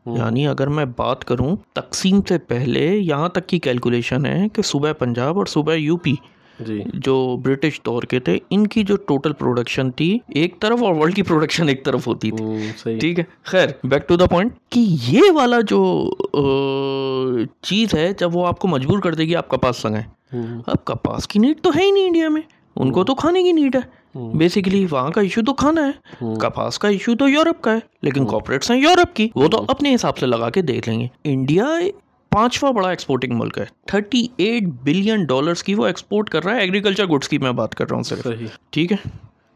یعنی 0.06 0.46
اگر 0.46 0.66
میں 0.66 0.84
بات 0.96 1.24
کروں 1.24 1.56
تقسیم 1.72 2.20
سے 2.28 2.38
پہلے 2.38 2.96
یہاں 2.96 3.28
تک 3.28 3.46
کی 3.46 3.58
کیلکولیشن 3.58 4.26
ہے 4.26 4.48
کہ 4.52 4.62
صوبہ 4.62 4.92
پنجاب 4.92 5.38
اور 5.38 5.46
صوبہ 5.46 5.72
یو 5.72 5.96
پی 5.96 6.14
جی۔ 6.60 6.82
جو 6.94 7.36
برٹش 7.42 7.80
دور 7.86 8.02
کے 8.02 8.20
تھے 8.20 8.38
ان 8.50 8.66
کی 8.66 8.82
جو 8.82 8.96
ٹوٹل 8.96 9.32
پروڈکشن 9.32 9.90
تھی 9.90 10.18
ایک 10.28 10.60
طرف 10.60 10.82
اور 10.82 10.94
ورلڈ 10.94 11.14
کی 11.14 11.22
پروڈکشن 11.22 11.68
ایک 11.68 11.84
طرف 11.84 12.06
ہوتی 12.06 12.30
تھی۔ 12.30 12.94
ٹھیک 12.98 13.18
ہے۔ 13.18 13.24
خیر 13.42 13.68
بیک 13.84 14.08
ٹو 14.08 14.16
دا 14.16 14.26
پوائنٹ 14.26 14.52
کہ 14.68 14.84
یہ 15.08 15.22
والا 15.32 15.56
جو 15.68 16.10
چیز 17.62 17.94
ہے 17.94 18.12
جب 18.18 18.36
وہ 18.36 18.46
آپ 18.46 18.58
کو 18.58 18.68
مجبور 18.68 18.98
کر 18.98 19.14
دے 19.14 19.24
گی 19.24 19.36
آپ 19.36 19.48
کپاس 19.48 19.84
لگائیں۔ 19.84 20.04
ہوں۔ 20.32 20.62
اب 20.66 20.84
کپاس 20.84 21.28
کی 21.28 21.38
نیڈ 21.38 21.60
تو 21.60 21.70
ہے 21.76 21.82
ہی 21.84 21.90
نہیں 21.90 22.06
انڈیا 22.06 22.28
میں۔ 22.28 22.42
ان 22.76 22.92
کو 22.92 23.04
تو 23.04 23.14
کھانے 23.14 23.42
کی 23.42 23.52
نیڈ 23.52 23.76
ہے 23.76 24.18
بیسیکلی 24.38 24.86
وہاں 24.90 25.10
کا 25.10 25.20
ایشو 25.20 25.42
تو 25.46 25.54
کھانا 25.54 25.86
ہے 25.86 26.34
کپاس 26.40 26.78
کا 26.78 26.88
ایشو 26.88 27.14
تو 27.14 27.28
یورپ 27.28 27.60
کا 27.60 27.72
ہے 27.74 27.78
لیکن 28.02 28.26
کارپوریٹس 28.26 28.70
ہیں 28.70 28.78
یورپ 28.78 29.14
کی 29.16 29.28
وہ 29.34 29.48
تو 29.48 29.64
اپنے 29.68 29.94
حساب 29.94 30.18
سے 30.18 30.26
لگا 30.26 30.50
کے 30.50 30.62
دیکھ 30.62 30.88
لیں 30.88 31.00
گے 31.00 31.06
انڈیا 31.24 31.66
پانچواں 32.32 32.72
بڑا 32.72 32.88
ایکسپورٹنگ 32.88 33.32
ملک 33.32 33.58
ہے 33.58 33.64
تھرٹی 33.86 34.26
ایٹ 34.36 34.62
بلین 34.82 35.24
ڈالرس 35.24 35.62
کی 35.62 35.74
وہ 35.74 35.86
ایکسپورٹ 35.86 36.30
کر 36.30 36.44
رہا 36.44 36.54
ہے 36.54 36.60
ایگریکلچر 36.60 37.06
گڈس 37.06 37.28
کی 37.28 37.38
میں 37.38 37.52
بات 37.52 37.74
کر 37.74 37.88
رہا 37.90 37.96
ہوں 37.96 38.02
صحیح 38.02 38.46
ٹھیک 38.70 38.92
ہے 38.92 38.96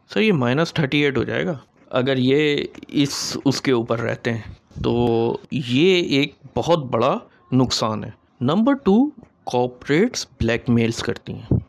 سر 0.09 0.21
یہ 0.21 0.31
مائنس 0.33 0.73
تھرٹی 0.73 1.03
ایٹ 1.03 1.17
ہو 1.17 1.23
جائے 1.23 1.45
گا 1.45 1.53
اگر 1.89 2.17
یہ 2.17 2.65
اس 2.87 3.37
اس 3.45 3.61
کے 3.61 3.71
اوپر 3.71 3.99
رہتے 3.99 4.33
ہیں 4.33 4.81
تو 4.83 5.37
یہ 5.51 6.01
ایک 6.09 6.33
بہت 6.55 6.85
بڑا 6.85 7.17
نقصان 7.51 8.03
ہے 8.03 8.09
number 8.41 8.73
two 8.73 9.05
corporates 9.45 10.25
black 10.39 10.69
mills 10.69 11.03
کرتی 11.03 11.33
ہیں 11.33 11.60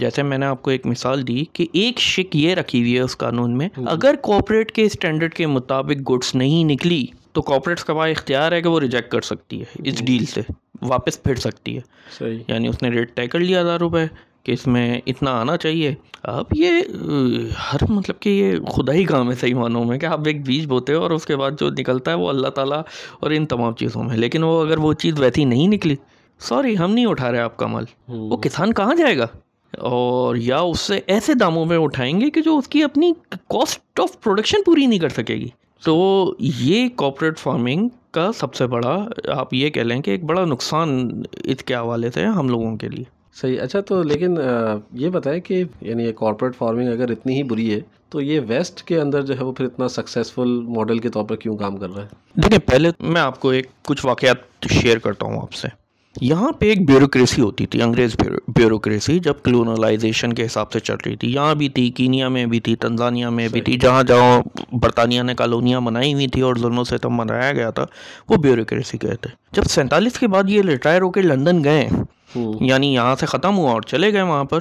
جیسے 0.00 0.22
میں 0.22 0.38
نے 0.38 0.46
آپ 0.46 0.62
کو 0.62 0.70
ایک 0.70 0.86
مثال 0.86 1.26
دی 1.28 1.44
کہ 1.52 1.66
ایک 1.72 2.00
شک 2.00 2.36
یہ 2.36 2.54
رکھی 2.54 2.80
ہوئی 2.80 2.94
ہے 2.94 3.00
اس 3.00 3.16
قانون 3.16 3.58
میں 3.58 3.68
اگر 3.86 4.14
کارپوریٹ 4.22 4.72
کے 4.72 4.82
اسٹینڈرڈ 4.82 5.34
کے 5.34 5.46
مطابق 5.46 6.10
گڈس 6.10 6.34
نہیں 6.34 6.64
نکلی 6.64 7.06
تو 7.32 7.42
کارپوریٹس 7.42 7.84
کا 7.84 7.94
پاس 7.94 8.18
اختیار 8.18 8.52
ہے 8.52 8.62
کہ 8.62 8.68
وہ 8.68 8.80
ریجیکٹ 8.80 9.12
کر 9.12 9.20
سکتی 9.20 9.60
ہے 9.60 9.64
اس 9.84 10.04
ڈیل 10.04 10.24
سے 10.24 10.40
واپس 10.82 11.22
پھر 11.22 11.34
سکتی 11.34 11.76
ہے۔ 11.76 11.80
صحیح۔ 12.18 12.38
یعنی 12.48 12.68
اس 12.68 12.82
نے 12.82 12.88
ریٹ 12.88 13.16
طے 13.16 13.26
کر 13.26 13.38
لیا 13.38 13.60
ہزار 13.60 13.80
روپے 13.80 13.98
کہ 14.42 14.52
اس 14.52 14.66
میں 14.66 15.00
اتنا 15.06 15.40
آنا 15.40 15.56
چاہیے۔ 15.56 15.94
اب 16.22 16.44
یہ 16.52 16.70
ہر 17.72 17.90
مطلب 17.90 18.20
کہ 18.20 18.30
یہ 18.30 18.70
خدا 18.70 18.92
ہی 18.92 19.04
کام 19.04 19.30
ہے 19.30 19.36
صحیح 19.36 19.54
معنوں 19.54 19.84
میں 19.84 19.98
کہ 19.98 20.06
آپ 20.06 20.20
ایک 20.26 20.46
بیج 20.46 20.66
بوتے 20.66 20.94
ہو 20.94 21.02
اور 21.02 21.10
اس 21.10 21.26
کے 21.26 21.36
بعد 21.36 21.50
جو 21.60 21.70
نکلتا 21.70 22.10
ہے 22.10 22.16
وہ 22.16 22.28
اللہ 22.28 22.48
تعالیٰ 22.48 22.82
اور 23.20 23.30
ان 23.30 23.46
تمام 23.46 23.74
چیزوں 23.74 24.02
میں۔ 24.04 24.16
لیکن 24.16 24.42
وہ 24.42 24.60
اگر 24.62 24.78
وہ 24.78 24.92
چیز 24.92 25.20
ویسی 25.20 25.44
نہیں 25.44 25.68
نکلی 25.68 25.96
سوری 26.38 26.78
ہم 26.78 26.94
نہیں 26.94 27.06
اٹھا 27.06 27.32
رہے 27.32 27.38
آپ 27.38 27.56
کا 27.56 27.66
مال۔ 27.66 27.84
وہ 28.08 28.36
کسان 28.36 28.72
کہاں 28.72 28.94
جائے 28.94 29.18
گا؟ 29.18 29.26
اور 29.78 30.36
یا 30.36 30.58
اس 30.58 30.80
سے 30.80 31.00
ایسے 31.06 31.34
داموں 31.34 31.64
میں 31.64 31.78
اٹھائیں 31.78 32.20
گے 32.20 32.30
کہ 32.30 32.42
جو 32.42 32.58
اس 32.58 32.68
کی 32.68 32.82
اپنی 32.82 33.12
کاسٹ 33.30 34.00
آف 34.00 34.20
پروڈکشن 34.20 34.62
پوری 34.62 34.86
نہیں 34.86 34.98
کر 34.98 35.08
سکے 35.08 35.34
گی۔ 35.34 35.48
تو 35.84 36.34
یہ 36.38 36.88
کارپوریٹ 36.96 37.38
فارمنگ 37.38 37.88
کا 38.10 38.30
سب 38.38 38.54
سے 38.54 38.66
بڑا 38.66 39.08
آپ 39.28 39.54
یہ 39.54 39.70
کہہ 39.70 39.82
لیں 39.82 40.00
کہ 40.02 40.10
ایک 40.10 40.24
بڑا 40.24 40.44
نقصان 40.44 41.22
اس 41.32 41.64
کے 41.64 41.74
حوالے 41.74 42.10
سے 42.10 42.24
ہم 42.24 42.48
لوگوں 42.48 42.76
کے 42.76 42.88
لیے۔ 42.88 43.04
صحیح 43.34 43.60
اچھا 43.60 43.80
تو 43.80 44.02
لیکن 44.02 44.36
یہ 44.92 45.08
بتائیں 45.08 45.40
کہ 45.40 45.64
یعنی 45.80 46.04
یہ 46.04 46.12
کارپوریٹ 46.12 46.56
فارمنگ 46.56 46.88
اگر 46.88 47.10
اتنی 47.10 47.36
ہی 47.36 47.42
بری 47.42 47.74
ہے 47.74 47.80
تو 48.08 48.20
یہ 48.20 48.40
ویسٹ 48.48 48.82
کے 48.82 49.00
اندر 49.00 49.22
جو 49.22 49.38
ہے 49.38 49.44
وہ 49.44 49.52
پھر 49.52 49.64
اتنا 49.64 49.88
سکسیزفل 49.88 50.48
ماڈل 50.48 50.98
کے 50.98 51.08
طور 51.08 51.24
پر 51.24 51.36
کیوں 51.36 51.56
کام 51.56 51.76
کر 51.76 51.90
رہا 51.90 52.02
ہے؟ 52.02 52.40
دیکھیں 52.42 52.58
پہلے 52.58 52.90
میں 53.00 53.20
آپ 53.20 53.40
کو 53.40 53.48
ایک 53.48 53.66
کچھ 53.82 54.06
واقعات 54.06 54.66
شیئر 54.72 54.98
کرتا 54.98 55.26
ہوں 55.26 55.42
آپ 55.42 55.52
سے۔ 55.52 55.68
یہاں 56.20 56.52
پہ 56.52 56.66
ایک 56.66 56.86
بیوروکریسی 56.86 57.42
ہوتی 57.42 57.66
تھی 57.66 57.82
انگریز 57.82 58.16
بیوروکریسی 58.48 59.18
جب 59.18 59.34
کلونلائزیشن 59.44 60.32
کے 60.32 60.46
حساب 60.46 60.72
سے 60.72 60.80
چل 60.80 60.94
رہی 61.06 61.16
تھی۔ 61.16 61.32
یہاں 61.32 61.54
بھی 61.54 61.68
تھی 61.68 61.90
کینیا 61.90 62.28
میں 62.28 62.46
بھی 62.46 62.60
تھی 62.60 62.76
تنزانیہ 62.76 63.26
میں 63.26 63.48
بھی 63.48 63.60
تھی 63.60 63.78
جہاں 63.78 64.02
جہاں 64.02 64.42
برطانیہ 64.72 65.22
نے 65.22 65.34
کالونیاں 65.34 65.80
بنائی 65.80 66.14
ہوئی 66.14 66.26
تھی 66.26 66.40
اور 66.40 66.56
ظلم 66.56 66.78
و 66.78 66.84
ستم 66.84 67.16
بنایا 67.16 67.52
گیا 67.52 67.70
تھا 67.70 67.86
وہ 68.28 68.36
بیوروکریسی 68.36 68.98
کہتے 68.98 69.28
جب 69.52 69.64
سینتالیس 69.64 70.18
کے 70.18 70.28
بعد 70.28 70.42
یہ 70.46 70.62
ریٹائر 70.62 71.02
ہو 71.02 71.10
کے 71.10 71.22
لندن 71.22 71.64
گئے 71.64 71.88
یعنی 72.60 72.94
یہاں 72.94 73.16
سے 73.20 73.26
ختم 73.26 73.58
ہوا 73.58 73.70
اور 73.70 73.82
چلے 73.82 74.12
گئے 74.12 74.22
وہاں 74.22 74.44
پر 74.44 74.58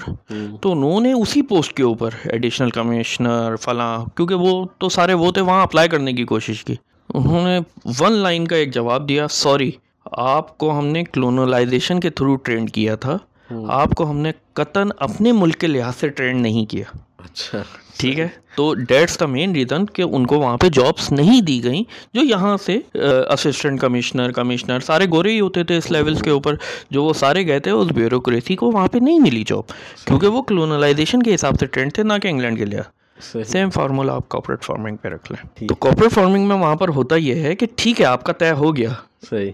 تو 0.62 0.72
انہوں 0.72 1.02
نے 1.02 1.14
اسی 1.14 1.42
پوسٹ 1.42 1.74
کے 1.74 1.84
اوپر 1.84 2.10
ایڈیشنل 2.24 2.70
کمشنر 2.70 3.56
فلاں 3.56 4.06
کیونکہ 4.16 4.36
وہ 4.36 4.66
تو 4.78 4.90
سارے 4.90 5.14
وہ 5.14 5.32
تھے 5.32 5.42
وہاں 5.42 5.64
اپلائی 5.64 5.90
کرنے 5.90 6.14
کی 6.14 6.24
کوشش 6.24 6.66
کی۔ 6.66 6.76
انہوں 7.14 7.48
نے 7.48 7.60
ون 8.00 8.12
لائن 8.12 8.48
کا 8.48 8.56
ایک 8.56 8.74
جواب 8.74 9.10
دیا 9.10 9.28
سوری 9.28 9.72
آپ 10.12 10.58
کو 10.58 10.80
ہم 10.80 10.88
نے 10.88 11.04
کلونلائزیشن 11.04 12.00
کے 12.00 12.10
تھرو 12.10 12.36
ٹرینڈ 12.36 12.72
کیا 12.72 12.96
تھا۔ 12.96 13.18
آپ 13.68 13.92
کو 13.96 14.10
ہم 14.10 14.18
نے 14.18 14.32
قطن 14.54 14.90
اپنے 14.98 15.32
ملک 15.32 15.58
کے 15.58 15.68
لحاظ 15.68 15.96
سے 15.96 16.10
ٹرینڈ 16.10 16.42
نہیں 16.42 16.66
کیا۔ 16.66 16.84
اچھا۔ 17.18 17.64
ٹھیک 17.98 18.20
ہے۔ 18.20 18.28
تو 18.56 18.76
دیٹس 18.76 19.20
دا 19.20 19.26
مین 19.26 19.52
ریزن 19.52 19.86
کہ 19.86 20.02
ان 20.02 20.28
کو 20.28 20.40
وہاں 20.40 20.58
پہ 20.58 20.70
جابس 20.70 21.12
نہیں 21.12 21.42
دی 21.42 21.64
گئیں 21.64 21.84
جو 22.14 22.22
یہاں 22.22 22.58
سے 22.66 22.80
اسسٹنٹ 23.30 23.80
کمشنر 23.80 24.32
کمشنر 24.32 24.80
سارے 24.80 25.06
گورے 25.06 25.32
ہی 25.32 25.40
ہوتے 25.40 25.64
تھے 25.64 25.78
اس 25.78 25.92
لیولس 25.92 26.22
کے 26.22 26.30
اوپر۔ 26.30 26.56
جو 26.92 27.04
وہ 27.04 27.14
سارے 27.14 27.48
گئے 27.48 27.60
تھے 27.60 27.72
اس 27.72 27.88
بیوروکریسی 27.88 28.56
کو 28.56 28.72
وہاں 28.72 28.88
پہ 28.88 28.98
نہیں 28.98 29.20
ملی 29.20 29.44
جاب 29.48 29.64
کیونکہ 30.06 30.28
وہ 30.28 30.42
کلونلائزیشن 30.42 31.24
کے 31.24 31.36
حساب 31.36 31.54
سے 31.60 31.66
ٹرینڈ 31.66 31.94
تھے 31.94 32.04
نہ 32.04 32.14
کہ 32.22 32.28
انگلینڈ 32.28 32.58
کے 32.58 32.66
صحیح 32.66 32.82
سیم 33.46 33.70
فارمولا 33.70 34.14
آپ 34.14 34.30
کارپوریٹ 34.30 34.64
فارمنگ 34.64 34.96
پہ 34.96 35.08
رکھ 35.08 35.32
لیں۔ 35.32 35.68
تو 35.68 35.76
کارپوریٹ 35.76 36.12
فارمنگ 36.12 36.48
میں 36.48 36.56
وہاں 36.56 36.76
پر 36.76 36.90
ہوتا 36.90 37.16
یہ 37.16 37.36
ہے 37.36 37.56
کہ 37.56 37.66
ٹھیک 37.76 38.02
ہے 38.02 38.06
آپ 38.06 38.24
کا 38.24 38.34
طے 38.34 38.52
ہو 38.52 38.76
گیا۔ 38.76 38.90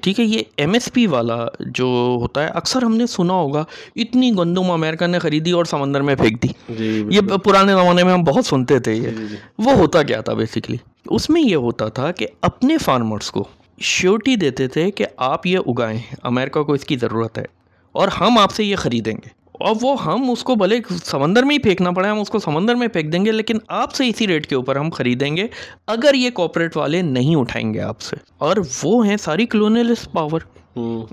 ٹھیک 0.02 0.20
ہے 0.20 0.26
یہ 0.26 0.44
ایم 0.58 0.74
ایس 0.74 0.94
پی 0.94 1.08
والا 1.08 1.46
جو 1.60 2.18
ہوتا 2.22 2.44
ہے 2.44 2.48
اکثر 2.48 2.82
ہم 2.82 2.96
نے 2.96 3.08
سنا 3.08 3.34
ہوگا 3.34 3.64
اتنی 3.96 4.32
گندم 4.38 4.72
امریکہ 4.72 5.08
نے 5.08 5.20
خریدی 5.20 5.52
اور 5.52 5.66
سمندر 5.66 6.02
میں 6.02 6.16
پھینک 6.16 6.44
دی۔ 6.44 6.48
جی 6.70 7.04
یہ 7.10 7.22
پرانے 7.22 7.72
زمانے 7.72 8.04
میں 8.04 8.14
ہم 8.14 8.24
بہت 8.24 8.46
سنتے 8.46 8.80
تھے 8.80 8.94
یہ۔ 8.94 9.10
جی 9.10 9.26
جی۔ 9.30 9.36
وہ 9.58 9.72
ہوتا 9.72 10.04
کیا 10.04 10.22
تھا 10.22 10.34
بیسکلی 10.34 10.78
اس 11.10 11.30
میں 11.30 11.42
یہ 11.42 11.56
ہوتا 11.56 11.88
تھا 11.88 12.12
کہ 12.12 12.28
اپنے 12.42 12.78
فارمرز 12.78 13.32
کو 13.32 13.44
شیورٹی 13.82 14.36
دیتے 14.36 14.68
تھے 14.68 14.92
کہ 14.92 15.06
آپ 15.18 15.48
یہ 15.48 15.60
اگائیں۔ 15.68 16.00
امریکہ 16.24 16.64
کو 16.64 16.74
اس 16.74 16.86
کی 16.86 16.98
ضرورت 16.98 17.38
ہے 17.38 17.46
اور 17.92 18.08
ہم 18.08 18.38
آپ 18.38 18.52
سے 18.52 18.64
یہ 18.64 18.76
خریدیں 18.76 19.14
گے۔ 19.14 19.45
اور 19.60 19.76
وہ 19.82 20.04
ہم 20.04 20.30
اس 20.32 20.44
کو 20.44 20.56
بھلے 20.56 20.80
سمندر 21.04 21.44
میں 21.44 21.56
ہی 21.56 21.60
پھینکنا 21.60 21.92
پڑے 21.92 22.08
ہم 22.08 22.20
اس 22.20 22.30
کو 22.30 22.40
سمندر 22.40 22.76
میں 22.76 22.88
پھینک 22.88 23.14
دیں 23.14 23.26
گے 23.26 23.32
لیکن 23.32 23.58
آپ 23.68 23.94
سے 23.94 24.08
اسی 24.08 24.28
ریٹ 24.28 24.48
کے 24.48 24.56
اوپر 24.56 24.76
ہم 24.76 24.90
خریدیں 24.90 25.38
گے 25.38 25.48
اگر 25.88 26.14
یہ 26.14 26.30
کارپوریٹ 26.30 26.78
والے 26.78 27.02
نہیں 27.02 27.36
اٹھائیں 27.36 27.74
گے 27.74 27.82
آپ 27.82 28.02
سے۔ 28.02 28.16
اور 28.38 28.58
وہ 28.84 29.08
ہیں 29.08 29.18
ساری 29.18 29.46
کلونلسٹ 29.46 30.12
پاور 30.12 30.40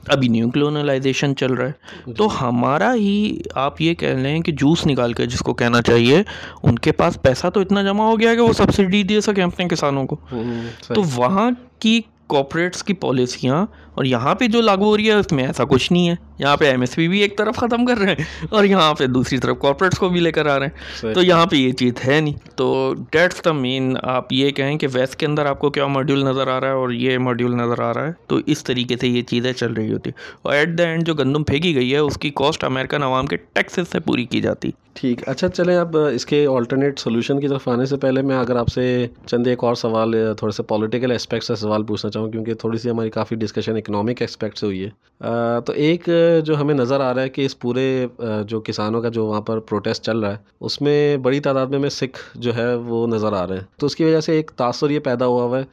ابھی 0.08 0.28
نیو 0.28 0.50
کلونلائزیشن 0.50 1.36
چل 1.36 1.52
رہا 1.54 1.68
ہے۔ 1.68 2.12
تو 2.12 2.48
ہمارا 2.48 2.94
ہی 2.94 3.40
آپ 3.54 3.80
یہ 3.80 3.94
کہہ 3.94 4.08
لیں 4.08 4.40
کہ 4.40 4.52
جوس 4.52 4.86
نکال 4.86 5.12
کے 5.12 5.26
جس 5.26 5.38
کو 5.38 5.54
کہنا 5.54 5.82
چاہیے 5.82 6.22
ان 6.62 6.78
کے 6.78 6.92
پاس 6.92 7.22
پیسہ 7.22 7.46
تو 7.46 7.60
اتنا 7.60 7.82
جمع 7.82 8.04
ہو 8.04 8.20
گیا 8.20 8.34
کہ 8.34 8.40
وہ 8.40 8.52
سبسڈی 8.52 9.02
دے 9.02 9.20
سکے 9.20 9.42
اپنے 9.42 9.68
کسانوں 9.68 10.06
کو۔ 10.06 10.16
تو 10.94 11.02
وہاں 11.14 11.50
کی 11.78 12.00
کارپوریٹس 12.26 12.84
کی 12.84 12.94
پالیسیاں 12.94 13.66
اور 13.94 14.04
یہاں 14.04 14.34
پہ 14.34 14.46
جو 14.46 14.60
لاگو 14.60 14.84
ہو 14.84 14.96
رہی 14.96 15.08
ہے 15.08 15.12
اس 15.12 15.32
میں 15.32 15.46
ایسا 15.46 15.64
کچھ 15.64 15.92
نہیں 15.92 16.08
ہے۔ 16.08 16.14
یہاں 16.42 16.56
پہ 16.56 16.64
ایم 16.64 16.80
ایس 16.80 16.94
پی 16.94 17.08
بھی 17.08 17.20
ایک 17.20 17.38
طرف 17.38 17.56
ختم 17.56 17.86
کر 17.86 17.98
رہے 17.98 18.12
ہیں 18.12 18.24
اور 18.50 18.64
یہاں 18.64 18.94
پہ 18.94 19.06
دوسری 19.06 19.38
طرف 19.38 19.56
کارپوریٹس 19.60 19.98
کو 19.98 20.08
بھی 20.08 20.20
لے 20.20 20.32
کر 20.32 20.46
آ 20.46 20.58
رہے 20.58 20.66
ہیں۔ 20.66 21.14
تو 21.14 21.22
یہاں 21.22 21.46
پہ 21.46 21.56
یہ 21.56 21.72
چیز 21.72 21.92
ہے 22.06 22.20
نہیں۔ 22.20 22.34
تو 22.56 22.94
ڈیٹس 23.10 23.44
دا 23.44 23.52
مین 23.52 23.96
آپ 24.02 24.32
یہ 24.32 24.50
کہیں 24.50 24.78
کہ 24.78 24.86
ویسٹ 24.92 25.16
کے 25.16 25.26
اندر 25.26 25.46
آپ 25.46 25.58
کو 25.58 25.70
کیا 25.70 25.86
ماڈیول 25.86 26.24
نظر 26.24 26.46
آ 26.46 26.60
رہا 26.60 26.68
ہے 26.68 26.72
اور 26.72 26.90
یہ 26.90 27.18
ماڈیول 27.18 27.56
نظر 27.56 27.82
آ 27.82 27.94
رہا 27.94 28.06
ہے۔ 28.06 28.12
تو 28.26 28.38
اس 28.46 28.64
طریقے 28.64 28.96
سے 29.00 29.08
یہ 29.08 29.22
چیزیں 29.22 29.52
چل 29.52 29.72
رہی 29.72 29.92
ہوتی 29.92 30.10
اور 30.42 30.54
ایٹ 30.54 30.78
دا 30.78 30.84
اینڈ 30.84 31.06
جو 31.06 31.14
گندم 31.14 31.44
پھینکی 31.44 31.74
گئی 31.74 31.92
ہے 31.92 31.98
اس 31.98 32.18
کی 32.18 32.30
کاسٹ 32.30 32.64
امیرکن 32.64 33.02
عوام 33.02 33.26
کے 33.26 33.36
ٹیکسز 33.36 33.92
سے 33.92 34.00
پوری 34.00 34.24
کی 34.24 34.40
جاتی۔ 34.40 34.70
ٹھیک۔ 34.92 35.28
اچھا 35.28 35.48
چلیں 35.48 35.76
اب 35.76 35.96
اس 35.96 36.26
کے 36.26 36.46
آلٹرنیٹ 36.46 36.98
سولوشن 36.98 37.40
کی 37.40 37.48
طرف 37.48 37.68
آنے 37.68 37.86
سے 37.86 37.96
پہلے 37.96 38.22
میں 38.22 38.36
اگر 38.36 38.56
آپ 38.56 38.68
سے 38.68 39.06
چند 39.26 39.46
ایک 39.46 39.64
اور 39.64 39.74
سوال 39.74 40.14
تھوڑے 40.36 40.52
سے 40.52 40.62
پولیٹیکل 40.62 41.12
اسپیکٹ 41.12 41.44
سے 41.44 41.54
سوال 41.54 41.82
پوچھنا 41.82 42.10
چاہوں 42.10 42.30
کیونکہ 42.30 42.54
تھوڑی 42.54 42.78
سی 42.78 42.90
ہماری 42.90 43.10
کافی 43.10 43.36
ڈسکشن 43.36 43.76
اکنامک 43.76 44.22
اسپیکٹ 44.22 44.58
سے 44.58 44.66
ہوئی 44.66 44.84
ہے۔ 44.84 44.90
تو 45.66 45.72
ایک 45.72 46.08
جو 46.40 46.60
ہمیں 46.60 46.74
نظر 46.74 47.00
آ 47.00 47.14
رہا 47.14 47.22
ہے 47.22 47.28
کہ 47.28 47.44
اس 47.44 47.58
پورے 47.58 48.06
جو 48.46 48.60
کسانوں 48.60 49.02
کا 49.02 49.08
جو 49.08 49.26
وہاں 49.26 49.40
پر 49.40 49.58
پروٹیسٹ 49.58 50.04
چل 50.04 50.18
رہا 50.18 50.32
ہے 50.32 50.36
اس 50.60 50.80
میں 50.80 51.16
بڑی 51.16 51.40
تعداد 51.40 51.66
میں 51.66 51.78
میں 51.78 51.88
سکھ 51.88 52.18
جو 52.34 52.56
ہے 52.56 52.74
وہ 52.74 53.06
نظر 53.06 53.32
آ 53.32 53.46
رہے 53.46 53.56
ہیں۔ 53.56 53.64
تو 53.76 53.86
اس 53.86 53.96
کی 53.96 54.04
وجہ 54.04 54.20
سے 54.20 54.32
ایک 54.32 54.50
تاثر 54.56 54.90
یہ 54.90 54.98
پیدا 54.98 55.26
ہوا 55.26 55.42
ہوا 55.42 55.58
ہے 55.58 55.64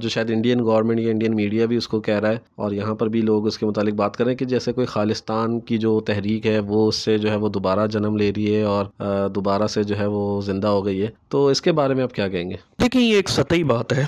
جو 0.00 0.08
شاید 0.08 0.30
انڈین 0.30 0.60
گورنمنٹ 0.60 1.00
یا 1.00 1.10
انڈین 1.10 1.36
میڈیا 1.36 1.66
بھی 1.66 1.76
اس 1.76 1.88
کو 1.88 2.00
کہہ 2.00 2.20
رہا 2.20 2.30
ہے۔ 2.30 2.38
اور 2.54 2.72
یہاں 2.72 2.94
پر 2.94 3.08
بھی 3.08 3.20
لوگ 3.20 3.46
اس 3.46 3.58
کے 3.58 3.66
متعلق 3.66 3.94
بات 3.94 4.16
کریں 4.16 4.34
کہ 4.34 4.44
جیسے 4.44 4.72
کوئی 4.72 4.86
خالستان 4.86 5.60
کی 5.60 5.78
جو 5.78 6.00
تحریک 6.00 6.46
ہے 6.46 6.58
وہ 6.58 6.88
اس 6.88 6.96
سے 6.96 7.18
جو 7.18 7.30
ہے 7.30 7.36
وہ 7.36 7.48
دوبارہ 7.48 7.86
جنم 7.86 8.16
لے 8.16 8.32
رہی 8.36 8.56
ہے 8.56 8.62
اور 8.62 8.84
دوبارہ 9.28 9.66
سے 9.66 9.82
جو 9.82 9.98
ہے 9.98 10.06
وہ 10.06 10.40
زندہ 10.40 10.66
ہو 10.66 10.84
گئی 10.86 11.02
ہے۔ 11.02 11.06
تو 11.28 11.46
اس 11.46 11.62
کے 11.62 11.72
بارے 11.72 11.94
میں 11.94 12.02
آپ 12.02 12.12
کیا 12.12 12.28
کہیں 12.28 12.50
گے؟ 12.50 12.56
دیکھیں 12.80 13.02
یہ 13.02 13.16
ایک 13.16 13.28
سطحی 13.28 13.64
بات 13.64 13.92
ہے۔ 13.92 14.04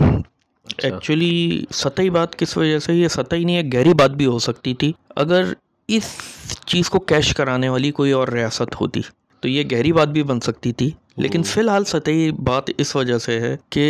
ایکچولی 0.82 1.64
اچھا۔ 1.70 1.90
سطحی 1.90 2.10
بات 2.10 2.38
کس 2.38 2.56
وجہ 2.56 2.78
سے؟ 2.78 2.94
یہ 2.94 3.08
سطحی 3.08 3.44
نہیں 3.44 3.56
ہے 3.56 3.62
گہری 3.74 3.94
بات 3.94 4.10
بھی 4.10 4.26
ہو 4.26 4.38
سکتی 4.38 4.74
تھی۔ 4.74 4.92
اگر 5.16 5.44
اس 5.88 6.04
چیز 6.66 6.90
کو 6.90 6.98
کیش 7.00 7.34
کرانے 7.34 7.68
والی 7.68 7.90
کوئی 7.90 8.12
اور 8.12 8.28
ریاست 8.28 8.80
ہوتی۔ 8.80 9.00
تو 9.40 9.48
یہ 9.48 9.62
گہری 9.72 9.92
بات 9.92 10.08
بھی 10.08 10.22
بن 10.22 10.40
سکتی 10.40 10.72
تھی۔ 10.72 10.90
لیکن 11.16 11.42
فی 11.42 11.60
الحال 11.60 11.84
سطحی 11.84 12.30
بات 12.32 12.70
اس 12.78 12.96
وجہ 12.96 13.18
سے 13.18 13.40
ہے 13.40 13.56
کہ 13.70 13.84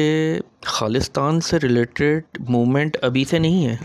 خالستان 0.63 1.41
سے 1.41 1.59
ریلیٹڈ 1.63 2.23
موومنٹ 2.49 2.97
ابھی 3.03 3.25
سے 3.25 3.39
نہیں 3.39 3.67
ہے۔ 3.67 3.77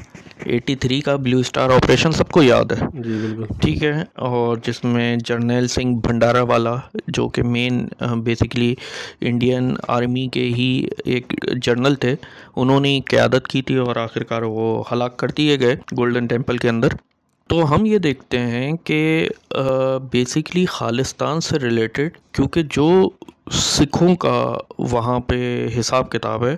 ایٹی 0.45 0.75
تھری 0.75 1.01
کا 1.01 1.15
بلیو 1.15 1.39
اسٹار 1.39 1.69
آپریشن 1.69 2.11
سب 2.11 2.29
کو 2.29 2.43
یاد 2.43 2.71
ہے۔ 2.71 2.85
جی 2.93 3.17
بالکل۔ 3.21 3.53
ٹھیک 3.61 3.83
ہے 3.83 4.03
اور 4.15 4.57
جس 4.63 4.83
میں 4.83 5.15
جرنیل 5.25 5.67
سنگھ 5.67 6.07
بھنڈارا 6.07 6.41
والا 6.41 6.75
جو 7.07 7.27
کہ 7.27 7.43
مین 7.43 7.87
بیسکلی 8.23 8.75
انڈین 9.21 9.73
آرمی 9.87 10.27
کے 10.27 10.43
ہی 10.43 10.87
ایک 11.05 11.33
جرنل 11.61 11.95
تھے 11.95 12.15
انہوں 12.55 12.79
نے 12.79 12.99
قیادت 13.05 13.47
کی 13.47 13.61
تھی 13.61 13.75
اور 13.75 13.95
آخرکار 13.95 14.41
وہ 14.41 14.83
ہلاک 14.91 15.17
کر 15.17 15.27
دیے 15.37 15.59
گئے۔ 15.59 15.75
گولڈن 15.97 16.27
ٹیمپل 16.27 16.57
کے 16.57 16.69
اندر۔ 16.69 16.87
تو 17.49 17.75
ہم 17.75 17.85
یہ 17.85 17.97
دیکھتے 17.97 18.39
ہیں 18.39 18.77
کہ 18.77 19.29
بیسکلی 20.11 20.65
خالستان 20.65 21.39
سے 21.39 21.59
ریلیٹڈ 21.59 22.17
کیونکہ 22.31 22.63
جو 22.71 23.09
سکھوں 23.51 24.15
کا 24.15 24.57
وہاں 24.79 25.19
پہ 25.19 25.37
حساب 25.79 26.09
کتاب 26.11 26.45
ہے۔ 26.45 26.55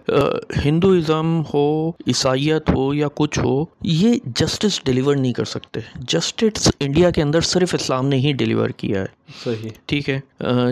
ہندوازم 0.66 1.42
ہو 1.54 1.66
عیسائیت 2.08 2.70
ہو 2.70 2.94
یا 2.94 3.08
کچھ 3.16 3.40
ہو 3.40 3.64
یہ 3.84 4.14
جسٹس 4.26 4.82
ڈیلیور 4.86 5.16
نہیں 5.16 5.34
کر 5.34 5.46
سکتے۔ 5.46 5.80
جسٹس 6.08 6.72
انڈیا 6.80 7.10
کے 7.10 7.22
اندر 7.22 7.42
صرف 7.42 7.74
اسلام 7.74 8.08
نے 8.08 8.18
ہی 8.18 8.34
ڈیلیور 8.34 8.70
کیا 8.70 9.02
ہے۔ 9.02 9.06
صحیح۔ 9.44 9.70
ٹھیک 9.86 10.10
ہے۔ 10.10 10.20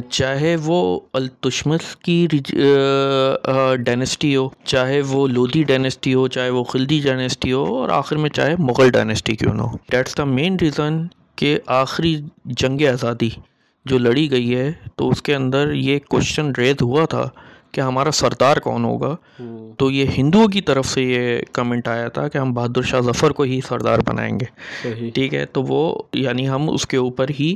چاہے 0.10 0.55
وہ 0.63 0.99
التشمس 1.13 1.95
کی 1.95 2.27
ڈائنسٹی 3.86 4.36
ہو 4.36 4.49
چاہے 4.65 5.01
وہ 5.01 5.27
لودھی 5.27 5.63
ڈائنسٹی 5.63 6.13
ہو 6.13 6.27
چاہے 6.27 6.49
وہ 6.49 6.63
خلدی 6.63 6.99
ڈائنسٹی 7.03 7.51
ہو 7.53 7.63
اور 7.75 7.89
آخر 7.89 8.15
میں 8.15 8.29
چاہے 8.29 8.55
مغل 8.60 8.89
ڈائنسٹی 8.91 9.36
کیوں 9.36 9.53
نہ 9.53 9.62
ہو۔ 9.62 9.77
دیٹس 9.91 10.17
دا 10.17 10.23
مین 10.23 10.58
ریزن 10.62 11.05
کہ 11.36 11.60
آخری 11.67 12.15
جنگ 12.45 12.82
آزادی 12.91 13.29
جو 13.85 13.97
لڑی 13.97 14.31
گئی 14.31 14.55
ہے 14.55 14.71
تو 14.95 15.09
اس 15.09 15.21
کے 15.21 15.35
اندر 15.35 15.71
یہ 15.71 15.99
کوشچن 16.07 16.51
ریز 16.57 16.81
ہوا 16.81 17.05
تھا 17.05 17.29
کہ 17.71 17.81
ہمارا 17.81 18.11
سردار 18.11 18.57
کون 18.57 18.85
ہوگا؟ 18.85 19.15
تو 19.77 19.91
یہ 19.91 20.05
ہندوؤں 20.17 20.47
کی 20.47 20.61
طرف 20.61 20.85
سے 20.85 21.03
یہ 21.03 21.39
کمنٹ 21.53 21.87
آیا 21.87 22.07
تھا 22.07 22.27
کہ 22.27 22.37
ہم 22.37 22.53
بہادر 22.53 22.81
شاہ 22.81 23.01
ظفر 23.01 23.31
کو 23.31 23.43
ہی 23.43 23.59
سردار 23.67 23.99
بنائیں 24.05 24.39
گے۔ 24.39 25.09
ٹھیک 25.09 25.33
ہے 25.33 25.45
تو 25.45 25.63
وہ 25.63 26.01
یعنی 26.13 26.49
ہم 26.49 26.69
اس 26.69 26.87
کے 26.87 26.97
اوپر 26.97 27.25
ہی 27.39 27.55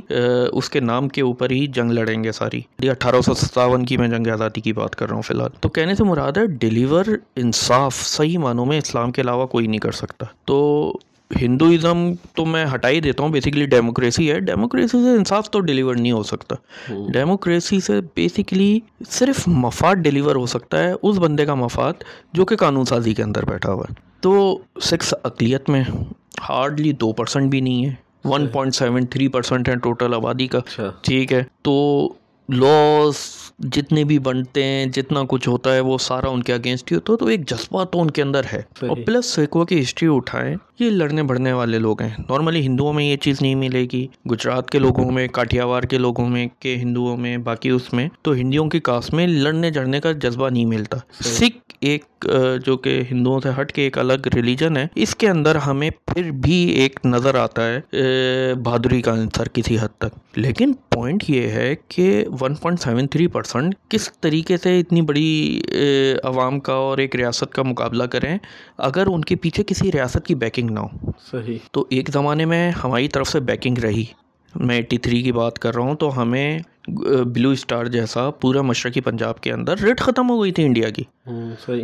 اس 0.52 0.70
کے 0.70 0.80
نام 0.80 1.08
کے 1.08 1.22
اوپر 1.22 1.50
ہی 1.50 1.66
جنگ 1.66 1.90
لڑیں 1.90 2.24
گے 2.24 2.32
ساری۔ 2.32 2.60
اٹھارہ 2.88 3.20
سو 3.20 3.34
ستاون 3.34 3.84
کی 3.86 3.96
میں 3.96 4.08
جنگ 4.08 4.26
آزادی 4.26 4.60
کی 4.60 4.72
بات 4.72 4.96
کر 4.96 5.06
رہا 5.08 5.14
ہوں 5.14 5.22
فی 5.22 5.34
الحال۔ 5.34 5.50
تو 5.60 5.68
کہنے 5.68 5.94
سے 5.94 6.04
مراد 6.04 6.36
ہے 6.36 6.46
ڈیلیور 6.46 7.04
انصاف 7.36 7.94
صحیح 7.96 8.38
معنوں 8.38 8.66
میں 8.66 8.78
اسلام 8.78 9.12
کے 9.12 9.22
علاوہ 9.22 9.46
کوئی 9.46 9.66
نہیں 9.66 9.80
کر 9.80 9.92
سکتا۔ 9.92 10.26
تو 10.44 10.98
ہندوازم 11.42 12.12
تو 12.34 12.44
میں 12.44 12.66
ہٹا 12.74 12.88
ہی 12.88 13.00
دیتا 13.00 13.22
ہوں 13.22 13.30
بیسکلی 13.30 13.66
ڈیموکریسی 13.66 14.30
ہے۔ 14.32 14.40
ڈیموکریسی 14.40 15.02
سے 15.04 15.10
انصاف 15.10 15.50
تو 15.50 15.60
ڈیلیور 15.60 15.94
نہیں 15.94 16.12
ہو 16.12 16.22
سکتا۔ 16.22 16.54
ڈیموکریسی 17.12 17.80
سے 17.80 18.00
بیسکلی 18.14 18.80
صرف 19.10 19.48
مفاد 19.48 19.94
ڈیلیور 19.94 20.36
ہو 20.36 20.46
سکتا 20.46 20.84
ہے 20.84 20.92
اس 21.02 21.18
بندے 21.18 21.46
کا 21.46 21.54
مفاد 21.54 21.92
جو 22.32 22.44
کہ 22.44 22.56
قانون 22.56 22.84
سازی 22.84 23.14
کے 23.14 23.22
اندر 23.22 23.44
بیٹھا 23.44 23.72
ہوا 23.72 23.84
ہے۔ 23.90 23.94
تو 24.20 24.58
سکس 24.80 25.14
اقلیت 25.22 25.70
میں 25.70 25.84
ہارڈلی 26.48 26.92
دو 26.92 27.12
پرسنٹ 27.12 27.50
بھی 27.50 27.60
نہیں 27.60 27.86
ہے۔ 27.86 27.94
One 28.24 28.46
point 28.46 28.74
seven 28.74 29.06
three 29.06 29.28
percent 29.28 29.68
ہے 29.68 29.76
ٹوٹل 29.76 30.14
آبادی 30.14 30.46
کا۔ 30.46 30.58
اچھا۔ 30.58 30.90
ٹھیک 31.02 31.32
ہے۔ 31.32 31.42
تو 31.62 32.08
لاس 32.48 33.14
جتنے 33.58 34.04
بھی 34.04 34.18
بنتے 34.18 34.64
ہیں 34.64 34.86
جتنا 34.86 35.20
کچھ 35.28 35.48
ہوتا 35.48 35.74
ہے 35.74 35.80
وہ 35.80 35.98
سارا 35.98 36.28
ان 36.28 36.42
کے 36.42 36.52
اگینسٹ 36.52 36.92
ہی 36.92 36.96
ہوتا 36.96 37.12
ہے۔ 37.12 37.16
تو 37.18 37.26
ایک 37.26 37.48
جذبہ 37.48 37.84
تو 37.84 38.00
ان 38.00 38.10
کے 38.10 38.22
اندر 38.22 38.40
ہے۔ 38.52 38.62
اور 38.80 38.96
پلس 39.06 39.26
سکھوں 39.26 39.64
کی 39.64 39.80
ہسٹری 39.80 40.08
اٹھائیں۔ 40.12 40.56
یہ 40.78 40.90
لڑنے 40.90 41.22
بڑھنے 41.22 41.52
والے 41.52 41.78
لوگ 41.78 42.00
ہیں۔ 42.02 42.10
نارملی 42.18 42.60
ہندوؤں 42.60 42.92
میں 42.92 43.04
یہ 43.04 43.16
چیز 43.16 43.42
نہیں 43.42 43.54
ملے 43.54 43.86
گی۔ 43.92 44.06
گجرات 44.30 44.70
کے 44.70 44.78
لوگوں 44.78 45.10
میں 45.10 45.26
کاٹھیاوار 45.32 45.82
کے 45.82 45.98
لوگوں 45.98 46.28
میں 46.28 46.46
کہ 46.58 46.74
ہندوؤں 46.76 47.16
میں 47.16 47.36
باقی 47.44 47.70
اس 47.70 47.92
میں 47.92 48.08
تو 48.22 48.32
ہندوؤں 48.32 48.68
کی 48.70 48.80
کاس 48.80 49.12
میں 49.12 49.26
لڑنے 49.26 49.70
جڑنے 49.70 50.00
کا 50.00 50.12
جذبہ 50.12 50.48
نہیں 50.50 50.64
ملتا۔ 50.64 50.96
سکھ 51.24 51.58
ایک 51.80 52.26
جو 52.66 52.76
کہ 52.76 53.00
ہندوؤں 53.10 53.40
سے 53.40 53.48
ہٹ 53.60 53.72
کے 53.72 53.82
ایک 53.82 53.98
الگ 53.98 54.28
ریلیجن 54.34 54.76
ہے 54.76 54.86
اس 54.94 55.14
کے 55.16 55.28
اندر 55.28 55.56
ہمیں 55.56 55.90
پھر 56.06 56.30
بھی 56.42 56.54
ایک 56.80 56.98
نظر 57.04 57.34
آتا 57.34 57.68
ہے 57.68 57.80
بہادری 58.64 59.00
کا 59.02 59.12
انصر 59.12 59.48
کسی 59.48 59.76
حد 59.80 59.98
تک۔ 59.98 60.18
لیکن 60.38 60.72
پوائنٹ 60.90 61.24
یہ 61.28 61.48
ہے 61.48 61.74
کہ 61.88 62.06
one 62.40 62.54
point 62.54 62.80
seven 62.80 63.06
three 63.06 63.26
percent 63.26 63.74
کس 63.88 64.10
طریقے 64.20 64.56
سے 64.56 64.78
اتنی 64.80 65.02
بڑی 65.02 65.60
عوام 66.24 66.60
کا 66.60 66.72
اور 66.72 66.98
ایک 66.98 67.16
ریاست 67.16 67.52
کا 67.52 67.62
مقابلہ 67.62 68.04
کریں 68.04 68.36
اگر 68.78 69.06
ان 69.06 69.24
کے 69.24 69.36
پیچھے 69.36 69.64
کسی 69.66 69.92
ریاست 69.92 70.26
کی 70.26 70.34
بیکنگ 70.34 70.63
نہ 70.70 70.80
ہو 70.80 71.10
صحیح۔ 71.30 71.58
تو 71.72 71.86
ایک 71.90 72.10
زمانے 72.10 72.44
میں 72.44 72.70
ہماری 72.70 73.08
طرف 73.08 73.28
سے 73.28 73.40
بیکنگ 73.40 73.78
رہی۔ 73.78 74.04
میں 74.54 74.76
ایٹی 74.76 74.98
تھری 74.98 75.22
کی 75.22 75.32
بات 75.32 75.58
کر 75.58 75.74
رہا 75.74 75.82
ہوں 75.82 75.94
تو 75.94 76.22
ہمیں 76.22 76.58
بلو 76.88 77.50
اسٹار 77.50 77.84
جیسا 77.86 78.30
پورا 78.30 78.62
مشرقی 78.62 79.00
پنجاب 79.00 79.40
کے 79.40 79.52
اندر 79.52 79.78
ریٹ 79.78 80.00
ختم 80.00 80.30
ہو 80.30 80.42
گئی 80.42 80.52
تھی 80.52 80.64
انڈیا 80.64 80.90
کی۔ 80.90 81.02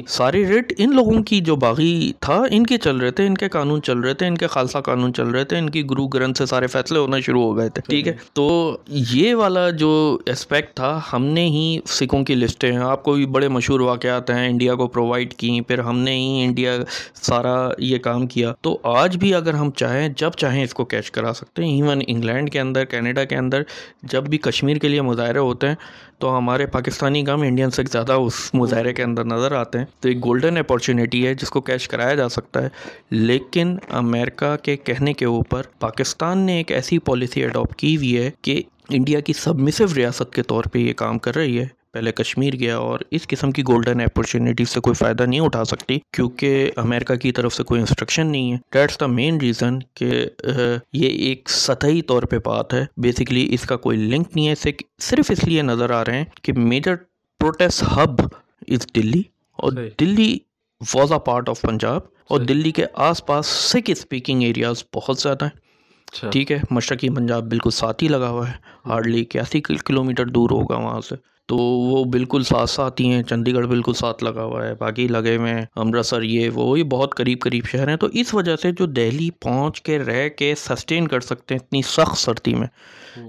ساری 0.09 0.47
ریٹ 0.47 0.73
ان 0.79 0.95
لوگوں 0.97 1.23
کی 1.23 1.41
جو 1.41 1.57
باغی 1.57 2.13
تھا 2.21 2.43
ان 2.51 2.67
کے 2.67 2.79
چل 2.79 2.97
رہے 2.97 3.11
تھے 3.11 3.27
ان 3.27 3.35
کے 3.35 3.49
قانون 3.49 3.83
چل 3.83 3.99
رہے 3.99 4.15
تھے 4.15 4.27
ان 4.27 4.37
کے 4.37 4.47
خالصہ 4.47 4.79
قانون 4.79 5.15
چل 5.15 5.29
رہے 5.29 5.45
تھے 5.45 5.59
ان 5.59 5.71
کی 5.71 5.91
گرو 5.91 6.07
گرنتھ 6.07 6.39
سے 6.39 6.47
سارے 6.47 6.67
فیصلے 6.67 6.99
ہونا 6.99 7.21
شروع 7.21 7.43
ہو 7.43 7.57
گئے 7.57 7.69
تھے 7.69 7.83
ٹھیک 7.89 8.09
ہے؟ 8.09 8.13
تو 8.33 8.77
یہ 8.87 9.35
والا 9.35 9.71
جو 9.71 9.91
اسپیکٹ 10.27 10.77
تھا 10.77 11.01
ہم 11.13 11.25
نے 11.25 11.47
ہی 11.47 11.79
سکھوں 11.87 12.25
کی 12.25 12.35
لسٹیں 12.35 12.71
ہیں۔ 12.73 12.79
آپ 12.79 13.03
کو 13.05 13.13
بھی 13.13 13.27
بڑے 13.27 13.49
مشہور 13.49 13.81
واقعات 13.81 14.31
ہیں 14.31 14.49
انڈیا 14.49 14.75
کو 14.75 14.89
پرووائڈ 14.89 15.35
کی 15.35 15.61
پھر 15.61 15.79
ہم 15.79 15.99
نے 15.99 16.17
ہی 16.17 16.45
انڈیا 16.45 16.73
سارا 17.15 17.57
یہ 17.79 17.99
کام 17.99 18.27
کیا۔ 18.27 18.53
تو 18.61 18.79
آج 18.85 19.17
بھی 19.17 19.35
اگر 19.35 19.55
ہم 19.55 19.71
چاہیں 19.71 20.09
جب 20.17 20.31
چاہیں 20.31 20.65
اس 20.65 20.75
کو 20.75 20.85
کیچ 20.85 21.11
کرا 21.11 21.33
سکتے 21.35 21.65
ہیں۔ 21.65 21.75
ایون 21.75 22.01
انگلینڈ 22.07 22.51
کے 22.53 22.61
اندر 22.61 22.85
کینیڈا 22.85 23.25
کے 23.25 23.37
اندر 23.37 23.63
جب 24.03 24.25
بھی 24.25 24.39
کشمیر 24.39 24.77
کے 24.77 24.89
لیے 24.91 25.03
مظاہرے 25.03 25.39
ہوتے 25.39 25.69
ہیں، 25.69 25.75
تو 26.19 26.39
ہمارے 26.39 26.67
پاکستانی 26.67 27.25
کم 27.25 27.43
انڈین 27.43 27.71
سے 27.71 27.83
زیادہ 27.93 28.13
اس 28.13 28.51
مظاہرے 28.55 28.93
کے 28.93 29.03
اندر 29.03 29.25
نظر 29.25 29.53
آتے 29.53 29.79
ہیں۔ 29.79 29.87
تو 30.01 30.09
ایک 30.09 30.25
گولڈن 30.25 30.57
اپارچونیٹی 30.57 31.27
ہے 31.27 31.35
جس 31.35 31.51
کو 31.51 31.61
کیش 31.61 31.89
کرایا 31.89 32.15
جا 32.15 32.29
سکتا 32.29 32.63
ہے۔ 32.63 32.69
لیکن 33.11 33.77
امریکہ 33.91 34.57
کے 34.65 34.77
کہنے 34.77 35.13
کے 35.13 35.25
اوپر 35.25 35.63
پاکستان 35.81 36.39
نے 36.39 36.57
ایک 36.57 36.73
ایسی 36.73 36.99
پالیسی 36.99 37.45
اڈاپٹ 37.45 37.77
کی 37.77 37.97
ہوئی 37.97 38.19
ہے 38.19 38.31
کہ 38.43 38.63
انڈیا 38.89 39.21
کی 39.21 39.33
سبمسو 39.33 39.85
ریاست 39.97 40.33
کے 40.33 40.43
طور 40.43 40.65
پہ 40.73 40.79
یہ 40.79 40.93
کام 40.93 41.19
کر 41.19 41.37
رہی 41.37 41.59
ہے۔ 41.59 41.80
پہلے 41.93 42.13
کشمیر 42.13 42.55
گیا 42.55 42.77
اور 42.79 43.01
اس 43.11 43.27
قسم 43.27 43.51
کی 43.51 43.63
گولڈن 43.63 44.01
اپرچونیٹی 44.01 44.65
سے 44.65 44.81
کوئی 44.81 44.95
فائدہ 44.95 45.23
نہیں 45.23 45.41
اٹھا 45.41 45.65
سکتی 45.65 45.99
کیونکہ 46.13 46.71
امریکہ 46.77 47.15
کی 47.15 47.33
طرف 47.33 47.55
سے 47.55 47.63
کوئی 47.63 47.81
انسٹرکشن 47.81 48.27
نہیں 48.27 48.53
ہے۔ 48.53 48.57
دیٹس 48.75 49.01
دا 49.01 49.07
مین 49.07 49.41
ریزن 49.41 49.79
کہ 49.95 50.11
یہ 50.93 51.09
ایک 51.09 51.49
سطحی 51.51 52.03
طور 52.03 52.23
پہ 52.23 52.39
بات 52.45 52.75
ہے۔ 52.75 52.85
بیسکلی 52.97 53.47
اس 53.55 53.63
کا 53.63 53.77
کوئی 53.77 53.99
لنک 53.99 54.29
نہیں 54.35 54.49
ہے 54.49 54.55
صرف 55.01 55.31
اس 55.31 55.45
لیے 55.45 55.63
نظر 55.63 55.91
آ 55.91 56.05
رہے 56.05 56.17
ہیں 56.19 56.25
کہ 56.43 56.53
major 56.53 56.95
protest 57.41 57.83
hub 57.83 58.21
is 58.69 58.87
Delhi 58.97 59.23
اور 59.59 59.73
Delhi 60.01 60.39
was 60.95 61.13
a 61.13 61.19
part 61.19 61.49
of 61.49 61.61
Punjab 61.61 62.01
اور 62.29 62.41
دلی 62.41 62.71
کے 62.71 62.85
آس 62.95 63.27
پاس 63.27 63.47
سکھ 63.47 63.91
اسپیکنگ 63.91 64.43
ایریاز 64.43 64.85
بہت 64.95 65.19
زیادہ 65.19 65.45
ہیں۔ 65.45 65.59
اچھا۔ 66.13 66.31
ٹھیک 66.31 66.53
ہے 66.53 66.59
مشرقی 66.71 67.09
پنجاب 67.09 67.49
بالکل 67.51 67.71
ساتھ 67.71 68.03
ہی 68.05 68.09
لگا 68.09 68.29
ہوا 68.29 68.49
ہے۔ 68.49 68.55
ہارڈلی 68.87 69.21
اکیاسی 69.21 69.61
کلو 69.61 70.05
میٹر 70.05 70.27
دور 70.27 70.51
ہوگا 70.51 70.77
وہاں 70.77 71.01
سے۔ 71.01 71.15
تو 71.51 71.57
وہ 71.57 72.05
بالکل 72.05 72.43
ساتھ 72.43 72.71
ساتھ 72.71 73.01
ہی 73.01 73.13
ہیں۔ 73.13 73.23
چندی 73.23 73.55
گڑھ 73.55 73.67
بالکل 73.67 73.93
ساتھ 73.93 74.25
لگا 74.25 74.45
ہوا 74.45 74.67
ہے۔ 74.67 74.75
باقی 74.75 75.09
لگے 75.09 75.37
ہوئے 75.37 75.55
ہیں 75.55 75.65
امرتسر 75.77 76.23
یہ 76.23 76.51
وہ، 76.55 76.79
یہ 76.79 76.85
بہت 76.85 77.15
قریب 77.15 77.41
قریب 77.41 77.65
شہر 77.65 77.89
ہیں۔ 77.89 77.97
تو 77.97 78.07
اس 78.13 78.35
وجہ 78.35 78.57
سے 78.57 78.73
جو 78.73 78.87
دہلی 78.87 79.31
پہنچ 79.31 79.83
کے 79.83 79.99
رہ 79.99 80.29
کے 80.29 80.55
سسٹین 80.57 81.09
کر 81.09 81.21
سکتے 81.21 81.55
ہیں 81.55 81.61
اتنی 81.65 81.83
سخت 81.83 82.19
سردی 82.19 82.55
میں۔ 82.55 82.67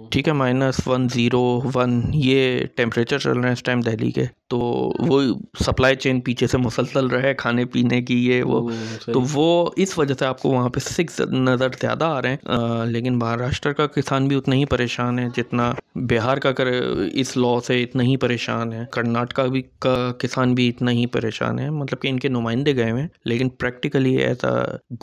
ٹھیک 0.10 0.28
ہے 0.28 0.34
مائنس 0.34 0.88
ون 0.88 1.08
زیرو 1.10 1.62
ون 1.76 2.02
یہ 2.14 2.60
ٹیمپریچر 2.76 3.18
چل 3.20 3.32
رہے 3.32 3.46
ہیں 3.46 3.54
اس 3.54 3.64
ٹائم 3.64 3.80
دہلی 3.80 4.12
کے 4.12 4.26
تو 4.48 4.58
وہ 5.00 5.22
سپلائی 5.66 5.96
چین 5.96 6.22
پیچھے 6.22 6.48
سے 6.48 6.58
مسلسل 6.58 7.08
رہے 7.08 7.34
کھانے 7.34 7.66
پینے 7.66 8.02
کی 8.02 8.28
یہ 8.28 8.44
وہ۔ 8.44 8.70
تو 9.06 9.22
وہ 9.34 9.70
اس 9.76 9.98
وجہ 9.98 10.14
سے 10.20 10.26
آپ 10.26 10.42
کو 10.42 10.50
وہاں 10.50 10.70
پہ 10.70 10.80
سکس 10.80 11.22
نظر 11.22 11.68
زیادہ 11.82 12.06
آ 12.06 12.22
رہے 12.22 12.30
ہیں۔ 12.30 12.38
لیکن 12.86 13.20
مہاراشٹر 13.20 13.74
کا 13.74 13.88
کسان 13.88 14.28
بھی 14.28 14.36
اتنا 14.38 14.56
ہی 14.56 14.66
پریشان 14.66 15.20
ہے 15.20 15.28
جتنا 15.38 15.74
بہار 15.96 16.38
کا 16.38 16.52
کر 16.52 16.68
اس 17.14 17.38
لا 17.38 17.60
سے 17.68 17.84
اتنا 17.84 18.04
ہی 18.04 18.18
پریشان 18.18 18.74
ہے۔ 18.74 18.86
کرناٹکا 18.92 19.46
بھی 19.46 19.62
کا 19.80 20.12
کسان 20.18 20.54
بھی 20.54 20.70
اتنا 20.70 20.92
ہی 20.92 21.06
پریشان 21.06 21.60
ہے 21.60 21.70
مطلب 21.70 22.02
کہ 22.02 22.08
ان 22.08 22.20
کے 22.20 22.28
نمائندے 22.28 22.76
گئے 22.76 22.92
ہوئے 22.92 23.02
ہیں۔ 23.02 23.10
لیکن 23.26 23.50
پریکٹیکلی 23.50 24.16
ایسا 24.18 24.50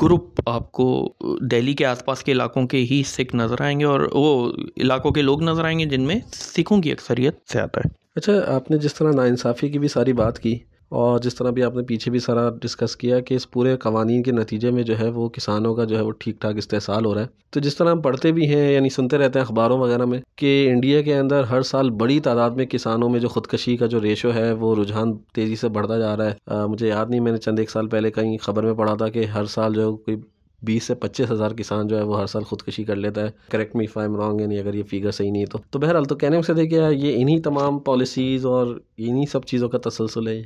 گروپ 0.02 0.40
آپ 0.46 0.72
کو 0.72 1.14
دہلی 1.50 1.74
کے 1.74 1.86
آس 1.86 2.04
پاس 2.04 2.22
کے 2.22 2.32
علاقوں 2.32 2.66
کے 2.66 2.78
ہی 2.90 3.02
سکھ 3.06 3.36
نظر 3.36 3.62
آئیں 3.62 3.80
گے 3.80 3.84
اور 3.84 4.00
وہ 4.12 4.52
علاقوں 4.76 5.10
کے 5.10 5.22
لوگ 5.22 5.42
نظر 5.42 5.64
آئیں 5.64 5.78
گے 5.78 5.84
جن 5.84 6.02
میں 6.02 6.18
سکھوں 6.32 6.82
کی 6.82 6.92
اکثریت 6.92 7.34
زیادہ 7.52 7.78
ہے۔ 7.78 7.88
اچھا 8.16 8.32
آپ 8.46 8.70
نے 8.70 8.78
جس 8.78 8.94
طرح 8.94 9.12
ناانصافی 9.12 9.68
کی 9.68 9.78
بھی 9.78 9.88
ساری 9.88 10.12
بات 10.12 10.38
کی 10.38 10.58
اور 10.88 11.18
جس 11.18 11.34
طرح 11.34 11.50
بھی 11.50 11.62
آپ 11.62 11.74
نے 11.74 11.82
پیچھے 11.82 12.10
بھی 12.10 12.18
سارا 12.18 12.50
ڈسکس 12.62 12.96
کیا 12.96 13.20
کہ 13.20 13.34
اس 13.34 13.50
پورے 13.50 13.76
قوانین 13.76 14.22
کے 14.22 14.32
نتیجے 14.32 14.70
میں 14.70 14.82
جو 14.82 14.98
ہے 14.98 15.08
وہ 15.08 15.28
کسانوں 15.28 15.74
کا 15.74 15.84
جو 15.84 15.96
ہے 15.96 16.02
وہ 16.02 16.10
ٹھیک 16.10 16.40
ٹھاک 16.40 16.56
استحصال 16.56 17.04
ہو 17.04 17.14
رہا 17.14 17.22
ہے۔ 17.22 17.26
تو 17.50 17.60
جس 17.60 17.76
طرح 17.76 17.90
ہم 17.90 18.00
پڑھتے 18.00 18.32
بھی 18.32 18.48
ہیں 18.48 18.72
یعنی 18.72 18.88
سنتے 18.88 19.18
رہتے 19.18 19.38
ہیں 19.38 19.46
اخباروں 19.46 19.78
وغیرہ 19.78 20.04
میں 20.04 20.18
کہ 20.36 20.70
انڈیا 20.70 21.02
کے 21.02 21.14
اندر 21.18 21.42
ہر 21.42 21.62
سال 21.62 21.90
بڑی 21.90 22.20
تعداد 22.20 22.50
میں 22.50 22.66
کسانوں 22.66 23.08
میں 23.08 23.20
جو 23.20 23.28
خودکشی 23.28 23.76
کا 23.76 23.86
جو 23.86 24.00
ریشو 24.00 24.34
ہے 24.34 24.52
وہ 24.52 24.74
رجحان 24.76 25.16
تیزی 25.34 25.56
سے 25.56 25.68
بڑھتا 25.68 25.98
جا 25.98 26.16
رہا 26.16 26.30
ہے۔ 26.30 26.66
مجھے 26.66 26.88
یاد 26.88 27.06
نہیں، 27.10 27.20
میں 27.20 27.32
نے 27.32 27.38
چند 27.38 27.58
ایک 27.58 27.70
سال 27.70 27.88
پہلے 27.88 28.10
کہیں 28.10 28.38
خبر 28.38 28.62
میں 28.62 28.74
پڑھا 28.74 28.94
تھا 28.94 29.08
کہ 29.08 29.24
ہر 29.24 29.44
سال 29.44 29.74
جو 29.74 29.96
کوئی 29.96 30.16
بیس 30.62 30.84
سے 30.84 30.94
پچیس 30.94 31.30
ہزار 31.30 31.50
کسان 31.50 31.88
جو 31.88 31.96
ہے 31.98 32.02
وہ 32.02 32.20
ہر 32.20 32.26
سال 32.26 32.42
خودکشی 32.42 32.84
کر 32.84 32.96
لیتا 32.96 33.20
ہے۔ 33.20 33.30
کریکٹ 33.48 33.76
می 33.76 33.86
فائم 33.86 34.16
رانگ 34.16 34.40
یعنی 34.40 34.58
اگر 34.58 34.74
یہ 34.74 34.82
فیگر 34.82 35.10
صحیح 35.10 35.32
نہیں 35.32 35.46
تو۔ 35.46 35.58
تو 35.70 35.78
بہرحال 35.78 36.04
تو 36.04 36.14
کہنے 36.14 36.36
میں 36.36 36.42
سے 36.42 36.54
دیکھیے 36.54 36.82
یہ 36.92 37.22
انہی 37.22 37.40
تمام 37.40 37.78
پالیسیز 37.78 38.46
اور 38.46 38.66
انہی 38.96 39.24
سب 39.26 39.44
چیزوں 39.44 39.68
کا 39.68 39.78
تسلسل 39.88 40.28
ہے۔ 40.28 40.42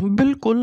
بالکل 0.00 0.56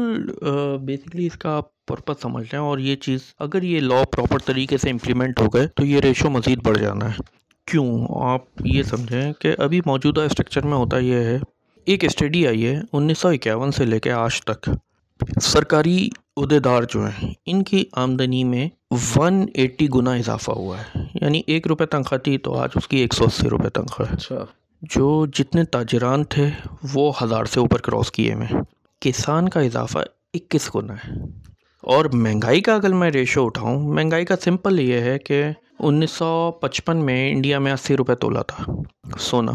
بیسکلی 0.81 1.27
اس 1.27 1.37
کا 1.37 1.57
آپ 1.57 1.85
پرپز 1.85 2.21
سمجھ 2.21 2.45
لیں 2.51 2.59
اور 2.59 2.77
یہ 2.79 2.95
چیز 2.95 3.19
اگر 3.39 3.63
یہ 3.63 3.79
لا 3.79 4.03
پراپر 4.11 4.37
طریقے 4.45 4.77
سے 4.77 4.89
امپلیمنٹ 4.89 5.39
ہو 5.39 5.47
گئے 5.47 5.67
تو 5.67 5.85
یہ 5.85 5.99
ریشو 5.99 6.29
مزید 6.29 6.63
بڑھ 6.63 6.77
جانا 6.77 7.09
ہے۔ 7.09 7.21
کیوں؟ 7.65 8.07
آپ 8.21 8.41
یہ 8.65 8.83
سمجھیں 8.83 9.33
کہ 9.39 9.55
ابھی 9.57 9.81
موجودہ 9.85 10.21
اسٹرکچر 10.21 10.61
میں 10.61 10.77
ہوتا 10.77 10.97
یہ 10.97 11.13
ہے۔ 11.13 11.39
ایک 11.85 12.03
اسٹڈی 12.03 12.47
آئی 12.47 12.65
ہے 12.65 12.81
انیس 12.93 13.17
سو 13.19 13.27
اکیاون 13.27 13.71
سے 13.71 13.85
لے 13.85 13.99
کے 13.99 14.11
آج 14.11 14.41
تک۔ 14.41 14.69
سرکاری 15.41 16.09
عہدیدار 16.37 16.83
جو 16.83 17.05
ہیں 17.05 17.33
ان 17.45 17.63
کی 17.63 17.83
آمدنی 17.91 18.43
میں 18.43 18.69
ون 19.15 19.45
ایٹی 19.53 19.87
گنا 19.95 20.13
اضافہ 20.13 20.51
ہوا 20.51 20.77
ہے۔ 20.79 20.99
یعنی 21.21 21.41
ایک 21.47 21.67
روپے 21.67 21.85
تنخواہ 21.85 22.19
تھی 22.19 22.37
تو 22.37 22.55
آج 22.55 22.69
اس 22.75 22.87
کی 22.87 22.97
ایک 22.97 23.13
سو 23.13 23.25
اسی 23.25 23.49
روپے 23.49 23.69
تنخواہ 23.69 24.09
ہے۔ 24.09 24.15
اچھا۔ 24.15 24.35
جو 24.81 25.25
جتنے 25.25 25.63
تاجران 25.63 26.23
تھے 26.23 26.49
وہ 26.93 27.11
ہزار 27.23 27.45
سے 27.45 27.59
اوپر 27.59 27.81
کراس 27.81 28.11
کیے 28.11 28.33
ہوئے 28.33 28.47
کسان 28.99 29.49
کا 29.49 29.59
اضافہ 29.59 29.99
اکیس 30.33 30.75
گنا 30.75 30.93
ہے۔ 30.93 31.11
اور 31.81 32.05
مہنگائی 32.05 32.61
کا 32.61 32.75
اگر 32.75 32.93
میں 32.93 33.11
ریشو 33.11 33.45
اٹھاؤں 33.45 33.93
مہنگائی 33.93 34.25
کا 34.25 34.35
سمپل 34.43 34.79
یہ 34.79 34.99
ہے 34.99 35.19
کہ 35.19 35.43
انیس 35.79 36.11
سو 36.11 36.51
پچپن 36.51 36.97
میں 36.97 37.31
انڈیا 37.31 37.59
میں 37.59 37.73
اسی 37.73 37.97
روپے 37.97 38.15
تولا 38.15 38.41
تھا 38.41 38.63
سونا۔ 39.19 39.51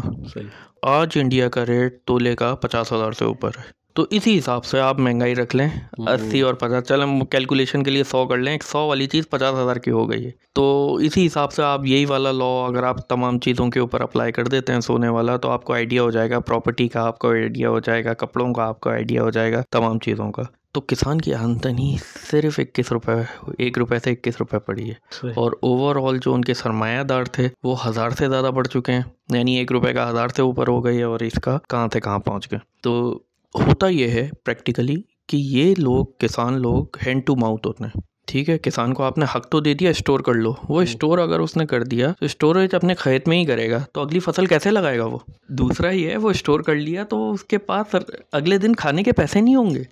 آج 0.81 1.09
انڈیا 1.15 1.49
کا 1.49 1.65
ریٹ 1.65 2.03
تولے 2.05 2.35
کا 2.35 2.55
پچاس 2.55 2.93
ہزار 2.93 3.11
سے 3.11 3.25
اوپر 3.25 3.49
ہے۔ 3.49 3.80
تو 3.93 4.05
اسی 4.09 4.37
حساب 4.37 4.65
سے 4.65 4.79
آپ 4.79 4.99
مہنگائی 4.99 5.35
رکھ 5.35 5.55
لیں 5.55 5.69
اسی 5.97 6.41
اور 6.41 6.53
پچاس۔ 6.53 6.87
چل 6.87 7.03
ہم 7.03 7.25
کیلکولیشن 7.25 7.83
کے 7.83 7.91
لیے 7.91 8.03
سو 8.03 8.25
کر 8.27 8.37
لیں۔ 8.37 8.51
ایک 8.51 8.63
سو 8.63 8.87
والی 8.87 9.07
چیز 9.07 9.29
پچاس 9.29 9.53
ہزار 9.53 9.75
کی 9.75 9.91
ہو 9.91 10.11
گئی 10.11 10.25
ہے۔ 10.25 10.31
تو 10.53 10.95
اسی 10.95 11.27
حساب 11.27 11.53
سے 11.53 11.63
آپ 11.63 11.85
یہی 11.85 12.05
والا 12.05 12.31
لا 12.31 12.65
اگر 12.67 12.83
آپ 12.83 13.07
تمام 13.07 13.39
چیزوں 13.39 13.69
کے 13.69 13.79
اوپر 13.79 14.01
اپلائی 14.01 14.31
کر 14.31 14.47
دیتے 14.47 14.73
ہیں 14.73 14.79
سونے 14.79 15.07
والا 15.07 15.37
تو 15.37 15.49
آپ 15.49 15.63
کو 15.63 15.73
آئیڈیا 15.73 16.01
ہو 16.03 16.11
جائے 16.11 16.29
گا۔ 16.29 16.39
پراپرٹی 16.39 16.87
کا 16.87 17.07
آپ 17.07 17.19
کو 17.19 17.29
آئیڈیا 17.31 17.69
ہو 17.69 17.79
جائے 17.79 18.05
گا۔ 18.05 18.13
کپڑوں 18.13 18.53
کا 18.53 18.63
آپ 18.63 18.79
کو 18.79 18.89
آئیڈیا 18.89 19.23
ہو 19.23 19.29
جائے 19.29 19.53
گا۔ 19.53 19.61
تمام 19.71 19.99
چیزوں 19.99 20.31
کا۔ 20.31 20.41
تو 20.71 20.81
کسان 20.81 21.21
کی 21.21 21.33
آمدنی 21.33 21.95
صرف 22.31 22.59
اکیس 22.59 22.91
روپے 22.91 23.11
ایک 23.57 23.77
روپے 23.77 23.99
سے 23.99 24.11
اکیس 24.11 24.33
روپے 24.39 24.59
پڑی 24.59 24.89
ہے۔ 24.91 25.27
اور 25.35 25.51
اوور 25.61 25.95
آل 25.95 26.17
جو 26.17 26.33
ان 26.33 26.41
کے 26.41 26.53
سرمایہ 26.53 27.03
دار 27.03 27.23
تھے 27.23 27.49
وہ 27.63 27.87
ہزار 27.87 28.09
سے 28.09 28.29
زیادہ 28.29 28.49
بڑھ 28.55 28.67
چکے 28.67 28.91
ہیں۔ 28.91 29.01
یعنی 29.33 29.55
ایک 29.57 29.71
روپے 29.71 29.93
کا 29.93 30.09
ہزار 30.09 30.27
سے 30.27 30.41
اوپر 30.41 30.67
ہو 30.67 30.85
گئی 30.85 30.97
ہے 30.97 31.03
اور 31.03 31.19
اس 31.19 31.33
کا 31.43 31.57
کہاں 31.69 31.87
سے 31.93 31.99
کہاں 32.01 32.19
پہنچ 32.19 32.51
گئے۔ 32.51 32.59
تو 32.81 33.19
ہوتا 33.55 33.87
یہ 33.87 34.07
ہے 34.07 34.29
پریکٹیکلی 34.45 34.95
کہ 35.29 35.37
یہ 35.37 35.73
لوگ 35.77 36.05
کسان 36.19 36.61
لوگ 36.61 36.85
ہینڈ 37.05 37.25
ٹو 37.25 37.35
ماؤتھ 37.35 37.67
ہوتے 37.67 37.83
ہیں۔ 37.83 38.01
ٹھیک 38.27 38.49
ہے 38.49 38.57
کسان 38.57 38.93
کو 38.93 39.03
آپ 39.03 39.17
نے 39.17 39.25
حق 39.35 39.49
تو 39.49 39.59
دے 39.59 39.73
دیا 39.73 39.89
اسٹور 39.89 40.19
کر 40.19 40.33
لو۔ 40.33 40.53
وہ 40.69 40.81
اسٹور 40.81 41.17
اگر 41.17 41.39
اس 41.39 41.57
نے 41.57 41.65
کر 41.65 41.83
دیا 41.83 42.13
تو 42.19 42.25
اسٹوریج 42.25 42.75
اپنے 42.75 42.95
کھیت 42.95 43.27
میں 43.27 43.39
ہی 43.39 43.45
کرے 43.45 43.69
گا۔ 43.71 43.79
تو 43.93 44.01
اگلی 44.01 44.19
فصل 44.19 44.45
کیسے 44.45 44.71
لگائے 44.71 44.99
گا 44.99 45.05
وہ؟ 45.05 45.17
دوسرا 45.49 45.91
ہی 45.91 46.09
ہے 46.09 46.17
وہ 46.17 46.29
اسٹور 46.29 46.59
کر 46.59 46.75
لیا 46.75 47.03
تو 47.03 47.31
اس 47.31 47.43
کے 47.43 47.57
پاس 47.57 47.95
اگلے 48.31 48.57
دن 48.57 48.75
کھانے 48.75 49.03
کے 49.03 49.11
پیسے 49.11 49.41
نہیں 49.41 49.55
ہوں 49.55 49.75
گے۔ 49.75 49.83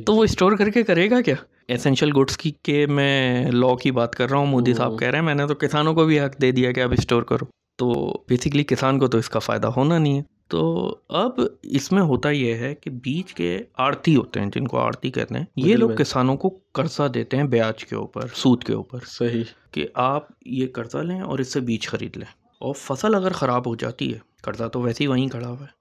تو 0.00 0.14
وہ 0.14 0.24
اسٹور 0.24 0.52
کر 0.52 0.70
کے 0.70 0.82
کرے 0.82 1.10
گا 1.10 1.20
کیا؟ 1.20 1.34
اسینشیل 1.68 2.10
گڈس 2.16 2.36
کی 2.36 2.52
کہ 2.62 2.86
میں 2.86 3.50
لا 3.50 3.66
کی 3.82 3.90
بات 3.90 4.14
کر 4.14 4.30
رہا 4.30 4.38
ہوں 4.38 4.46
مودی 4.46 4.74
صاحب 4.74 4.98
کہہ 4.98 5.08
رہے 5.08 5.18
ہیں 5.18 5.24
میں 5.24 5.34
نے 5.34 5.46
تو 5.46 5.54
کسانوں 5.54 5.94
کو 5.94 6.04
بھی 6.04 6.20
حق 6.20 6.42
دے 6.42 6.50
دیا 6.50 6.72
کہ 6.72 6.80
اب 6.80 6.92
اسٹور 6.92 7.22
کرو۔ 7.22 7.44
تو 7.78 7.92
بیسکلی 8.28 8.64
کسان 8.64 8.98
کو 8.98 9.06
تو 9.06 9.18
اس 9.18 9.30
کا 9.30 9.38
فائدہ 9.38 9.66
ہونا 9.66 9.98
نہیں 9.98 10.18
ہے۔ 10.18 10.37
تو 10.48 10.94
اب 11.08 11.30
اس 11.62 11.92
میں 11.92 12.02
ہوتا 12.02 12.30
یہ 12.30 12.54
ہے 12.54 12.74
کہ 12.74 12.90
بیچ 12.90 13.34
کے 13.34 13.58
آڑتی 13.74 14.16
ہوتے 14.16 14.40
ہیں 14.40 14.50
جن 14.54 14.66
کو 14.66 14.78
آڑتی 14.78 15.10
کہتے 15.10 15.34
ہیں 15.34 15.44
یہ 15.56 15.76
لوگ 15.76 15.90
کسانوں 15.90 16.36
کو 16.36 16.58
قرضہ 16.72 17.08
دیتے 17.08 17.36
ہیں 17.36 17.44
بیاج 17.44 17.84
کے 17.84 17.96
اوپر 17.96 18.26
سود 18.34 18.64
کے 18.64 18.72
اوپر 18.72 18.98
صحیح. 19.06 19.42
کہ 19.70 19.86
آپ 19.94 20.26
یہ 20.46 20.66
قرضہ 20.74 20.98
لیں 20.98 21.20
اور 21.20 21.38
اس 21.38 21.52
سے 21.52 21.60
بیج 21.60 21.88
خرید 21.88 22.16
لیں۔ 22.16 22.32
اور 22.58 22.74
فصل 22.74 23.14
اگر 23.14 23.32
خراب 23.32 23.68
ہو 23.68 23.74
جاتی 23.74 24.14
ہے 24.14 24.18
قرضہ 24.42 24.64
تو 24.64 24.80
ویسے 24.80 25.04
ہی 25.04 25.08
وہیں 25.08 25.28
کھڑا 25.28 25.48
ہوا 25.48 25.60
ہے۔ 25.60 25.78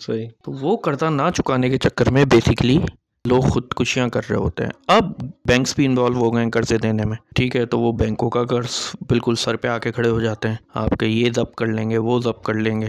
صحیح. 0.00 0.28
تو 0.44 0.52
وہ 0.52 0.76
قرضہ 0.76 1.04
نہ 1.04 1.22
چکانے 1.34 1.68
کے 1.68 1.78
چکر 1.78 2.10
میں 2.10 2.24
بیسکلی 2.24 2.78
لوگ 3.28 3.40
خودکشیاں 3.40 4.08
کر 4.08 4.20
رہے 4.30 4.36
ہوتے 4.36 4.62
ہیں۔ 4.62 4.70
اب 4.88 5.12
بینکس 5.48 5.74
بھی 5.76 5.86
انوالو 5.86 6.18
ہو 6.18 6.34
گئے 6.34 6.42
ہیں 6.44 6.50
قرضے 6.50 6.78
دینے 6.78 7.04
میں 7.04 7.16
ٹھیک 7.34 7.56
ہے 7.56 7.66
تو 7.66 7.78
وہ 7.80 7.92
بینکوں 7.92 8.30
کا 8.30 8.44
قرض 8.44 8.74
بالکل 9.08 9.34
سر 9.34 9.56
پہ 9.56 9.68
آ 9.68 9.78
کے 9.78 9.92
کھڑے 9.92 10.08
ہو 10.08 10.20
جاتے 10.20 10.48
ہیں۔ 10.48 10.56
آپ 10.74 10.90
کے 11.00 11.06
یہ 11.06 11.30
ضبط 11.36 11.54
کر 11.54 11.66
لیں 11.66 11.90
گے 11.90 11.98
وہ 11.98 12.20
ضبط 12.20 12.44
کر 12.44 12.54
لیں 12.54 12.80
گے۔ 12.80 12.88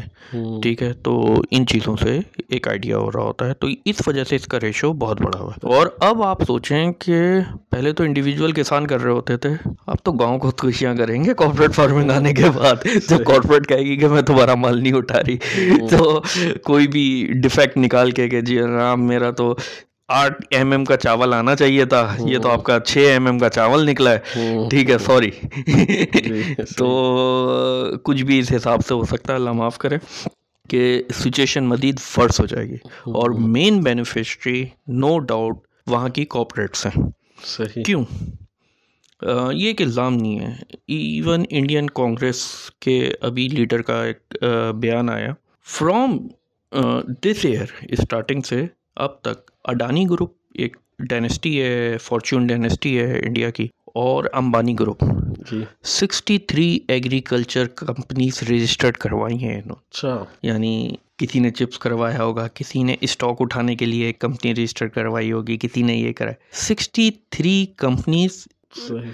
ٹھیک 0.61 0.83
ہے 0.83 0.93
تو 0.93 1.15
ان 1.51 1.67
چیزوں 1.67 1.95
سے 2.01 2.19
ایک 2.49 2.67
آئیڈیا 2.67 2.97
ہو 2.97 3.11
رہا 3.11 3.21
ہوتا 3.21 3.47
ہے۔ 3.47 3.53
تو 3.53 3.67
اس 3.85 3.95
وجہ 4.07 4.23
سے 4.23 4.35
اس 4.35 4.45
کا 4.45 4.59
ریشو 4.59 4.93
بہت 4.93 5.21
بڑا 5.21 5.39
ہوا 5.39 5.51
ہے۔ 5.51 5.75
اور 5.75 5.87
اب 5.99 6.23
آپ 6.23 6.43
سوچیں 6.43 6.91
کہ 6.99 7.21
پہلے 7.69 7.91
تو 7.91 8.03
انڈیویجول 8.03 8.51
کسان 8.51 8.87
کر 8.87 9.01
رہے 9.01 9.11
ہوتے 9.11 9.37
تھے 9.37 9.49
اب 9.87 9.95
تو 10.03 10.11
گاؤں 10.11 10.39
خودکشیاں 10.39 10.95
کریں 10.95 11.23
گے 11.23 11.33
کارپوریٹ 11.33 11.75
فارمنگ 11.75 12.11
آنے 12.11 12.33
کے 12.33 12.49
بعد۔ 12.55 12.87
جب 13.09 13.23
کارپوریٹ 13.25 13.67
کہے 13.67 13.81
گی 13.81 13.97
کہ 13.97 14.07
میں 14.07 14.21
تمہارا 14.21 14.55
مال 14.55 14.83
نہیں 14.83 14.93
اٹھا 14.93 15.21
رہی 15.21 15.37
تو 15.89 16.21
کوئی 16.63 16.87
بھی 16.87 17.05
ڈیفیکٹ 17.43 17.77
نکال 17.77 18.11
کے 18.11 18.29
کہ 18.29 18.41
جی 18.41 18.59
رام 18.59 19.07
میرا 19.07 19.31
تو 19.31 19.55
آٹھ 20.07 20.45
ایم 20.49 20.71
ایم 20.71 20.85
کا 20.85 20.97
چاول 20.97 21.33
آنا 21.33 21.55
چاہیے 21.55 21.85
تھا۔ 21.85 22.15
یہ 22.19 22.37
تو 22.39 22.49
آپ 22.49 22.63
کا 22.63 22.79
چھ 22.79 22.97
ایم 22.97 23.25
ایم 23.25 23.39
کا 23.39 23.49
چاول 23.49 23.85
نکلا 23.89 24.11
ہے۔ 24.11 24.19
ٹھیک 24.69 24.89
ہے 24.89 24.97
سوری 24.97 25.29
تو 26.77 26.87
کچھ 28.03 28.23
بھی 28.23 28.39
اس 28.39 28.51
حساب 28.55 28.85
سے 28.87 28.93
ہو 28.93 29.03
سکتا 29.03 29.33
ہے 29.33 29.37
اللہ 29.37 29.51
معاف 29.51 29.77
کرے 29.77 29.95
کہ 30.69 31.03
سچویشن 31.13 31.65
مزید 31.65 31.99
فرس 31.99 32.39
ہو 32.39 32.45
جائے 32.45 32.65
گی۔ 32.65 32.75
اور 32.85 33.29
مین 33.29 33.79
بینیفیشری 33.79 34.65
نو 34.87 35.19
ڈاؤٹ 35.19 35.57
وہاں 35.87 36.09
کی 36.09 36.25
کوپریٹس 36.25 36.85
ہیں۔ 36.85 37.03
کیوں؟ 37.83 38.05
یہ 39.53 39.67
ایک 39.67 39.81
الزام 39.81 40.15
نہیں 40.15 40.39
ہے۔ 40.39 40.51
ایون 40.87 41.43
انڈین 41.49 41.87
کانگریس 41.89 42.45
کے 42.79 43.13
ابھی 43.21 43.47
لیڈر 43.49 43.81
کا 43.81 44.03
ایک 44.03 44.35
بیان 44.75 45.09
آیا۔ 45.09 45.33
فرام 45.65 46.17
دس 47.07 47.45
ایئر 47.45 47.65
اسٹارٹنگ 47.89 48.41
سے 48.41 48.65
اب 48.95 49.21
تک 49.21 49.51
اڈانی 49.65 50.05
گروپ 50.09 50.33
ایک 50.53 50.77
ڈائنیسٹی 50.99 51.61
ہے 51.61 51.97
فارچون 51.97 52.47
ڈائنیسٹی 52.47 52.99
ہے 52.99 53.19
انڈیا 53.19 53.49
کی 53.49 53.67
اور 53.85 54.23
امبانی 54.33 54.75
گروپ۔ 54.79 55.03
جی۔ 55.51 55.63
Sixty 55.83 56.37
three 56.37 56.79
agriculture 56.87 57.67
companies 57.67 58.43
registered 58.43 58.97
کروائی 58.97 59.43
ہیں۔ 59.43 59.61
اچھا۔ 59.69 60.23
یعنی 60.41 60.91
کسی 61.17 61.39
نے 61.39 61.51
چپس 61.51 61.79
کروایا 61.79 62.23
ہوگا 62.23 62.47
کسی 62.47 62.83
نے 62.83 62.95
اسٹاک 63.01 63.37
اٹھانے 63.39 63.75
کے 63.75 63.85
لیے 63.85 64.13
کمپنی 64.13 64.51
رجسٹر 64.51 64.87
کروائی 64.87 65.31
ہوگی 65.31 65.57
کسی 65.57 65.81
نے 65.81 65.95
یہ 65.95 66.13
کرا 66.13 66.31
سکسٹی 66.51 67.11
تھری 67.29 67.65
کمپنیز 67.77 68.47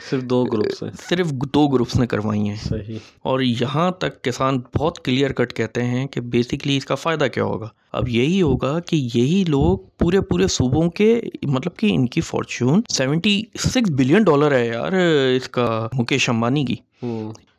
صرف 0.09 0.21
دو 0.21 0.43
گروپس 0.43 0.83
ہیں۔ 0.83 0.91
صرف 1.09 1.29
دو 1.29 1.67
گروپس 1.67 1.95
نے 1.95 2.07
کروائی 2.07 2.49
ہیں۔ 2.49 2.55
صحیح۔ 2.69 2.97
اور 3.21 3.39
یہاں 3.39 3.91
تک 3.91 4.23
کسان 4.23 4.61
بہت 4.77 5.05
کلیئر 5.05 5.31
کٹ 5.31 5.53
کہتے 5.53 5.83
ہیں 5.83 6.07
کہ 6.07 6.21
بیسکلی 6.21 6.77
اس 6.77 6.85
کا 6.85 6.95
فائدہ 6.95 7.25
کیا 7.33 7.43
ہوگا۔ 7.43 7.67
اب 7.91 8.09
یہی 8.09 8.41
ہوگا 8.41 8.79
کہ 8.79 8.95
یہی 8.95 9.43
لوگ 9.47 9.77
پورے 9.97 10.21
پورے 10.21 10.47
صوبوں 10.47 10.89
کے 10.89 11.21
مطلب 11.43 11.77
کہ 11.77 11.87
ان 11.91 12.07
کی 12.07 12.21
fortune 12.21 12.81
seventy 12.89 13.41
six 13.59 13.89
billion 13.89 14.23
dollar 14.23 14.51
ہے 14.51 14.67
یار 14.67 14.91
اس 15.37 15.49
کا 15.49 15.87
مکیش 15.93 16.29
امبانی 16.29 16.65
کی۔ 16.65 16.75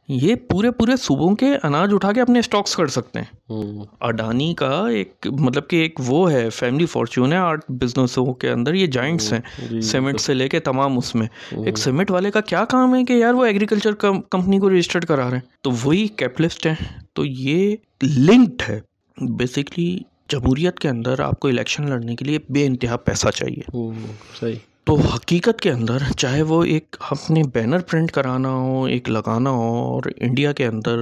یہ 0.08 0.34
پورے 0.34 0.70
پورے 0.70 0.96
صوبوں 0.96 1.36
کے 1.36 1.46
اناج 1.62 1.90
اٹھا 1.92 2.12
کے 2.12 2.20
اپنے 2.20 2.38
اسٹاکس 2.38 2.76
کر 2.76 2.86
سکتے 2.86 3.20
ہیں۔ 3.20 3.52
اڈانی 4.00 4.54
کا 4.54 4.88
ایک 4.88 5.26
مطلب 5.40 5.68
کہ 5.68 5.76
ایک 5.76 6.00
وہ 6.06 6.32
ہے 6.32 6.50
فیملی 6.50 6.86
فارچون 6.86 7.32
ہے۔ 7.32 7.36
آرٹ 7.38 7.60
بزنسوں 7.68 8.34
کے 8.34 8.50
اندر 8.50 8.74
یہ 8.74 8.86
جائنٹس 8.86 9.32
ہیں۔ 9.32 9.40
سیمنٹ 9.80 10.20
سے 10.20 10.34
لے 10.34 10.48
کے 10.48 10.60
تمام 10.60 10.98
اس 10.98 11.14
میں۔ 11.14 11.26
ایک 11.52 11.78
سیمنٹ 11.78 12.10
والے 12.10 12.30
کا 12.30 12.40
کیا 12.40 12.64
کام 12.64 12.94
ہے 12.94 13.04
کہ 13.04 13.12
یار 13.12 13.34
وہ 13.34 13.44
ایگریکلچر 13.44 13.92
کمپنی 14.30 14.58
کو 14.58 14.70
رجسٹرڈ 14.70 15.04
کرا 15.04 15.24
رہے 15.24 15.36
ہیں۔ 15.36 15.50
تو 15.60 15.70
وہی 15.84 16.06
کیپٹلسٹ 16.06 16.66
ہیں۔ 16.66 16.74
تو 17.12 17.24
یہ 17.24 17.76
لنکڈ 18.02 18.62
ہے۔ 18.68 18.80
بیسکلی 19.20 19.98
جمہوریت 20.28 20.78
کے 20.78 20.88
اندر 20.88 21.20
آپ 21.20 21.40
کو 21.40 21.48
الیکشن 21.48 21.90
لڑنے 21.90 22.16
کے 22.16 22.24
لیے 22.24 22.38
بے 22.48 22.66
انتہا 22.66 22.96
پیسہ 22.96 23.28
چاہیے۔ 23.28 23.76
صحیح۔ 24.40 24.71
تو 24.86 24.94
حقیقت 24.94 25.60
کے 25.60 25.70
اندر 25.70 26.02
چاہے 26.18 26.42
وہ 26.42 26.62
ایک 26.64 26.96
اپنے 27.10 27.42
بینر 27.54 27.80
پرنٹ 27.90 28.10
کرانا 28.12 28.48
ہو، 28.48 28.84
ایک 28.84 29.08
لگانا 29.10 29.50
ہو، 29.50 29.68
اور 29.84 30.02
انڈیا 30.16 30.52
کے 30.52 30.66
اندر 30.66 30.98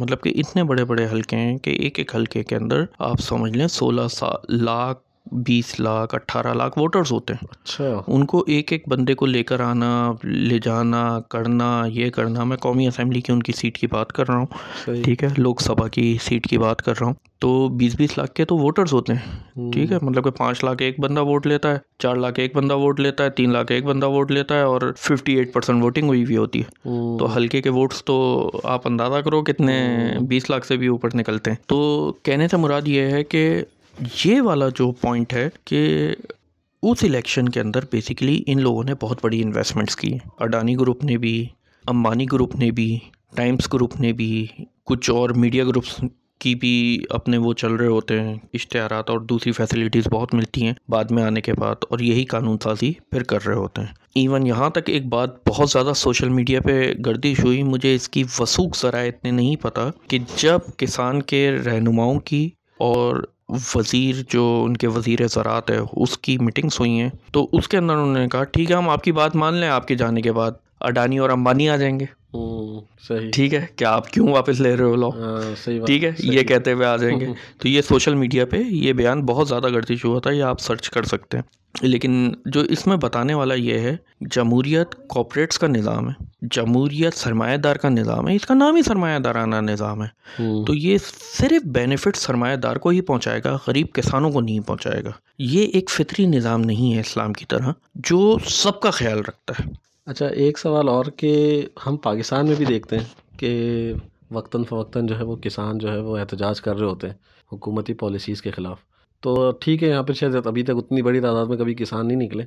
مطلب 0.00 0.22
کہ 0.22 0.32
اتنے 0.36 0.64
بڑے 0.64 0.84
بڑے 0.84 1.06
حلقے 1.12 1.36
ہیں 1.36 1.56
کہ 1.58 1.70
ایک 1.70 1.98
ایک 1.98 2.14
حلقے 2.14 2.42
کے 2.42 2.56
اندر 2.56 2.84
آپ 3.08 3.20
سمجھ 3.20 3.52
لیں 3.56 3.68
سولہ 3.68 4.06
سا 4.10 4.30
لاکھ 4.48 4.98
بیس 5.32 5.80
لاکھ 5.80 6.14
اٹھارہ 6.14 6.54
لاکھ 6.54 6.78
ووٹرز 6.78 7.12
ہوتے 7.12 7.32
ہیں۔ 7.32 7.46
اچھا۔ 7.50 7.84
ان 8.06 8.26
کو 8.26 8.44
ایک 8.46 8.72
ایک 8.72 8.88
بندے 8.88 9.14
کو 9.14 9.26
لے 9.26 9.42
کر 9.42 9.60
آنا 9.60 10.12
لے 10.24 10.58
جانا 10.62 11.20
کرنا 11.28 11.84
یہ 11.88 12.10
کرنا۔ 12.10 12.44
میں 12.44 12.56
قومی 12.56 12.86
اسمبلی 12.86 13.20
کی 13.20 13.32
ان 13.32 13.42
کی 13.42 13.52
سیٹ 13.52 13.78
کی 13.78 13.86
بات 13.86 14.12
کر 14.12 14.28
رہا 14.28 14.36
ہوں۔ 14.36 14.46
ٹھیک 15.04 15.24
ہے 15.24 15.28
لوک 15.38 15.60
سبھا 15.60 15.88
کی 15.88 16.18
سیٹ 16.22 16.46
کی 16.46 16.58
بات 16.58 16.82
کر 16.82 16.92
رہا 17.00 17.06
ہوں۔ 17.06 17.14
تو 17.38 17.68
بیس 17.68 17.96
بیس 17.96 18.18
لاکھ 18.18 18.32
کے 18.32 18.44
تو 18.44 18.56
ووٹرز 18.56 18.92
ہوتے 18.92 19.12
ہیں۔ 19.12 19.42
ٹھیک 19.72 19.92
ہے 19.92 19.98
مطلب 20.02 20.24
کہ 20.24 20.30
پانچ 20.30 20.64
لاکھ 20.64 20.82
ایک 20.82 21.00
بندہ 21.00 21.22
ووٹ 21.22 21.46
لیتا 21.46 21.72
ہے 21.72 21.78
چار 21.98 22.16
لاکھ 22.16 22.40
ایک 22.40 22.56
بندہ 22.56 22.74
ووٹ 22.74 23.00
لیتا 23.00 23.24
ہے 23.24 23.30
تین 23.30 23.52
لاکھ 23.52 23.72
ایک 23.72 23.84
بندہ 23.84 24.06
ووٹ 24.06 24.30
لیتا 24.30 24.54
ہے 24.54 24.62
اور 24.62 24.80
ففٹی 24.96 25.34
ایٹ 25.34 25.52
پرسینٹ 25.52 25.82
ووٹنگ 25.82 26.08
ہوئی 26.08 26.24
ہوئی 26.24 26.36
ہوتی 26.36 26.60
ہے۔ 26.60 26.88
تو 27.18 27.36
ہلکے 27.36 27.62
کے 27.62 27.70
ووٹس 27.70 28.04
تو 28.04 28.50
آپ 28.64 28.88
اندازہ 28.88 29.18
کرو 29.18 29.42
کتنے 29.42 30.08
بیس 30.20 30.50
لاکھ 30.50 30.66
سے 30.66 30.76
بھی 30.76 30.86
اوپر 30.86 31.08
نکلتے 31.14 31.50
ہیں۔ 31.50 31.56
تو 31.66 32.12
کہنے 32.22 32.48
سے 32.48 32.56
مراد 32.56 32.82
یہ 32.84 33.00
ہے 33.00 33.24
کہ 33.24 33.62
یہ 34.24 34.40
والا 34.42 34.68
جو 34.68 34.90
پوائنٹ 34.92 35.32
ہے 35.32 35.48
کہ 35.64 36.14
اس 36.82 37.04
الیکشن 37.04 37.48
کے 37.48 37.60
اندر 37.60 37.84
بیسیکلی 37.92 38.42
ان 38.46 38.60
لوگوں 38.62 38.84
نے 38.84 38.94
بہت 39.02 39.18
بڑی 39.22 39.42
انویسٹمنٹس 39.42 39.96
کی. 39.96 40.16
اڈانی 40.38 40.76
گروپ 40.76 41.04
نے 41.04 41.16
بھی، 41.18 41.46
امبانی 41.84 42.26
گروپ 42.32 42.56
نے 42.56 42.70
بھی 42.70 42.98
ٹائمس 43.36 43.72
گروپ 43.72 44.00
نے 44.00 44.12
بھی، 44.12 44.46
کچھ 44.84 45.10
اور 45.10 45.30
میڈیا 45.30 45.64
گروپس 45.64 46.00
کی 46.40 46.54
بھی 46.54 47.02
اپنے 47.10 47.36
وہ 47.36 47.52
چل 47.52 47.72
رہے 47.72 47.86
ہوتے 47.86 48.20
ہیں، 48.20 48.34
اشتہارات 48.54 49.10
اور 49.10 49.20
دوسری 49.20 49.52
فیسلٹیز 49.52 50.08
بہت 50.12 50.34
ملتی 50.34 50.66
ہیں 50.66 50.72
بعد 50.88 51.10
میں 51.10 51.22
آنے 51.22 51.40
کے 51.40 51.52
بعد 51.52 51.84
اور 51.88 51.98
یہی 51.98 52.24
قانون 52.24 52.56
سازی 52.62 52.92
پھر 53.10 53.22
کر 53.22 53.46
رہے 53.46 53.54
ہوتے 53.54 53.80
ہیں. 53.80 53.94
ایون 54.14 54.46
یہاں 54.46 54.70
تک 54.70 54.88
ایک 54.88 55.06
بات 55.06 55.48
بہت 55.48 55.70
زیادہ 55.70 55.92
سوشل 55.96 56.28
میڈیا 56.28 56.60
پہ 56.60 56.92
گردش 57.06 57.44
ہوئی، 57.44 57.62
مجھے 57.62 57.94
اس 57.94 58.08
کی 58.08 58.24
وسوخ 58.38 58.80
ذرائع 58.82 59.08
اتنے 59.08 59.30
نہیں 59.30 59.56
پتہ 59.56 59.90
کہ 60.08 60.18
جب 60.36 60.58
کسان 60.76 61.22
کے 61.22 61.50
رہنماؤں 61.64 62.20
کی 62.20 62.48
اور 62.78 63.22
وزیر 63.48 64.14
جو 64.28 64.62
ان 64.66 64.76
کے 64.76 64.86
وزیر 64.86 65.26
زراعت 65.26 65.70
ہے، 65.70 65.78
اس 65.92 66.18
کی 66.18 66.38
میٹنگس 66.38 66.80
ہوئی 66.80 67.00
ہیں۔ 67.00 67.10
تو 67.32 67.48
اس 67.52 67.68
کے 67.68 67.76
اندر 67.76 67.94
انہوں 67.94 68.14
نے 68.14 68.28
کہا، 68.28 68.44
ٹھیک 68.44 68.70
ہے، 68.70 68.76
ہم 68.76 68.88
آپ 68.88 69.04
کی 69.04 69.12
بات 69.12 69.36
مان 69.36 69.54
لیں، 69.54 69.68
آپ 69.68 69.88
کے 69.88 69.94
جانے 69.94 70.20
کے 70.20 70.32
بعد 70.32 70.50
اڈانی 70.80 71.18
اور 71.18 71.30
امبانی 71.30 71.68
آ 71.68 71.76
جائیں 71.76 72.00
گے۔ 72.00 72.04
صحیح۔ 73.08 73.30
ٹھیک 73.30 73.54
ہے 73.54 73.66
کیا 73.76 73.90
آپ 73.90 74.10
کیوں 74.10 74.28
واپس 74.28 74.60
لے 74.60 74.76
رہے 74.76 74.84
ہو 74.84 74.96
لو 74.96 75.10
ٹھیک 75.86 76.04
ہے 76.04 76.10
یہ 76.18 76.42
کہتے 76.42 76.72
ہوئے 76.72 76.86
آ 76.86 76.96
جائیں 76.96 77.20
گے۔ 77.20 77.26
تو 77.58 77.68
یہ 77.68 77.82
سوشل 77.82 78.14
میڈیا 78.14 78.46
پہ 78.46 78.56
یہ 78.56 78.92
بیان 78.92 79.22
بہت 79.22 79.48
زیادہ 79.48 79.68
گردش 79.68 80.04
ہوا 80.04 80.20
تھا 80.20 80.30
یہ 80.30 80.42
آپ 80.42 80.60
سرچ 80.60 80.90
کر 80.90 81.02
سکتے 81.02 81.36
ہیں۔ 81.36 81.44
لیکن 81.80 82.32
جو 82.46 82.60
اس 82.60 82.86
میں 82.86 82.96
بتانے 82.96 83.34
والا 83.34 83.54
یہ 83.54 83.78
ہے 83.78 83.96
جمہوریت 84.20 85.08
کوپریٹس 85.08 85.58
کا 85.58 85.66
نظام 85.66 86.08
ہے 86.08 86.24
جمہوریت 86.42 87.14
سرمایہ 87.14 87.56
دار 87.56 87.76
کا 87.76 87.88
نظام 87.88 88.28
ہے 88.28 88.34
اس 88.34 88.46
کا 88.46 88.54
نام 88.54 88.76
ہی 88.76 88.82
سرمایہ 88.82 89.18
دارانہ 89.18 89.56
نظام 89.56 90.02
ہے۔ 90.02 90.08
تو 90.66 90.74
یہ 90.74 90.98
صرف 91.38 91.66
بینیفٹ 91.66 92.16
سرمایہ 92.16 92.56
دار 92.56 92.76
کو 92.76 92.88
ہی 92.88 93.00
پہنچائے 93.00 93.40
گا 93.44 93.58
غریب 93.66 93.86
کسانوں 93.92 94.30
کو 94.30 94.40
نہیں 94.40 94.60
پہنچائے 94.60 95.04
گا۔ 95.04 95.10
یہ 95.38 95.66
ایک 95.66 95.90
فطری 95.90 96.26
نظام 96.26 96.60
نہیں 96.60 96.94
ہے 96.94 97.00
اسلام 97.00 97.32
کی 97.32 97.44
طرح 97.48 97.72
جو 97.94 98.36
سب 98.46 98.80
کا 98.80 98.90
خیال 98.90 99.18
رکھتا 99.18 99.54
ہے۔ 99.58 99.84
اچھا 100.06 100.26
ایک 100.26 100.58
سوال 100.58 100.88
اور 100.88 101.04
کہ 101.16 101.30
ہم 101.86 101.96
پاکستان 101.96 102.46
میں 102.46 102.54
بھی 102.56 102.64
دیکھتے 102.64 102.96
ہیں 102.98 103.04
کہ 103.38 103.92
وقتاً 104.30 104.64
فوقتاً 104.64 105.06
جو 105.06 105.18
ہے 105.18 105.24
وہ 105.24 105.36
کسان 105.36 105.78
جو 105.78 105.92
ہے 105.92 105.98
وہ 105.98 106.16
احتجاج 106.18 106.60
کر 106.60 106.76
رہے 106.76 106.86
ہوتے 106.86 107.06
ہیں 107.06 107.14
حکومتی 107.52 107.94
پالیسیز 107.94 108.42
کے 108.42 108.50
خلاف۔ 108.50 108.78
تو 109.22 109.50
ٹھیک 109.60 109.82
ہے، 109.82 109.88
یہاں 109.88 110.02
پہ 110.02 110.12
شاید 110.12 110.46
ابھی 110.46 110.62
تک 110.62 110.76
اتنی 110.76 111.02
بڑی 111.02 111.20
تعداد 111.20 111.46
میں 111.46 111.56
کبھی 111.56 111.74
کسان 111.74 112.06
نہیں 112.08 112.18
نکلے 112.18 112.44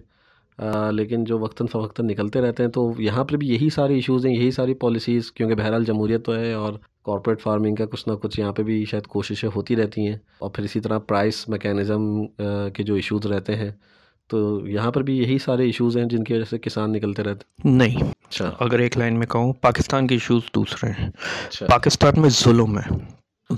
لیکن 0.92 1.24
جو 1.24 1.40
وقتاً 1.40 1.68
فوقتاً 1.68 2.06
نکلتے 2.08 2.42
رہتے 2.42 2.64
ہیں 2.64 2.70
تو 2.72 2.92
یہاں 3.00 3.24
پر 3.24 3.38
بھی 3.38 3.48
یہی 3.48 3.70
ساری 3.70 3.96
ایشوز 3.96 4.26
ہیں، 4.26 4.34
یہی 4.34 4.52
ساری 4.52 4.74
پالیسیز 4.74 5.32
کیونکہ 5.32 5.56
بہرحال 5.56 5.86
جمہوریت 5.86 6.26
تو 6.26 6.36
ہے 6.36 6.54
اور 6.54 6.74
کارپوریٹ 7.06 7.42
فارمنگ 7.42 7.76
کا 7.76 7.86
کچھ 7.86 8.08
نہ 8.10 8.14
کچھ 8.14 8.40
یہاں 8.40 8.52
پہ 8.52 8.64
بھی 8.64 8.84
شاید 8.86 9.08
کوششیں 9.08 9.50
ہوتی 9.56 9.76
رہتی 9.76 10.08
ہیں۔ 10.08 10.18
اور 10.40 10.50
پھر 10.50 10.64
اسی 10.64 10.80
طرح 10.80 11.00
پرائس 11.00 11.48
میکینزم 11.50 12.26
کے 12.74 12.84
جو 12.84 12.96
ایشوز 12.96 13.26
رہتے 13.26 13.56
ہیں 13.56 13.72
تو 14.28 14.68
یہاں 14.68 14.92
پر 14.92 15.02
بھی 15.02 15.18
یہی 15.18 15.38
سارے 15.38 15.66
ایشوز 15.66 15.98
ہیں 15.98 16.06
جن 16.06 16.24
کی 16.24 16.34
وجہ 16.34 16.44
سے 16.50 16.58
کسان 16.58 16.92
نکلتے 16.92 17.24
رہتے 17.24 17.68
نہیں۔ 17.70 17.96
اچھا۔ 17.96 18.52
اگر 18.60 18.80
ایک 18.80 18.98
لائن 18.98 19.20
میں 19.20 19.28
کہوں 19.28 19.54
پاکستان 19.54 20.08
کے 20.08 20.16
ایشوز 20.16 20.42
دوسرے 20.56 20.90
ہیں۔ 20.90 21.10
پاکستان 21.60 22.22
میں 22.22 22.30
ظلم 22.30 22.78
ہے۔ 22.78 22.96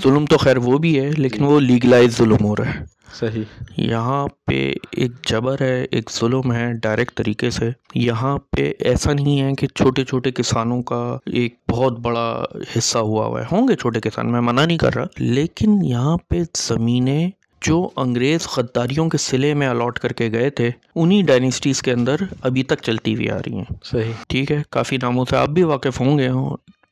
ظلم 0.03 0.25
تو 0.25 0.37
خیر 0.37 0.57
وہ 0.57 0.77
بھی 0.77 0.99
ہے 0.99 1.09
لیکن 1.17 1.43
وہ 1.43 1.59
لیگلائز 1.59 2.17
ظلم 2.17 2.45
ہو 2.45 2.55
رہا 2.55 2.73
ہے۔ 2.75 2.85
صحیح۔ 3.13 3.43
یہاں 3.77 4.27
پہ 4.45 4.73
ایک 4.91 5.11
جبر 5.27 5.61
ہے 5.61 5.85
ایک 5.91 6.09
ظلم 6.19 6.53
ہے 6.53 6.73
ڈائریکٹ 6.73 7.17
طریقے 7.17 7.49
سے۔ 7.49 7.69
یہاں 7.95 8.37
پہ 8.51 8.73
ایسا 8.79 9.13
نہیں 9.13 9.41
ہے 9.41 9.53
کہ 9.53 9.67
چھوٹے 9.67 10.05
چھوٹے 10.05 10.31
کسانوں 10.31 10.81
کا 10.81 11.17
ایک 11.25 11.55
بہت 11.69 11.99
بڑا 11.99 12.43
حصہ 12.77 12.97
ہوا 12.97 13.25
ہوا 13.25 13.39
ہے۔ 13.39 13.45
ہوں 13.51 13.67
گے 13.67 13.75
چھوٹے 13.75 14.01
کسان 14.01 14.31
میں 14.31 14.41
منع 14.41 14.65
نہیں 14.65 14.77
کر 14.77 14.95
رہا۔ 14.95 15.05
لیکن 15.17 15.85
یہاں 15.85 16.17
پہ 16.27 16.43
زمینیں 16.57 17.29
جو 17.69 17.89
انگریز 17.95 18.47
غداریوں 18.57 19.09
کے 19.09 19.17
سلے 19.17 19.53
میں 19.53 19.67
الاٹ 19.67 19.99
کر 19.99 20.13
کے 20.13 20.31
گئے 20.31 20.49
تھے 20.49 20.69
انہی 20.95 21.21
ڈائنیسٹیز 21.21 21.81
کے 21.81 21.91
اندر 21.91 22.15
ابھی 22.41 22.63
تک 22.63 22.81
چلتی 22.81 23.15
ہوئی 23.15 23.29
آ 23.29 23.37
رہی 23.37 23.53
ہیں۔ 23.53 23.73
صحیح۔ 23.83 24.11
ٹھیک 24.27 24.51
ہے 24.51 24.61
کافی 24.69 24.97
ناموں 24.97 25.25
سے 25.29 25.37
آپ 25.37 25.49
بھی 25.49 25.63
واقف 25.63 25.99
ہوں 26.01 26.17
گے 26.19 26.29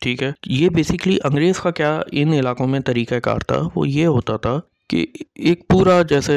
ٹھیک 0.02 0.24
ہے 0.24 0.32
یہ 0.46 0.70
بیسکلی 0.70 1.18
انگریز 1.24 1.60
کا 1.60 1.72
کیا 1.72 2.00
ان 2.12 2.34
علاقوں 2.34 2.68
میں 2.68 2.80
طریقہ 2.80 3.16
کار 3.16 3.40
تھا؟ 3.40 3.62
وہ 3.76 3.88
یہ 3.90 4.06
ہوتا 4.08 4.38
تھا 4.38 4.60
کہ 4.90 5.06
ایک 5.36 5.68
پورا 5.68 6.02
جیسے 6.02 6.36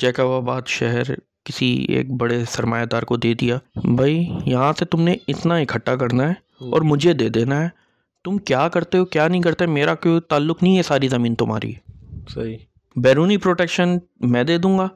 جیکب 0.00 0.26
آباد 0.26 0.62
شہر 0.66 1.02
کسی 1.44 1.66
ایک 1.88 2.12
بڑے 2.16 2.42
سرمایہ 2.50 2.84
دار 2.84 3.02
کو 3.02 3.16
دے 3.16 3.34
دیا 3.34 3.58
بھائی 3.96 4.24
یہاں 4.46 4.72
سے 4.78 4.84
تم 4.84 5.02
نے 5.02 5.16
اتنا 5.28 5.56
اکٹھا 5.56 5.96
کرنا 5.96 6.28
ہے 6.28 6.34
اور 6.70 6.80
مجھے 6.80 7.12
دے 7.12 7.28
دینا 7.28 7.62
ہے۔ 7.64 7.68
تم 8.24 8.38
کیا 8.38 8.68
کرتے 8.68 8.98
ہو 8.98 9.04
کیا 9.04 9.28
نہیں 9.28 9.42
کرتے 9.42 9.66
میرا 9.66 9.94
کوئی 9.94 10.20
تعلق 10.20 10.62
نہیں 10.62 10.76
ہے 10.76 10.82
ساری 10.82 11.08
زمین 11.08 11.34
تمہاری۔ 11.34 11.72
صحیح۔ 12.28 12.56
بیرونی 12.96 13.36
پروٹیکشن 13.36 13.96
میں 14.20 14.44
دے 14.44 14.58
دوں 14.58 14.78
گا 14.78 14.88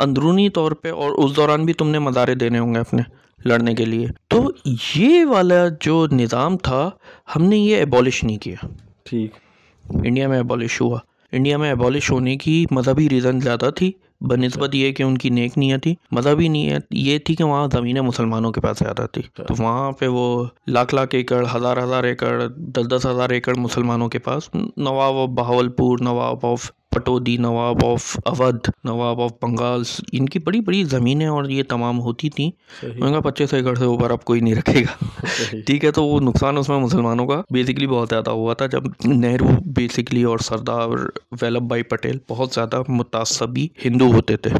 اندرونی 0.00 0.48
طور 0.48 0.72
پہ 0.72 0.90
اور 0.90 1.10
اس 1.10 1.36
دوران 1.36 1.64
بھی 1.64 1.72
تم 1.72 1.88
نے 1.88 1.98
مزارے 1.98 2.34
دینے 2.34 2.58
ہوں 2.58 2.74
گے 2.74 2.78
اپنے 2.78 3.02
لڑنے 3.44 3.74
کے 3.74 3.84
لیے۔ 3.84 4.06
تو 4.28 4.50
یہ 4.96 5.24
والا 5.24 5.68
جو 5.80 6.06
نظام 6.12 6.56
تھا 6.56 6.90
ہم 7.36 7.42
نے 7.42 7.56
یہ 7.56 7.76
ایبولش 7.76 8.24
نہیں 8.24 8.38
کیا۔ 8.38 8.66
ٹھیک۔ 9.04 9.30
انڈیا 10.04 10.28
میں 10.28 10.36
ایبولش 10.36 10.80
ہوا۔ 10.80 10.98
انڈیا 11.32 11.56
میں 11.56 11.68
ایبولش 11.68 12.10
ہونے 12.10 12.36
کی 12.36 12.64
مذہبی 12.70 13.08
ریزن 13.08 13.40
زیادہ 13.40 13.70
تھی۔ 13.76 13.92
بہ 14.20 14.36
نسبت 14.36 14.74
یہ 14.74 14.92
کہ 14.92 15.02
ان 15.02 15.18
کی 15.18 15.30
نیک 15.30 15.58
نیت 15.58 15.82
تھی۔ 15.82 15.94
مذہبی 16.10 16.48
نیت 16.48 16.86
یہ 16.90 17.18
تھی 17.18 17.34
کہ 17.34 17.44
وہاں 17.44 17.68
زمینیں 17.72 18.02
مسلمانوں 18.02 18.52
کے 18.52 18.60
پاس 18.60 18.78
زیادہ 18.78 19.06
تھی۔ 19.12 19.22
تو 19.34 19.54
وہاں 19.58 19.92
پہ 19.92 20.06
وہ 20.06 20.44
لاکھ 20.66 20.94
لاکھ 20.94 21.14
ایکڑ 21.14 21.46
ہزار 21.54 21.76
ہزار 21.76 22.04
ایکڑ 22.04 22.48
دس 22.56 22.90
دس 22.90 23.06
ہزار 23.06 23.30
ایکڑ 23.30 23.56
مسلمانوں 23.56 24.08
کے 24.08 24.18
پاس۔ 24.18 24.50
Nawab 24.76 25.14
of 25.14 25.28
Bahawalpur 25.68 25.98
Nawab 26.00 26.46
of 26.46 26.70
Pataudi 26.92 27.36
Nawab 27.36 27.84
of 27.84 28.16
Awadh 28.24 28.70
Nawab 28.84 29.20
of 29.20 29.30
Bengal 29.42 29.82
ان 30.12 30.28
کی 30.28 30.38
بڑی 30.38 30.60
بڑی 30.60 30.84
زمینیں 30.84 31.26
اور 31.26 31.44
یہ 31.44 31.62
تمام 31.68 32.00
ہوتی 32.00 32.30
تھیں۔ 32.30 32.50
میں 32.98 33.10
کہا 33.10 33.20
پچیس 33.20 33.54
ایکڑ 33.54 33.74
سے 33.74 33.84
اوپر 33.84 34.10
اب 34.10 34.24
کوئی 34.24 34.40
نہیں 34.40 34.54
رکھے 34.54 34.82
گا۔ 34.82 35.04
ٹھیک 35.66 35.84
ہے 35.84 35.90
تو 35.90 36.04
وہ 36.04 36.20
نقصان 36.20 36.58
اس 36.58 36.68
میں 36.68 36.78
مسلمانوں 36.78 37.26
کا 37.26 37.42
بیسکلی 37.50 37.86
بہت 37.86 38.08
زیادہ 38.10 38.30
ہوا 38.30 38.54
تھا۔ 38.54 38.66
جب 38.66 38.82
نہرو 39.04 39.48
بیسکلی 39.66 40.22
اور 40.22 40.38
سردار 40.38 40.88
ولبھ 41.42 41.64
بھائی 41.64 41.82
پٹیل 41.82 42.18
بہت 42.28 42.52
زیادہ 42.52 42.82
متاثبی 42.88 43.68
ہندو 43.84 44.12
ہوتے 44.12 44.36
تھے۔ 44.36 44.50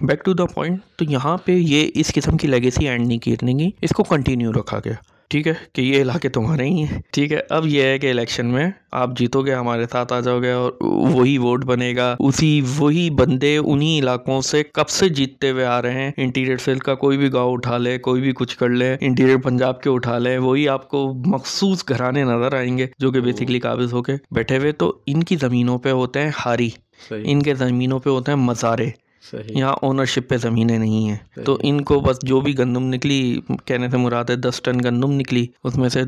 بیک 0.00 0.24
ٹو 0.24 0.32
دا 0.32 0.44
پوائنٹ 0.44 0.80
تو 0.96 1.04
یہاں 1.04 1.36
پہ 1.36 1.52
یہ 1.52 1.88
اس 1.94 2.14
قسم 2.14 2.36
کی 2.36 2.48
لیگیسی 2.48 2.88
اینڈ 2.88 3.06
نہیں 3.06 3.18
کرنے 3.18 3.52
گی۔ 3.52 3.70
اس 3.82 3.90
کو 3.90 4.02
کنٹینیو 4.02 4.52
رکھا 4.52 4.78
گیا۔ 4.78 5.11
ٹھیک 5.32 5.48
ہے 5.48 5.52
کہ 5.72 5.82
یہ 5.82 6.02
علاقے 6.02 6.28
تمہارے 6.28 6.64
ہی 6.64 6.82
ہیں۔ 6.82 7.00
ٹھیک 7.10 7.32
ہے 7.32 7.40
اب 7.50 7.66
یہ 7.66 7.82
ہے 7.82 7.98
کہ 7.98 8.10
الیکشن 8.10 8.46
میں 8.46 8.70
آپ 8.92 9.10
جیتو 9.18 9.42
گے 9.42 9.54
ہمارے 9.54 9.84
ساتھ 9.92 10.12
آ 10.12 10.20
جاؤ 10.20 10.40
گے 10.42 10.50
اور 10.50 10.72
وہی 10.80 11.38
ووٹ 11.38 11.64
بنے 11.64 11.96
گا۔ 11.96 12.16
اسی 12.18 12.60
وہی 12.78 13.10
بندے 13.10 13.56
انہی 13.56 13.98
علاقوں 13.98 14.40
سے 14.40 14.62
کب 14.72 14.88
سے 14.88 15.08
جیتتے 15.08 15.50
ہوئے 15.50 15.64
آ 15.64 15.82
رہے 15.82 15.92
ہیں۔ 15.92 16.10
انٹیریئر 16.16 16.56
سیل 16.56 16.78
کا 16.78 16.94
کوئی 16.94 17.18
بھی 17.18 17.32
گاؤں 17.32 17.52
اٹھا 17.52 17.78
لے 17.78 17.98
کوئی 17.98 18.22
بھی 18.22 18.32
کچھ 18.34 18.58
کر 18.58 18.68
لے 18.68 18.96
انٹیریئر 19.00 19.36
پنجاب 19.36 19.82
کے 19.82 19.90
اٹھا 19.90 20.18
لے 20.18 20.38
وہی 20.38 20.68
آپ 20.68 20.88
کو 20.88 21.14
مخصوص 21.26 21.84
گھرانے 21.88 22.24
نظر 22.24 22.54
آئیں 22.54 22.78
گے 22.78 22.86
جو 22.98 23.10
کہ 23.10 23.20
بیسکلی 23.20 23.60
قابض 23.60 23.92
ہو 23.92 24.02
کے 24.02 24.12
بیٹھے 24.30 24.58
ہوئے۔ 24.58 24.72
تو 24.72 24.96
ان 25.06 25.22
کی 25.22 25.36
زمینوں 25.36 25.78
پہ 25.78 25.90
ہوتے 25.90 26.20
ہیں 26.20 26.30
ہاری۔ 26.46 26.70
ان 27.10 27.42
کے 27.42 27.54
زمینوں 27.54 27.98
پہ 27.98 28.10
ہوتے 28.10 28.32
ہیں 28.32 28.38
مزارے۔ 28.38 28.90
صحیح۔ 29.30 29.58
یہاں 29.58 29.76
اونرشپ 29.82 30.28
پہ 30.28 30.36
زمینیں 30.36 30.78
نہیں 30.78 31.08
ہیں۔ 31.08 31.44
تو 31.44 31.58
ان 31.62 31.80
کو 31.80 32.00
بس 32.00 32.16
جو 32.22 32.40
بھی 32.40 32.58
گندم 32.58 32.84
نکلی 32.84 33.40
کہنے 33.64 33.88
سے 33.90 33.96
مراد 33.96 34.24
ہے 34.30 34.36
دس 34.36 34.62
ٹن 34.62 34.78
گندم 34.84 35.12
نکلی 35.12 35.46
اس 35.64 35.76
میں 35.76 35.88
سے 35.88 36.02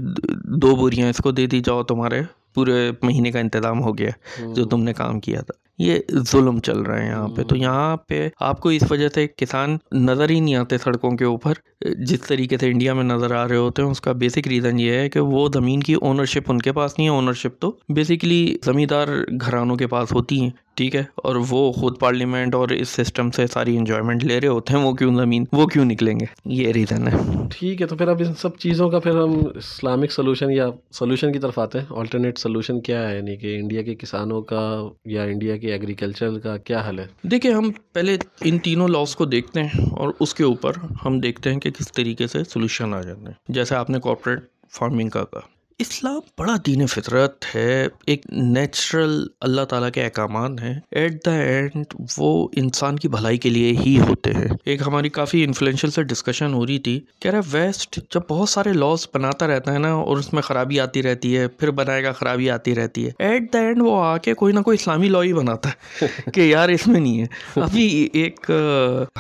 دو 0.45 0.77
بوریاں 0.77 1.11
اس 1.11 1.19
کو 1.19 1.31
دے 1.31 1.47
دی 1.47 1.61
جاؤ 1.61 1.83
تمہارے 1.83 2.21
پورے 2.55 2.91
مہینے 3.03 3.31
کا 3.31 3.39
انتظام 3.39 3.83
ہو 3.83 3.99
گیا 3.99 4.11
جو 4.55 4.65
تم 4.65 4.83
نے 4.83 4.93
کام 4.93 5.21
کیا 5.21 5.41
تھا۔ 5.41 5.74
یہ 5.79 5.95
ظلم 6.31 6.59
چل 6.61 6.79
رہا 6.79 7.03
ہے 7.03 7.07
یہاں 7.07 7.29
پہ۔ 7.29 7.43
تو 7.43 7.57
یہاں 7.57 7.97
پہ 7.97 8.29
آپ 8.41 8.61
کو 8.61 8.69
اس 8.69 8.83
وجہ 8.91 9.09
سے 9.09 9.27
کسان 9.37 9.77
نظر 9.93 10.31
ہی 10.31 10.41
نہیں 10.41 10.55
آتے 10.55 10.79
سڑکوں 10.79 11.11
کے 11.11 11.25
اوپر۔ 11.25 11.53
جس 11.99 12.21
طریقے 12.21 12.59
سے 12.59 12.71
انڈیا 12.71 12.95
میں 12.95 13.05
نظر 13.05 13.35
آ 13.35 13.49
رہے 13.49 13.57
ہوتے 13.57 13.83
ہیں 13.83 13.91
اس 13.91 14.01
کا 14.01 14.13
بیسک 14.13 14.49
ریزن 14.49 14.79
یہ 14.79 14.91
ہے 14.91 15.09
کہ 15.11 15.21
وہ 15.21 15.49
زمین 15.55 15.81
کی 15.81 15.95
اونرشپ 15.95 16.43
ان 16.49 16.59
کے 16.59 16.73
پاس 16.73 16.99
نہیں 16.99 17.09
ہے۔ 17.09 17.15
اونرشپ 17.15 17.61
تو 17.61 17.73
بیسکلی 17.89 18.59
زمیندار 18.65 19.09
گھرانوں 19.41 19.77
کے 19.77 19.87
پاس 19.87 20.13
ہوتی 20.13 20.41
ہیں 20.41 20.51
ٹھیک 20.75 20.97
ہے؟ 20.97 21.05
اور 21.17 21.37
وہ 21.51 21.73
خود 21.73 21.99
پارلیمنٹ 21.99 22.55
اور 22.55 22.69
اس 22.69 22.89
سسٹم 22.89 23.31
سے 23.31 23.47
ساری 23.47 23.77
انجوائمنٹ 23.77 24.25
لے 24.25 24.41
رہے 24.41 24.49
ہوتے 24.49 24.75
ہیں۔ 24.75 24.81
وہ 24.81 24.93
کیوں 24.93 25.15
زمین 25.17 25.45
وہ 25.53 25.67
کیوں 25.67 25.85
نکلیں 25.85 26.21
گے؟ 26.21 26.25
یہ 26.45 26.69
ریزن 26.69 27.09
ہے۔ 27.09 27.17
ٹھیک 27.59 27.83
ہے 27.83 27.87
تو 27.87 27.97
پھر 27.97 28.09
اب 28.09 28.23
ان 28.27 28.35
سب 28.35 28.57
چیزوں 28.57 28.91
کا 28.91 28.99
پھر 28.99 29.11
ہم 29.11 29.39
اسلامک 29.55 30.13
سولوشن 30.13 30.51
یا 30.51 30.69
سولوشن 30.91 31.33
کی 31.33 31.39
طرف 31.39 31.59
آتے 31.59 31.79
ہیں۔ 31.79 31.87
آلٹرنیٹ 31.91 32.39
سولوشن 32.39 32.81
کیا 32.81 33.11
ہے؟ 33.11 33.17
یعنی 33.17 33.37
کہ 33.37 33.59
انڈیا 33.59 33.83
کے 33.83 33.95
کسانوں 33.95 34.43
کا 34.43 34.89
یا 35.05 35.23
انڈیا 35.23 35.57
کہ 35.65 35.73
ایگریکلچر 35.73 36.39
کا 36.39 36.57
کیا 36.57 36.89
حل 36.89 36.99
ہے؟ 36.99 37.07
دیکھیں، 37.23 37.55
ہم 37.55 37.71
پہلے 37.93 38.17
ان 38.41 38.59
تینوں 38.59 38.89
لاس 38.89 39.17
کو 39.17 39.25
دیکھتے 39.25 39.63
ہیں 39.63 39.87
اور 39.91 40.13
اس 40.21 40.35
کے 40.35 40.45
اوپر 40.45 40.73
ہم 41.05 41.21
دیکھتے 41.21 41.53
ہیں 41.53 41.61
کہ 41.61 41.71
کس 41.71 41.93
طریقے 41.93 42.27
سے 42.27 42.45
سولوشن 42.45 42.95
آ 42.95 43.01
جاتے 43.01 43.21
ہیں۔ 43.21 43.33
جیسے 43.49 43.75
آپ 43.75 43.91
نے 43.91 43.99
کارپوریٹ 44.03 44.39
فارمنگ 44.71 45.09
کا 45.09 45.25
کہا۔ 45.25 45.41
اسلام 45.79 46.21
بڑا 46.39 46.57
دین 46.67 46.87
فطرت 46.87 47.45
ہے، 47.55 47.89
ایک 48.07 48.27
نیچرل 48.31 49.27
اللہ 49.41 49.63
تعالیٰ 49.63 49.91
کے 49.91 50.05
احکامات 50.05 50.51
ہیں۔ 50.63 50.81
ایٹ 50.91 51.27
دا 51.27 51.33
اینڈ 51.33 51.85
وہ 52.19 52.49
انسان 52.57 52.97
کی 52.97 53.09
بھلائی 53.09 53.39
کے 53.39 53.51
لیے 53.51 53.73
ہی 53.73 54.01
ہوتے 54.01 54.33
ہیں۔ 54.33 54.54
ایک 54.65 54.83
ہماری 54.87 55.09
کافی 55.09 55.45
انفلوئنشل 55.45 55.91
سے 55.91 56.03
ڈسکشن 56.03 56.53
ہو 56.55 56.67
رہی 56.67 56.79
تھی 56.79 57.01
کہہ 57.21 57.31
رہا 57.31 57.41
ویسٹ 57.51 57.99
جب 58.15 58.21
بہت 58.31 58.49
سارے 58.49 58.73
لاس 58.73 59.09
بناتا 59.15 59.47
رہتا 59.47 59.73
ہے 59.73 59.79
نا 59.79 59.93
اور 59.93 60.17
اس 60.17 60.33
میں 60.33 60.43
خرابی 60.43 60.81
آتی 60.81 61.03
رہتی 61.03 61.37
ہے، 61.37 61.49
پھر 61.49 61.71
بنائے 61.71 62.05
گا، 62.05 62.13
خرابی 62.13 62.51
آتی 62.51 62.75
رہتی 62.75 63.07
ہے۔ 63.07 63.13
ایٹ 63.19 63.53
دا 63.53 63.59
اینڈ 63.59 63.83
وہ 63.83 64.05
آ 64.05 64.17
کے 64.17 64.35
کوئی 64.35 64.55
نہ 64.55 64.61
کوئی 64.61 64.77
اسلامی 64.81 65.09
لا 65.09 65.23
ہی 65.23 65.33
بناتا 65.33 65.69
ہے 65.69 66.07
کہ 66.35 66.41
یار 66.41 66.69
اس 66.69 66.87
میں 66.87 67.01
نہیں 67.01 67.21
ہے۔ 67.21 67.61
ابھی 67.61 68.09
ایک 68.13 68.51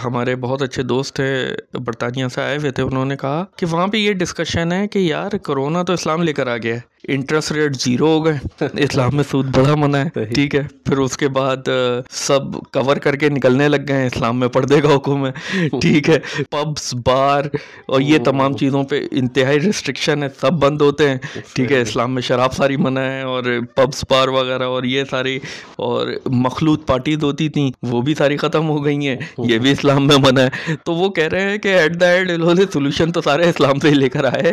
ہمارے 0.04 0.36
بہت 0.36 0.62
اچھے 0.62 0.82
دوست 0.82 1.20
ہے 1.20 1.54
برطانیہ 1.72 2.26
سے 2.28 2.40
آئے 2.42 2.56
ہوئے 2.56 2.70
تھے، 2.70 2.82
انہوں 2.82 3.04
نے 3.04 3.16
کہا 3.16 3.44
کہ 3.56 3.66
وہاں 3.66 3.86
پہ 3.86 3.96
یہ 3.96 4.12
ڈسکشن 4.12 4.72
ہے 4.72 4.88
کہ 4.88 4.98
یار 4.98 5.30
کرونا 5.30 5.82
تو 5.82 5.92
اسلام 5.92 6.22
لے 6.22 6.32
کر 6.32 6.46
آ 6.46 6.56
گیا 6.56 6.74
ہے۔ 6.74 6.93
انٹرسٹ 7.08 7.52
ریٹ 7.52 7.76
زیرو 7.76 8.06
ہو 8.06 8.24
گئے۔ 8.24 8.64
اسلام 8.72 9.16
میں 9.16 9.24
سود 9.30 9.56
بڑا 9.56 9.74
منع 9.74 9.98
ہے۔ 9.98 10.24
ٹھیک 10.24 10.54
ہے۔ 10.54 10.62
پھر 10.84 10.98
اس 10.98 11.16
کے 11.16 11.28
بعد 11.28 11.68
سب 12.10 12.40
کور 12.72 12.96
کر 12.96 13.16
کے 13.16 13.28
نکلنے 13.28 13.68
لگ 13.68 13.76
گئے۔ 13.88 13.96
ہیں 13.96 14.06
اسلام 14.06 14.40
میں 14.40 14.48
پردے 14.48 14.80
کا 14.80 14.94
حکم 14.96 15.26
ہے۔ 15.26 15.68
ٹھیک 15.68 16.10
ہے۔ 16.10 16.18
پبس 16.50 16.94
بار 17.06 17.44
اور 17.86 18.00
یہ 18.00 18.18
تمام 18.24 18.52
چیزوں 18.52 18.84
پہ 18.84 19.06
انتہائی 19.10 19.60
ریسٹرکشن 19.60 20.22
ہے۔ 20.22 20.28
سب 20.40 20.52
بند 20.52 20.80
ہوتے 20.80 21.08
ہیں۔ 21.10 21.16
ٹھیک 21.54 21.72
ہے۔ 21.72 21.80
اسلام 21.80 22.14
میں 22.14 22.22
شراب 22.22 22.52
ساری 22.52 22.76
منع 22.76 23.00
ہے 23.00 23.22
اور 23.22 23.44
پبس 23.74 24.04
بار 24.10 24.28
وغیرہ 24.28 24.62
اور 24.62 24.82
یہ 24.82 25.04
ساری 25.10 25.38
اور 25.76 26.08
مخلوط 26.26 26.86
پارٹیز 26.86 27.24
ہوتی 27.24 27.48
تھیں۔ 27.48 27.70
وہ 27.82 28.02
بھی 28.02 28.14
ساری 28.14 28.36
ختم 28.36 28.68
ہو 28.68 28.84
گئی 28.84 29.08
ہیں۔ 29.08 29.16
یہ 29.38 29.58
بھی 29.58 29.70
اسلام 29.70 30.06
میں 30.06 30.16
منع 30.16 30.40
ہے۔ 30.40 30.74
تو 30.84 30.94
وہ 30.94 31.08
کہہ 31.08 31.24
رہے 31.24 31.50
ہیں 31.50 31.58
کہ 31.58 31.68
ایٹ 31.68 32.00
دا 32.00 32.10
اینڈ 32.10 32.30
انہوں 32.30 32.54
نے 32.54 32.62
سولوشن 32.72 33.12
تو 33.12 33.20
سارے 33.22 33.48
اسلام 33.48 33.78
سے 33.78 33.88
ہی 33.88 33.94
لے 33.94 34.08
کر 34.08 34.24
آئے۔ 34.24 34.52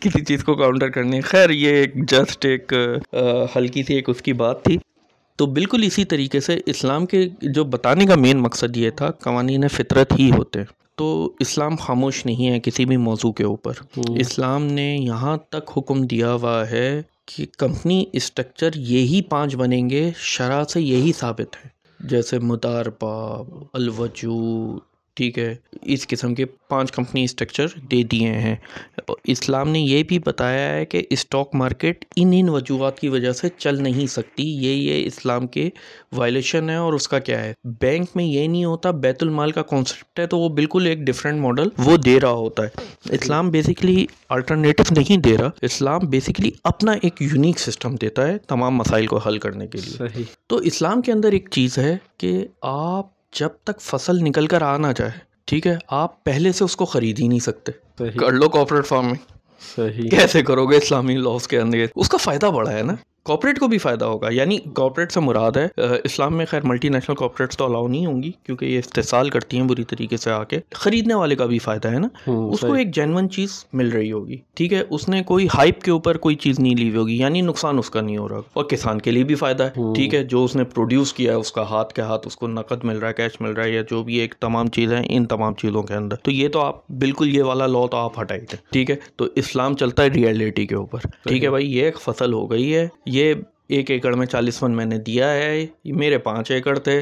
کسی 0.00 0.24
چیز 0.24 0.44
کو 0.44 0.54
کاؤنٹر 0.54 0.88
کرنے۔ 0.88 1.20
خیر 1.20 1.50
یہ 1.50 1.67
ایک 1.70 2.10
جسٹ 2.10 2.44
ایک 2.44 2.72
ہلکی 3.56 3.82
سی 3.82 3.94
ایک 3.94 4.08
اس 4.08 4.22
کی 4.22 4.32
بات 4.32 4.64
تھی۔ 4.64 4.78
تو 5.36 5.46
بالکل 5.46 5.82
اسی 5.82 6.04
طریقے 6.04 6.40
سے 6.40 6.60
اسلام 6.66 7.06
کے 7.06 7.28
جو 7.42 7.64
بتانے 7.64 8.06
کا 8.06 8.14
مین 8.14 8.38
مقصد 8.38 8.76
یہ 8.76 8.90
تھا 8.90 9.10
قوانین 9.10 9.68
فطرت 9.68 10.12
ہی 10.18 10.30
ہوتے۔ 10.30 10.60
تو 10.96 11.32
اسلام 11.40 11.76
خاموش 11.76 12.26
نہیں 12.26 12.48
ہے 12.48 12.60
کسی 12.60 12.84
بھی 12.84 12.96
موضوع 12.96 13.32
کے 13.32 13.44
اوپر۔ 13.44 13.72
اسلام 13.96 14.64
نے 14.64 14.96
یہاں 15.00 15.36
تک 15.36 15.70
حکم 15.76 16.02
دیا 16.02 16.32
ہوا 16.32 16.70
ہے 16.70 17.02
کہ 17.26 17.46
کمپنی 17.58 18.04
اسٹرکچر 18.12 18.70
یہی 18.74 19.22
پانچ 19.22 19.56
بنیں 19.56 19.90
گے 19.90 20.10
شرح 20.16 20.64
سے 20.64 20.80
یہی 20.80 21.12
ثابت 21.16 21.56
ہے۔ 21.64 21.68
جیسے 22.00 22.38
مداربہ 22.38 23.42
الوجود 23.72 24.87
ٹھیک 25.18 25.38
ہے 25.38 25.54
اس 25.82 26.06
قسم 26.08 26.34
کے 26.34 26.44
پانچ 26.44 26.92
کمپنی 26.92 27.24
اسٹرکچر 27.24 27.66
دے 27.90 28.02
دیے 28.02 28.28
ہیں۔ 28.28 28.56
اسلام 29.24 29.68
نے 29.68 29.80
یہ 29.80 30.02
بھی 30.02 30.18
بتایا 30.18 30.74
ہے 30.74 30.84
کہ 30.84 31.02
اسٹاک 31.10 31.54
مارکیٹ 31.54 32.04
ان 32.16 32.32
ان 32.34 32.48
وجوہات 32.48 33.00
کی 33.00 33.08
وجہ 33.08 33.32
سے 33.32 33.48
چل 33.58 33.82
نہیں 33.82 34.06
سکتی۔ 34.06 34.42
یہ 34.42 34.72
یہ 34.72 35.06
اسلام 35.06 35.46
کے 35.46 35.70
وائلیشن 36.12 36.70
ہے 36.70 36.74
اور 36.74 36.92
اس 36.92 37.08
کا 37.08 37.18
کیا 37.18 37.44
ہے؟ 37.44 37.52
بینک 37.80 38.08
میں 38.14 38.24
یہ 38.24 38.48
نہیں 38.48 38.64
ہوتا 38.64 38.90
بیت 38.90 39.22
المال 39.22 39.50
کا 39.50 39.62
کانسیپٹ 39.62 40.20
ہے 40.20 40.26
تو 40.26 40.38
وہ 40.38 40.48
بالکل 40.48 40.86
ایک 40.86 40.98
ڈفرینٹ 40.98 41.40
ماڈل 41.40 41.68
وہ 41.78 41.96
دے 41.96 42.20
رہا 42.20 42.30
ہوتا 42.30 42.62
ہے۔ 42.62 42.68
اسلام 43.10 43.50
بیسکلی 43.50 44.06
الٹرنیٹو 44.28 44.82
نہیں 44.96 45.16
دے 45.16 45.36
رہا۔ 45.36 45.50
اسلام 45.62 46.00
بیسکلی 46.00 46.50
اپنا 46.64 46.92
ایک 46.92 47.22
یونیک 47.22 47.58
سسٹم 47.58 47.94
دیتا 47.94 48.28
ہے 48.28 48.38
تمام 48.38 48.76
مسائل 48.76 49.06
کو 49.06 49.16
حل 49.16 49.38
کرنے 49.38 49.66
کے 49.66 49.78
لیے۔ 49.78 50.22
تو 50.46 50.56
اسلام 50.56 51.02
کے 51.02 51.12
اندر 51.12 51.32
ایک 51.32 51.48
چیز 51.50 51.78
ہے 51.78 51.96
کہ 52.18 52.46
آپ 52.62 53.17
جب 53.32 53.48
تک 53.64 53.80
فصل 53.80 54.16
نکل 54.16 54.46
کر 54.46 54.62
آ 54.62 54.76
نہ 54.76 54.86
جائے 54.96 55.10
ٹھیک 55.44 55.66
ہے؟ 55.66 55.76
آپ 55.88 56.24
پہلے 56.24 56.52
سے 56.52 56.64
اس 56.64 56.76
کو 56.76 56.84
خرید 56.84 57.20
ہی 57.20 57.28
نہیں 57.28 57.38
سکتے۔ 57.38 57.72
کر 58.10 58.32
لو 58.32 58.48
کارپوریٹ 58.48 58.86
فارمنگ 58.86 59.14
صحیح۔ 59.76 60.08
کیسے 60.10 60.42
کرو 60.42 60.66
گے 60.66 60.76
اسلامی 60.76 61.16
لاس 61.16 61.48
کے 61.48 61.60
اندر؟ 61.60 61.78
اس 61.96 62.08
کا 62.08 62.18
فائدہ 62.18 62.46
بڑا 62.46 62.72
ہے 62.72 62.82
نا۔ 62.82 62.94
کارپوریٹ 63.28 63.58
کو 63.60 63.66
بھی 63.68 63.78
فائدہ 63.78 64.04
ہوگا. 64.04 64.28
یعنی 64.32 64.58
کارپوریٹ 64.74 65.12
سے 65.12 65.20
مراد 65.20 65.56
ہے 65.56 65.66
اسلام 66.04 66.36
میں 66.36 66.46
خیر 66.50 66.64
ملٹی 66.64 66.88
نیشنل 66.88 67.16
کارپوریٹس 67.16 67.56
تو 67.56 67.64
الاؤ 67.64 67.88
نہیں 67.88 68.06
ہوں 68.06 68.22
گی 68.22 68.30
کیونکہ 68.46 68.64
یہ 68.64 68.78
استحصال 68.78 69.30
کرتی 69.30 69.58
ہیں 69.58 69.66
بری 69.68 69.84
طریقے 69.88 70.16
سے 70.16 70.30
آ 70.30 70.42
کے. 70.44 70.58
خریدنے 70.74 71.14
والے 71.14 71.36
کا 71.36 71.46
بھی 71.46 71.58
فائدہ 71.58 71.88
ہے 71.88 71.98
نا؟ 71.98 72.08
اس 72.26 72.60
کو 72.60 72.72
ایک 72.72 72.94
جینون 72.94 73.30
چیز 73.30 73.64
مل 73.72 73.88
رہی 73.88 74.12
ہوگی 74.12 74.36
ٹھیک 74.56 74.72
ہے؟ 74.72 74.82
اس 74.90 75.08
نے 75.08 75.22
کوئی 75.22 75.46
ہائپ 75.54 75.82
کے 75.82 75.90
اوپر 75.90 76.16
کوئی 76.18 76.36
چیز 76.36 76.58
نہیں 76.60 76.76
لی 76.76 76.88
ہوئی 76.88 76.98
ہوگی 76.98 77.16
یعنی 77.18 77.40
نقصان 77.40 77.78
اس 77.78 77.90
کا 77.90 78.00
نہیں 78.00 78.16
ہو 78.16 78.28
رہا 78.28 78.40
اور 78.52 78.64
کسان 78.64 79.00
کے 79.00 79.10
لیے 79.10 79.24
بھی 79.24 79.34
فائدہ 79.34 79.64
ہے 79.64 79.92
ٹھیک 79.94 80.14
ہے؟ 80.14 80.22
جو 80.24 80.44
اس 80.44 80.56
نے 80.56 80.64
پروڈیوس 80.74 81.12
کیا 81.12 81.32
ہے 81.32 81.38
اس 81.38 81.52
کا 81.52 81.62
ہاتھ 81.70 81.92
کے 81.94 82.02
ہاتھ 82.02 82.26
اس 82.26 82.36
کو 82.36 82.46
نقد 82.48 82.84
مل 82.84 82.98
رہا 82.98 83.08
ہے 83.08 83.14
کیش 83.14 83.40
مل 83.40 83.52
رہا 83.52 83.64
ہے 83.64 83.70
یا 83.70 83.82
جو 83.90 84.02
بھی 84.02 84.16
ایک 84.20 84.34
تمام 84.40 84.68
چیز 84.68 84.92
ہے 84.92 85.02
ان 85.08 85.26
تمام 85.26 85.54
چیزوں 85.54 85.82
کے 85.82 85.94
اندر. 85.94 86.16
تو 86.22 86.30
یہ 86.30 86.48
تو 86.48 86.60
آپ 86.60 86.80
بالکل 87.00 87.34
یہ 87.36 87.42
والا 87.42 87.66
لا 87.66 87.86
تو 87.90 87.96
آپ 87.96 88.20
ہٹائی 88.20 88.40
تھے 88.40 88.58
ٹھیک 88.72 88.90
ہے؟ 88.90 88.96
تو 89.16 89.26
اسلام 89.36 89.76
چلتا 89.76 90.02
ہے 90.02 90.08
ریئلٹی 90.08 90.66
کے 90.66 90.74
اوپر 90.74 91.06
ٹھیک 91.24 91.44
ہے 91.44 91.50
بھائی؟ 91.50 91.72
یہ 91.76 91.84
ایک 91.84 91.98
فصل 92.00 92.32
ہو 92.32 92.50
گئی 92.50 92.74
ہے 92.74 92.86
یہ 93.06 93.17
ایک 93.68 93.90
ایکڑ 93.90 94.14
میں 94.16 94.26
چالیس 94.26 94.62
من 94.62 94.76
میں 94.76 94.84
نے 94.84 94.98
دیا 94.98 95.32
ہے 95.32 95.66
میرے 95.84 96.18
پانچ 96.18 96.50
ایکڑ 96.50 96.78
تھے 96.78 97.00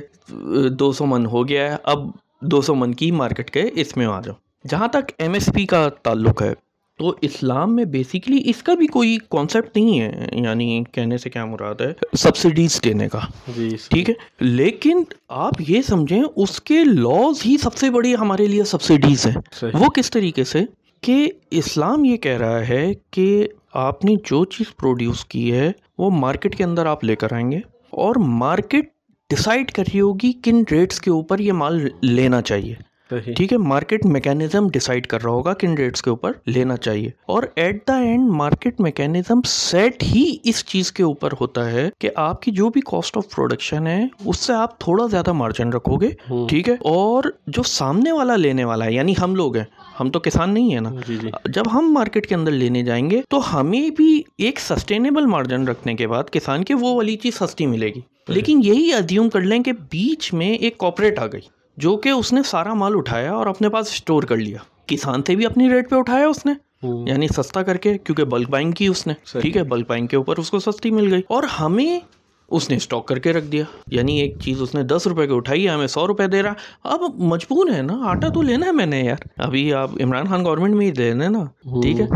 دو 0.68 0.92
سو 0.92 1.06
من 1.06 1.26
ہو 1.26 1.48
گیا 1.48 1.72
ہے 1.72 1.76
اب 1.82 1.98
دو 2.40 2.60
سو 2.62 2.74
من 2.74 2.94
کی 2.94 3.10
مارکیٹ 3.10 3.50
کے 3.50 3.64
اس 3.74 3.96
میں 3.96 4.06
آ 4.06 4.20
جاؤ۔ 4.20 4.34
جہاں 4.68 4.88
تک 4.88 5.12
ایم 5.18 5.32
ایس 5.32 5.48
پی 5.54 5.66
کا 5.66 5.88
تعلق 6.02 6.42
ہے 6.42 6.54
تو 6.98 7.14
اسلام 7.20 7.76
میں 7.76 7.84
بیسیکلی 7.84 8.42
اس 8.44 8.62
کا 8.62 8.74
بھی 8.74 8.86
کوئی 8.86 9.18
کانسیپٹ 9.30 9.76
نہیں 9.76 10.00
ہے 10.00 10.26
یعنی 10.32 10.84
کہنے 10.92 11.18
سے 11.18 11.30
کیا 11.30 11.44
مراد 11.44 11.80
ہے 11.80 12.16
سبسڈیز 12.16 12.80
دینے 12.84 13.08
کا۔ 13.08 13.18
ٹھیک 13.90 14.10
ہے 14.10 14.14
لیکن 14.40 15.02
آپ 15.28 15.52
یہ 15.68 15.82
سمجھیں 15.82 16.22
اس 16.36 16.60
کے 16.60 16.84
لاز 16.84 17.46
ہی 17.46 17.56
سب 17.58 17.74
سے 17.74 17.90
بڑی 17.90 18.14
ہمارے 18.14 18.46
لیے 18.46 18.64
سبسڈیز 18.64 19.26
ہیں۔ 19.26 19.66
وہ 19.72 19.90
کس 19.90 20.10
طریقے 20.10 20.44
سے؟ 20.44 20.62
کہ 21.00 21.30
اسلام 21.50 22.04
یہ 22.04 22.16
کہہ 22.16 22.36
رہا 22.36 22.68
ہے 22.68 22.92
کہ 23.10 23.48
آپ 23.74 24.04
نے 24.04 24.14
جو 24.24 24.44
چیز 24.44 24.76
پروڈیوس 24.76 25.24
کی 25.24 25.52
ہے 25.52 25.72
وہ 25.98 26.10
مارکیٹ 26.10 26.56
کے 26.56 26.64
اندر 26.64 26.86
آپ 26.86 27.04
لے 27.04 27.16
کر 27.16 27.32
آئیں 27.32 27.52
گے 27.52 27.58
اور 27.90 28.14
مارکیٹ 28.16 28.88
ڈسائڈ 29.30 29.70
کر 29.72 29.82
رہی 29.94 30.00
ہوگی 30.00 30.32
کن 30.32 30.64
ریٹس 30.70 31.00
کے 31.00 31.10
اوپر 31.10 31.38
یہ 31.38 31.52
مال 31.52 31.88
لینا 32.02 32.42
چاہیے۔ 32.42 32.74
ٹھیک 33.08 33.52
ہے 33.52 33.58
مارکیٹ 33.58 34.06
میکینزم 34.06 34.68
ڈیسائیڈ 34.72 35.06
کر 35.06 35.22
رہا 35.22 35.30
ہوگا 35.30 35.52
کن 35.54 35.74
ریٹس 35.74 36.02
کے 36.02 36.10
اوپر 36.10 36.32
لینا 36.46 36.76
چاہیے۔ 36.76 37.10
اور 37.26 37.42
at 37.56 37.88
the 37.88 37.96
end 37.98 38.30
market 38.30 38.80
mechanism 38.80 39.40
set 39.44 40.02
ہی 40.02 40.36
اس 40.44 40.64
چیز 40.64 40.92
کے 40.92 41.02
اوپر 41.02 41.28
ہوتا 41.40 41.70
ہے 41.70 41.90
کہ 41.98 42.10
آپ 42.16 42.42
کی 42.42 42.50
جو 42.50 42.68
بھی 42.68 42.80
کاسٹ 42.80 43.16
آف 43.16 43.34
پروڈکشن 43.36 43.86
ہے 43.86 44.04
اس 44.24 44.40
سے 44.40 44.52
آپ 44.52 44.78
تھوڑا 44.78 45.06
زیادہ 45.06 45.32
مارجن 45.32 45.68
رکھو 45.68 45.96
گے۔ 45.96 46.08
ٹھیک 46.48 46.68
ہے 46.68 46.74
اور 46.74 47.24
جو 47.46 47.62
سامنے 47.62 48.12
والا 48.12 48.36
لینے 48.36 48.64
والا 48.64 48.84
ہے 48.84 48.92
یعنی 48.92 49.14
ہم 49.22 49.34
لوگ 49.34 49.56
ہیں 49.56 49.64
ہم 50.00 50.10
تو 50.10 50.20
کسان 50.20 50.54
نہیں 50.54 50.74
ہے 50.74 50.80
نا۔ 50.80 50.90
جب 51.44 51.62
ہم 51.72 51.92
مارکیٹ 51.92 52.26
کے 52.26 52.34
اندر 52.34 52.50
لینے 52.50 52.82
جائیں 52.82 53.10
گے 53.10 53.20
تو 53.28 53.60
ہمیں 53.60 53.90
بھی 53.90 54.22
ایک 54.38 54.60
سسٹینیبل 54.60 55.26
مارجن 55.26 55.68
رکھنے 55.68 55.94
کے 55.94 56.06
بعد 56.06 56.24
کسان 56.30 56.64
کے 56.64 56.74
وہ 56.74 56.94
والی 56.94 57.16
چیز 57.16 57.34
سستی 57.34 57.66
ملے 57.66 57.86
گی۔ 57.86 58.00
لیکن 58.28 58.60
یہی 58.64 58.92
ادیوم 58.92 59.30
کر 59.30 59.40
لیں 59.40 59.62
کہ 59.62 59.72
بیچ 59.72 60.34
میں 60.34 60.54
ایک 60.54 60.78
کوپریٹ 60.78 61.18
آ 61.18 61.26
گئی 61.26 61.40
جو 61.76 61.96
کہ 61.96 62.08
اس 62.08 62.32
نے 62.32 62.40
سارا 62.42 62.74
مال 62.74 62.92
اٹھایا 62.96 63.32
اور 63.32 63.46
اپنے 63.46 63.68
پاس 63.68 63.86
اسٹور 63.86 64.22
کر 64.22 64.36
لیا۔ 64.36 64.58
کسان 64.86 65.22
سے 65.26 65.34
بھی 65.34 65.46
اپنی 65.46 65.70
ریٹ 65.70 65.90
پہ 65.90 65.96
اٹھایا 65.96 66.26
اس 66.26 66.46
نے۔ 66.46 66.52
یعنی 67.06 67.26
سستا 67.28 67.62
کر 67.62 67.76
کے 67.76 67.98
کیونکہ 67.98 68.24
بلک 68.24 68.50
بائنگ 68.50 68.72
کی 68.72 68.86
اس 68.86 69.06
نے۔ 69.06 69.40
ٹھیک 69.40 69.56
ہے 69.56 69.62
بلک 69.62 69.88
بائنگ 69.88 70.06
کے 70.06 70.16
اوپر 70.16 70.36
اس 70.38 70.50
کو 70.50 70.58
سستی 70.58 70.90
مل 70.90 71.12
گئی۔ 71.12 71.22
اور 71.28 71.42
ہمیں 71.42 72.00
اس 72.48 72.70
نے 72.70 72.76
اسٹاک 72.76 73.06
کر 73.08 73.18
کے 73.18 73.32
رکھ 73.32 73.44
دیا۔ 73.44 73.64
یعنی 73.90 74.20
ایک 74.20 74.38
چیز 74.40 74.62
اس 74.62 74.74
نے 74.74 74.82
دس 74.82 75.06
روپے 75.06 75.26
کی 75.26 75.34
اٹھائی 75.34 75.64
ہے 75.64 75.70
ہمیں 75.70 75.86
سو 75.86 76.06
روپے 76.06 76.26
دے 76.26 76.42
رہا۔ 76.42 76.52
اب 76.84 77.00
مجبور 77.18 77.70
ہے 77.70 77.82
نا، 77.82 77.98
آٹا 78.04 78.28
تو 78.28 78.42
لینا 78.42 78.66
ہے 78.66 78.72
میں 78.72 78.86
نے 78.86 79.00
یار۔ 79.00 79.16
ابھی 79.36 79.72
آپ 79.74 79.90
عمران 80.02 80.26
خان 80.26 80.44
گورنمنٹ 80.44 80.74
میں 80.74 80.86
ہی 80.86 80.90
دے 80.90 81.14
نا۔ 81.14 81.44
ٹھیک 81.82 82.00
ہے۔ 82.00 82.06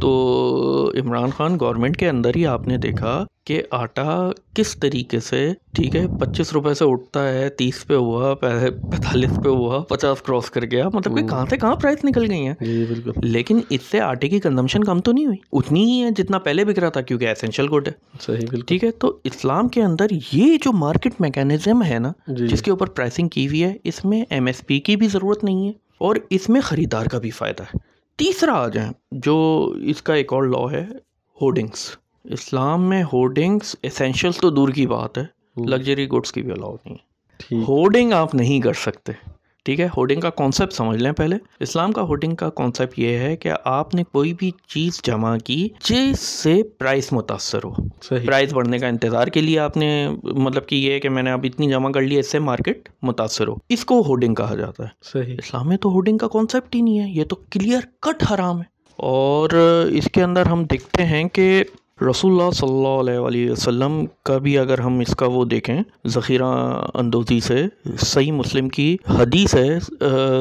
تو 0.00 0.92
عمران 1.00 1.30
خان 1.30 1.56
گورنمنٹ 1.60 1.96
کے 1.96 2.08
اندر 2.08 2.30
ہی 2.36 2.46
آپ 2.46 2.68
نے 2.68 2.76
دیکھا 2.76 3.24
کہ 3.44 3.62
آٹا 3.70 4.30
کس 4.54 4.76
طریقے 4.76 5.20
سے 5.20 5.52
ٹھیک 5.74 5.96
ہے 5.96 6.06
پچیس 6.20 6.52
روپے 6.52 6.74
سے 6.74 6.84
اٹھتا 6.84 7.28
ہے 7.28 7.48
تیس 7.48 7.86
پہ 7.86 7.94
ہوا 7.94 8.34
پینتالیس 8.34 9.30
پہ 9.44 9.48
ہوا 9.48 9.78
پچاس 9.78 10.22
کراس 10.22 10.50
کر 10.50 10.64
گیا 10.64 10.88
مطلب 10.94 11.18
کہ 11.18 11.26
کہاں 11.26 11.46
سے 11.50 11.56
کہاں 11.56 11.74
پرائز 11.74 11.96
نکل 12.04 12.30
گئی 12.30 12.46
ہیں؟ 12.46 12.54
جی 12.60 12.86
لیکن 13.22 13.60
اس 13.70 13.80
سے 13.82 14.00
آٹے 14.00 14.28
کی 14.28 14.40
کنزمپشن 14.40 14.84
کم 14.84 15.00
تو 15.00 15.12
نہیں 15.12 15.26
ہوئی۔ 15.26 15.36
اتنی 15.52 15.84
ہی 15.84 16.02
ہے 16.02 16.10
جتنا 16.10 16.38
پہلے 16.38 16.64
بک 16.64 16.78
رہا 16.78 16.88
تھا 16.88 17.00
کیونکہ 17.00 17.28
اسینشیل 17.28 17.66
گڈ 17.72 17.88
ہے۔ 17.88 17.92
صحیح 18.20 18.36
بالکل۔ 18.36 18.60
ٹھیک 18.60 18.84
ہے 18.84 18.90
تو 18.90 19.16
اسلام 19.24 19.68
کے 19.68 19.82
اندر 19.82 20.06
یہ 20.32 20.56
جو 20.62 20.72
مارکیٹ 20.72 21.20
میکینزم 21.20 21.82
ہے 21.82 21.98
نا 21.98 22.12
جی۔ 22.28 22.46
جس 22.46 22.62
کے 22.62 22.70
اوپر 22.70 22.86
پرائسنگ 22.86 23.28
کی 23.28 23.46
ہوئی 23.46 23.64
ہے 23.64 23.76
اس 23.84 24.04
میں 24.04 24.24
ایم 24.30 24.46
ایس 24.46 24.66
پی 24.66 24.80
کی 24.80 24.96
بھی 24.96 25.08
ضرورت 25.08 25.44
نہیں 25.44 25.66
ہے 25.66 25.72
اور 25.98 26.16
اس 26.30 26.48
میں 26.48 26.60
خریدار 26.60 27.06
کا 27.06 27.18
بھی 27.18 27.30
فائدہ 27.30 27.62
ہے۔ 27.62 27.95
تیسرا 28.16 28.52
آ 28.52 28.68
جائیں 28.68 28.92
جو 29.12 29.36
اس 29.82 30.02
کا 30.02 30.14
ایک 30.14 30.32
اور 30.32 30.42
لا 30.42 30.72
ہے 30.72 30.86
ہورڈنگس 31.42 31.96
اسلام 32.24 32.82
میں 32.82 33.02
ہورڈنگس 33.02 33.76
اسینشیلس 33.82 34.36
تو 34.36 34.50
دور 34.50 34.68
کی 34.68 34.86
بات 34.86 35.18
ہے 35.18 35.24
لگژری 35.66 36.08
گڈس 36.08 36.32
کی 36.32 36.42
بھی 36.42 36.52
الاؤ 36.52 36.74
نہیں 36.84 36.94
ہے۔ 36.94 37.04
ٹھیک۔ 37.38 37.68
ہورڈنگ 37.68 38.12
آپ 38.12 38.34
نہیں 38.34 38.60
کر 38.60 38.72
سکتے۔ 38.72 39.12
ٹھیک 39.66 39.80
ہے 39.80 39.86
ہورڈنگ 39.96 40.20
کا 40.20 40.30
کانسیپٹ 40.30 40.72
سمجھ 40.72 41.02
لیں 41.02 41.12
پہلے۔ 41.12 41.36
اسلام 41.60 41.92
کا 41.92 42.02
ہورڈنگ 42.02 42.34
کا 42.34 42.50
کانسیپٹ 42.50 42.98
یہ 42.98 43.18
ہے 43.18 43.36
کہ 43.36 43.50
آپ 43.64 43.94
نے 43.94 44.02
کوئی 44.12 44.34
بھی 44.34 44.50
چیز 44.68 45.02
جمع 45.02 45.36
کی 45.38 45.68
جس 45.84 46.20
سے 46.20 46.62
پرائس 46.78 47.12
متاثر 47.12 47.58
ہو۔ 47.64 47.74
صحیح۔ 48.02 48.26
پرائز 48.26 48.54
بڑھنے 48.54 48.78
کا 48.78 48.86
انتظار 48.86 49.26
کے 49.26 49.40
لیے 49.40 49.58
آپ 49.58 49.76
نے 49.76 50.08
مطلب 50.22 50.66
کہ 50.66 50.76
یہ 50.76 50.92
ہے 50.92 51.00
کہ 51.00 51.08
میں 51.08 51.22
نے 51.22 51.30
اب 51.30 51.40
اتنی 51.44 51.70
جمع 51.70 51.90
کر 51.90 52.00
لی 52.00 52.18
اس 52.18 52.30
سے 52.32 52.38
مارکیٹ 52.38 52.88
متاثر 53.02 53.48
ہو۔ 53.48 53.54
اس 53.68 53.84
کو 53.84 54.00
ہورڈنگ 54.06 54.34
کہا 54.34 54.54
جاتا 54.54 54.84
ہے۔ 54.84 54.88
صحیح۔ 55.02 55.34
اسلام 55.38 55.68
میں 55.68 55.76
تو 55.76 55.88
ہورڈنگ 55.88 56.18
کا 56.18 56.28
کانسیپٹ 56.28 56.74
ہی 56.74 56.80
نہیں 56.80 57.00
ہے 57.00 57.08
یہ 57.08 57.24
تو 57.24 57.36
کلیئر 57.36 57.80
کٹ 58.00 58.24
حرام 58.30 58.58
ہے۔ 58.58 58.64
اور 58.96 59.50
اس 59.90 60.08
کے 60.12 60.22
اندر 60.22 60.46
ہم 60.46 60.64
دیکھتے 60.64 61.04
ہیں 61.04 61.24
کہ 61.24 61.64
رسول 62.00 62.32
اللہ 62.32 62.50
صلی 62.50 62.68
اللہ 62.68 63.00
علیہ 63.00 63.18
وآلہ 63.18 63.50
وسلم 63.50 64.04
کا 64.22 64.36
بھی 64.38 64.56
اگر 64.58 64.78
ہم 64.78 64.98
اس 65.00 65.14
کا 65.16 65.26
وہ 65.26 65.44
دیکھیں 65.44 65.76
ذخیرہ 66.06 66.44
اندوزی 66.94 67.38
سے 67.40 67.66
صحیح 67.98 68.32
مسلم 68.32 68.68
کی 68.68 68.96
حدیث 69.10 69.54
ہے 69.54 69.78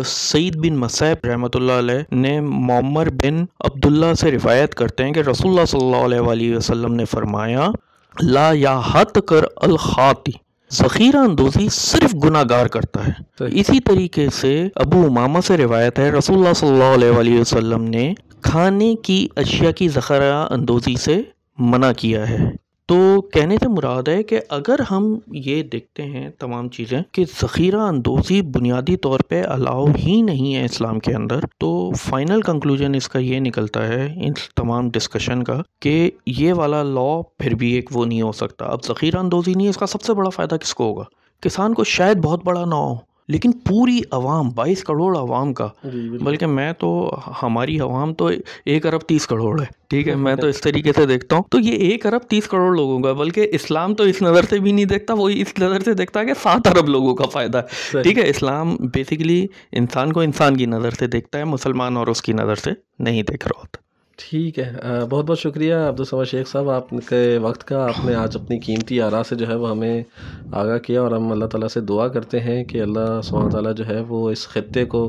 سعید 0.06 0.56
بن 0.58 0.78
مسیب 0.78 1.26
رحمۃ 1.26 1.54
اللہ 1.54 1.80
علیہ 1.80 2.16
نے 2.16 2.40
معمر 2.40 3.10
بن 3.24 3.44
عبداللہ 3.60 4.14
سے 4.14 4.32
روایت 4.32 4.76
کرتے 4.76 5.04
ہیں 5.04 5.14
کہ 5.14 5.20
رسول 5.20 5.52
اللہ 5.52 5.66
صلی 5.66 5.86
اللہ 5.86 6.04
علیہ 6.06 6.20
وآلہ 6.20 6.56
وسلم 6.58 6.94
نے 6.94 7.06
فرمایا 7.06 7.70
لا 8.16 8.50
یا 8.54 8.80
حت 8.86 9.20
کر 9.28 9.46
الخاتی 9.62 10.32
ذخیرہ 10.72 11.18
اندوزی 11.18 11.68
صرف 11.72 12.16
گناہ 12.24 12.44
گار 12.50 12.68
کرتا 12.68 13.06
ہے۔ 13.08 13.48
اسی 13.60 13.80
طریقے 13.80 14.28
سے 14.34 14.54
ابو 14.76 15.06
امامہ 15.06 15.40
سے 15.46 15.58
روایت 15.58 16.00
ہے 16.00 16.10
رسول 16.12 16.38
اللہ 16.38 16.54
صلی 16.54 16.70
اللہ 16.70 16.94
علیہ 16.96 17.10
وآلہ 17.10 17.40
وسلم 17.40 17.84
نے 17.90 18.14
کھانے 18.42 18.94
کی 19.04 19.28
اشیاء 19.36 19.72
کی 19.72 19.88
ذخیرہ 19.90 20.46
اندوزی 20.50 20.96
سے 21.00 21.22
منع 21.58 21.92
کیا 21.98 22.30
ہے۔ 22.30 22.38
تو 22.86 23.22
کہنے 23.22 23.56
سے 23.60 23.68
مراد 23.68 24.08
ہے 24.08 24.24
کہ 24.24 24.40
اگر 24.50 24.76
ہم 24.92 25.20
یہ 25.28 25.64
دیکھتے 25.64 26.04
ہیں 26.04 26.30
تمام 26.40 26.70
چیزیں 26.70 27.02
کہ 27.12 27.26
ذخیرہ 27.42 27.80
اندوزی 27.80 28.42
بنیادی 28.42 28.98
طور 28.98 29.20
پہ 29.20 29.44
الاؤ 29.44 29.86
ہی 29.86 30.22
نہیں 30.22 30.56
ہے 30.56 30.66
اسلام 30.66 31.00
کے 31.00 31.14
اندر، 31.14 31.40
تو 31.58 31.92
فائنل 31.92 32.42
کنکلوژن 32.42 32.96
اس 32.96 33.10
کا 33.10 33.20
یہ 33.20 33.40
نکلتا 33.40 33.88
ہے 33.88 34.14
ان 34.16 34.34
تمام 34.56 34.90
ڈسکشن 34.90 35.44
کا 35.44 35.62
کہ 35.80 36.12
یہ 36.26 36.54
والا 36.54 36.84
لا 36.84 37.22
پھر 37.38 37.56
بھی 37.56 37.74
ایک 37.74 37.90
وہ 37.94 38.06
نہیں 38.06 38.22
ہو 38.22 38.32
سکتا۔ 38.32 38.66
اب 38.66 38.84
ذخیرہ 38.86 39.18
اندوزی 39.18 39.54
نہیں 39.54 39.66
ہے، 39.66 39.70
اس 39.70 39.78
کا 39.78 39.86
سب 39.86 40.02
سے 40.02 40.14
بڑا 40.14 40.30
فائدہ 40.30 40.56
کس 40.56 40.76
کو 40.76 40.84
ہوگا؟ 40.84 41.04
کسان 41.42 41.74
کو 41.74 41.84
شاید 41.84 42.18
بہت 42.18 42.46
بڑا 42.46 42.66
نہ 42.66 42.76
ہو۔ 42.76 43.15
لیکن 43.28 43.52
پوری 43.52 44.00
عوام 44.12 44.50
بائیس 44.50 44.84
کروڑ 44.84 45.18
عوام 45.18 45.54
کا۔ 45.54 45.68
جی 45.84 46.10
بلکہ 46.10 46.46
میں 46.46 46.74
تو 46.74 47.20
ہماری 47.44 47.80
عوام 47.80 48.14
تو 48.14 48.30
ایک 48.66 48.86
ارب 48.86 49.02
تیس 49.02 49.28
کروڑ 49.28 49.62
ہے 49.62 49.66
ٹھیک 49.90 50.08
ہے؟ 50.08 50.16
میں 50.16 50.36
تو 50.36 50.48
اس 50.48 50.62
طریقے 50.62 50.92
سے 50.96 51.06
دیکھتا 51.06 51.36
ہوں۔ 51.36 51.44
تو 51.50 51.60
یہ 51.60 51.72
ایک 51.72 52.06
ارب 52.06 52.22
تیس 52.22 52.48
کروڑ 52.48 52.76
لوگوں 52.76 53.00
کا 53.00 53.14
بلکہ 53.14 53.48
اسلام 53.52 53.96
تو 53.96 54.04
اس 54.04 54.22
نظر 54.22 54.46
سے 54.50 54.60
بھی 54.60 54.72
نہیں 54.72 54.86
دیکھتا 54.86 55.14
وہ 55.14 55.30
اس 55.30 55.60
نظر 55.60 55.80
سے 55.80 55.94
دیکھتا 55.94 56.20
ہے 56.20 56.26
کہ 56.26 56.34
سات 56.44 56.68
ارب 56.68 56.90
لوگوں 56.90 57.16
کا 57.16 57.26
فائدہ 57.26 57.62
ہے۔ 57.94 58.02
ٹھیک 58.04 58.18
ہے 58.18 58.30
اسلام 58.30 58.76
بیسیکلی 58.76 59.48
انسان 59.72 60.14
کو 60.14 60.20
انسان 60.20 60.58
کی 60.58 60.66
نظر 60.66 60.92
سے 60.92 61.08
دیکھتا 61.08 61.40
ہے 61.40 61.44
مسلمان 61.44 61.98
اور 61.98 62.08
اس 62.08 62.22
کی 62.22 62.34
نظر 62.34 62.56
سے 62.56 62.72
نہیں 63.00 63.24
دیکھ 63.24 63.48
رہا 63.48 63.60
ہوتا۔ 63.60 63.85
ٹھیک 64.18 64.60
ہے۔ 64.60 64.72
بہت 65.10 65.26
بہت 65.26 65.40
شکریہ 65.40 65.76
عبدالصمد 65.76 66.26
شیخ 66.26 66.48
صاحب، 66.48 66.70
آپ 66.70 66.90
کے 67.10 67.38
وقت 67.42 67.64
کا۔ 67.68 67.84
آپ 67.84 68.06
نے 68.06 68.14
آج 68.16 68.38
اپنی 68.38 68.60
قیمتی 68.60 69.00
آراء 69.02 69.22
سے 69.30 69.36
جو 69.36 69.48
ہے 69.48 69.56
وہ 69.56 69.70
ہمیں 69.70 70.04
آگاہ 70.52 70.78
کیا 70.78 71.02
اور 71.02 71.12
ہم 71.12 71.32
اللہ 71.32 71.46
تعالیٰ 71.46 71.68
سے 71.68 71.82
دعا 71.82 72.08
کرتے 72.08 72.40
ہیں 72.40 72.64
کہ 72.64 72.82
اللہ 72.82 73.20
سبحانہ 73.24 73.50
تعالیٰ 73.50 73.74
جو 73.76 73.88
ہے 73.88 74.00
وہ 74.08 74.30
اس 74.30 74.48
خطے 74.48 74.86
کو، 74.86 75.04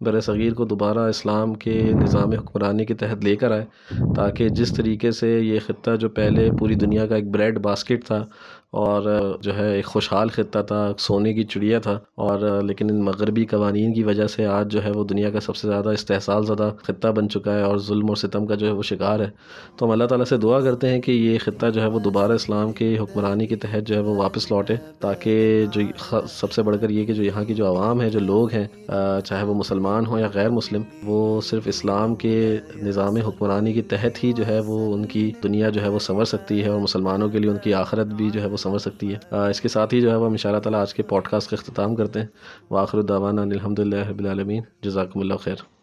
بر 0.00 0.20
صغیر 0.20 0.54
کو 0.54 0.64
دوبارہ 0.64 0.98
اسلام 0.98 1.54
کے 1.54 1.82
نظام 1.94 2.32
حکمرانی 2.32 2.84
کے 2.84 2.94
تحت 2.94 3.24
لے 3.24 3.36
کر 3.36 3.50
آئے 3.50 3.64
تاکہ 4.16 4.48
جس 4.48 4.74
طریقے 4.74 5.10
سے 5.10 5.38
یہ 5.40 5.58
خطہ 5.66 5.96
جو 5.96 6.08
پہلے 6.08 6.50
پوری 6.58 6.74
دنیا 6.74 7.06
کا 7.06 7.14
ایک 7.14 7.30
بریڈ 7.30 7.58
باسکٹ 7.58 8.06
تھا 8.06 8.24
اور 8.72 9.02
جو 9.42 9.56
ہے 9.56 9.74
ایک 9.76 9.86
خوشحال 9.86 10.28
خطہ 10.28 10.58
تھا، 10.66 10.92
سونے 10.98 11.32
کی 11.34 11.42
چڑیا 11.44 11.78
تھا 11.78 11.98
اور 12.16 12.40
لیکن 12.62 12.90
ان 12.90 13.02
مغربی 13.04 13.44
قوانین 13.46 13.92
کی 13.94 14.02
وجہ 14.04 14.26
سے 14.26 14.46
آج 14.46 14.72
جو 14.72 14.84
ہے 14.84 14.90
وہ 14.90 15.04
دنیا 15.04 15.30
کا 15.30 15.40
سب 15.40 15.56
سے 15.56 15.68
زیادہ 15.68 15.88
استحصال 15.88 16.46
زدہ 16.46 16.70
خطہ 16.82 17.08
بن 17.08 17.28
چکا 17.28 17.54
ہے 17.54 17.62
اور 17.62 17.78
ظلم 17.86 18.08
اور 18.08 18.16
ستم 18.16 18.46
کا 18.46 18.54
جو 18.54 18.66
ہے 18.66 18.72
وہ 18.72 18.82
شکار 18.82 19.20
ہے۔ 19.20 19.28
تو 19.76 19.86
ہم 19.86 19.90
اللہ 19.90 20.04
تعالیٰ 20.04 20.26
سے 20.26 20.36
دعا 20.36 20.60
کرتے 20.60 20.88
ہیں 20.90 21.00
کہ 21.00 21.12
یہ 21.12 21.38
خطہ 21.44 21.70
جو 21.70 21.82
ہے 21.82 21.86
وہ 21.86 21.98
دوبارہ 22.00 22.32
اسلام 22.32 22.72
کے 22.72 22.96
حکمرانی 22.98 23.46
کے 23.46 23.56
تحت 23.56 23.86
جو 23.88 23.94
ہے 23.94 24.00
وہ 24.00 24.14
واپس 24.16 24.50
لوٹے 24.50 24.74
تاکہ 25.00 25.64
جو 25.72 25.80
سب 26.28 26.52
سے 26.52 26.62
بڑھ 26.62 26.76
کر 26.80 26.90
یہ 26.90 27.04
کہ 27.06 27.12
جو 27.12 27.22
یہاں 27.22 27.44
کی 27.44 27.54
جو 27.54 27.66
عوام 27.66 28.00
ہے 28.00 28.10
جو 28.10 28.20
لوگ 28.20 28.52
ہیں 28.52 28.66
چاہے 29.24 29.42
وہ 29.44 29.54
مسلمان 29.54 30.06
ہوں 30.06 30.20
یا 30.20 30.28
غیر 30.34 30.50
مسلم، 30.50 30.82
وہ 31.04 31.40
صرف 31.40 31.66
اسلام 31.66 32.14
کے 32.14 32.34
نظام 32.82 33.16
حکمرانی 33.18 33.72
کے 33.72 33.82
تحت 33.90 34.22
ہی 34.24 34.32
جو 34.32 34.46
ہے 34.46 34.60
وہ 34.66 34.78
ان 34.94 35.04
کی 35.06 35.30
دنیا 35.42 35.68
جو 35.68 35.82
ہے 35.82 35.88
وہ 35.88 35.98
سنور 35.98 36.24
سکتی 36.24 36.62
ہے 36.62 36.68
اور 36.68 36.80
مسلمانوں 36.80 37.28
کے 37.28 37.38
لیے 37.38 37.50
ان 37.50 37.56
کی 37.62 37.74
آخرت 37.74 38.06
بھی 38.06 38.30
جو 38.30 38.40
ہے 38.40 38.46
وہ 38.46 38.56
سمجھ 38.60 38.82
سکتی 38.82 39.14
ہے۔ 39.14 39.34
اس 39.50 39.60
کے 39.60 39.68
ساتھ 39.68 39.94
ہی 39.94 40.00
جو 40.00 40.10
ہے 40.10 40.16
وہ 40.16 40.26
ہم 40.26 40.30
ان 40.30 40.36
شاء 40.36 40.50
اللہ 40.50 40.60
تعالیٰ 40.60 40.80
آج 40.80 40.94
کے 40.94 41.02
پوڈ 41.02 41.24
کاسٹ 41.24 41.50
کا 41.50 41.56
اختتام 41.60 41.94
کرتے 41.94 42.20
ہیں۔ 42.20 42.26
واخر 42.70 42.98
الدعوانا 42.98 43.42
الحمد 43.42 43.78
للہ 43.78 44.08
رب 44.08 44.18
العالمین۔ 44.18 44.62
جزاکم 44.82 45.20
اللہ 45.20 45.34
خیر۔ 45.34 45.79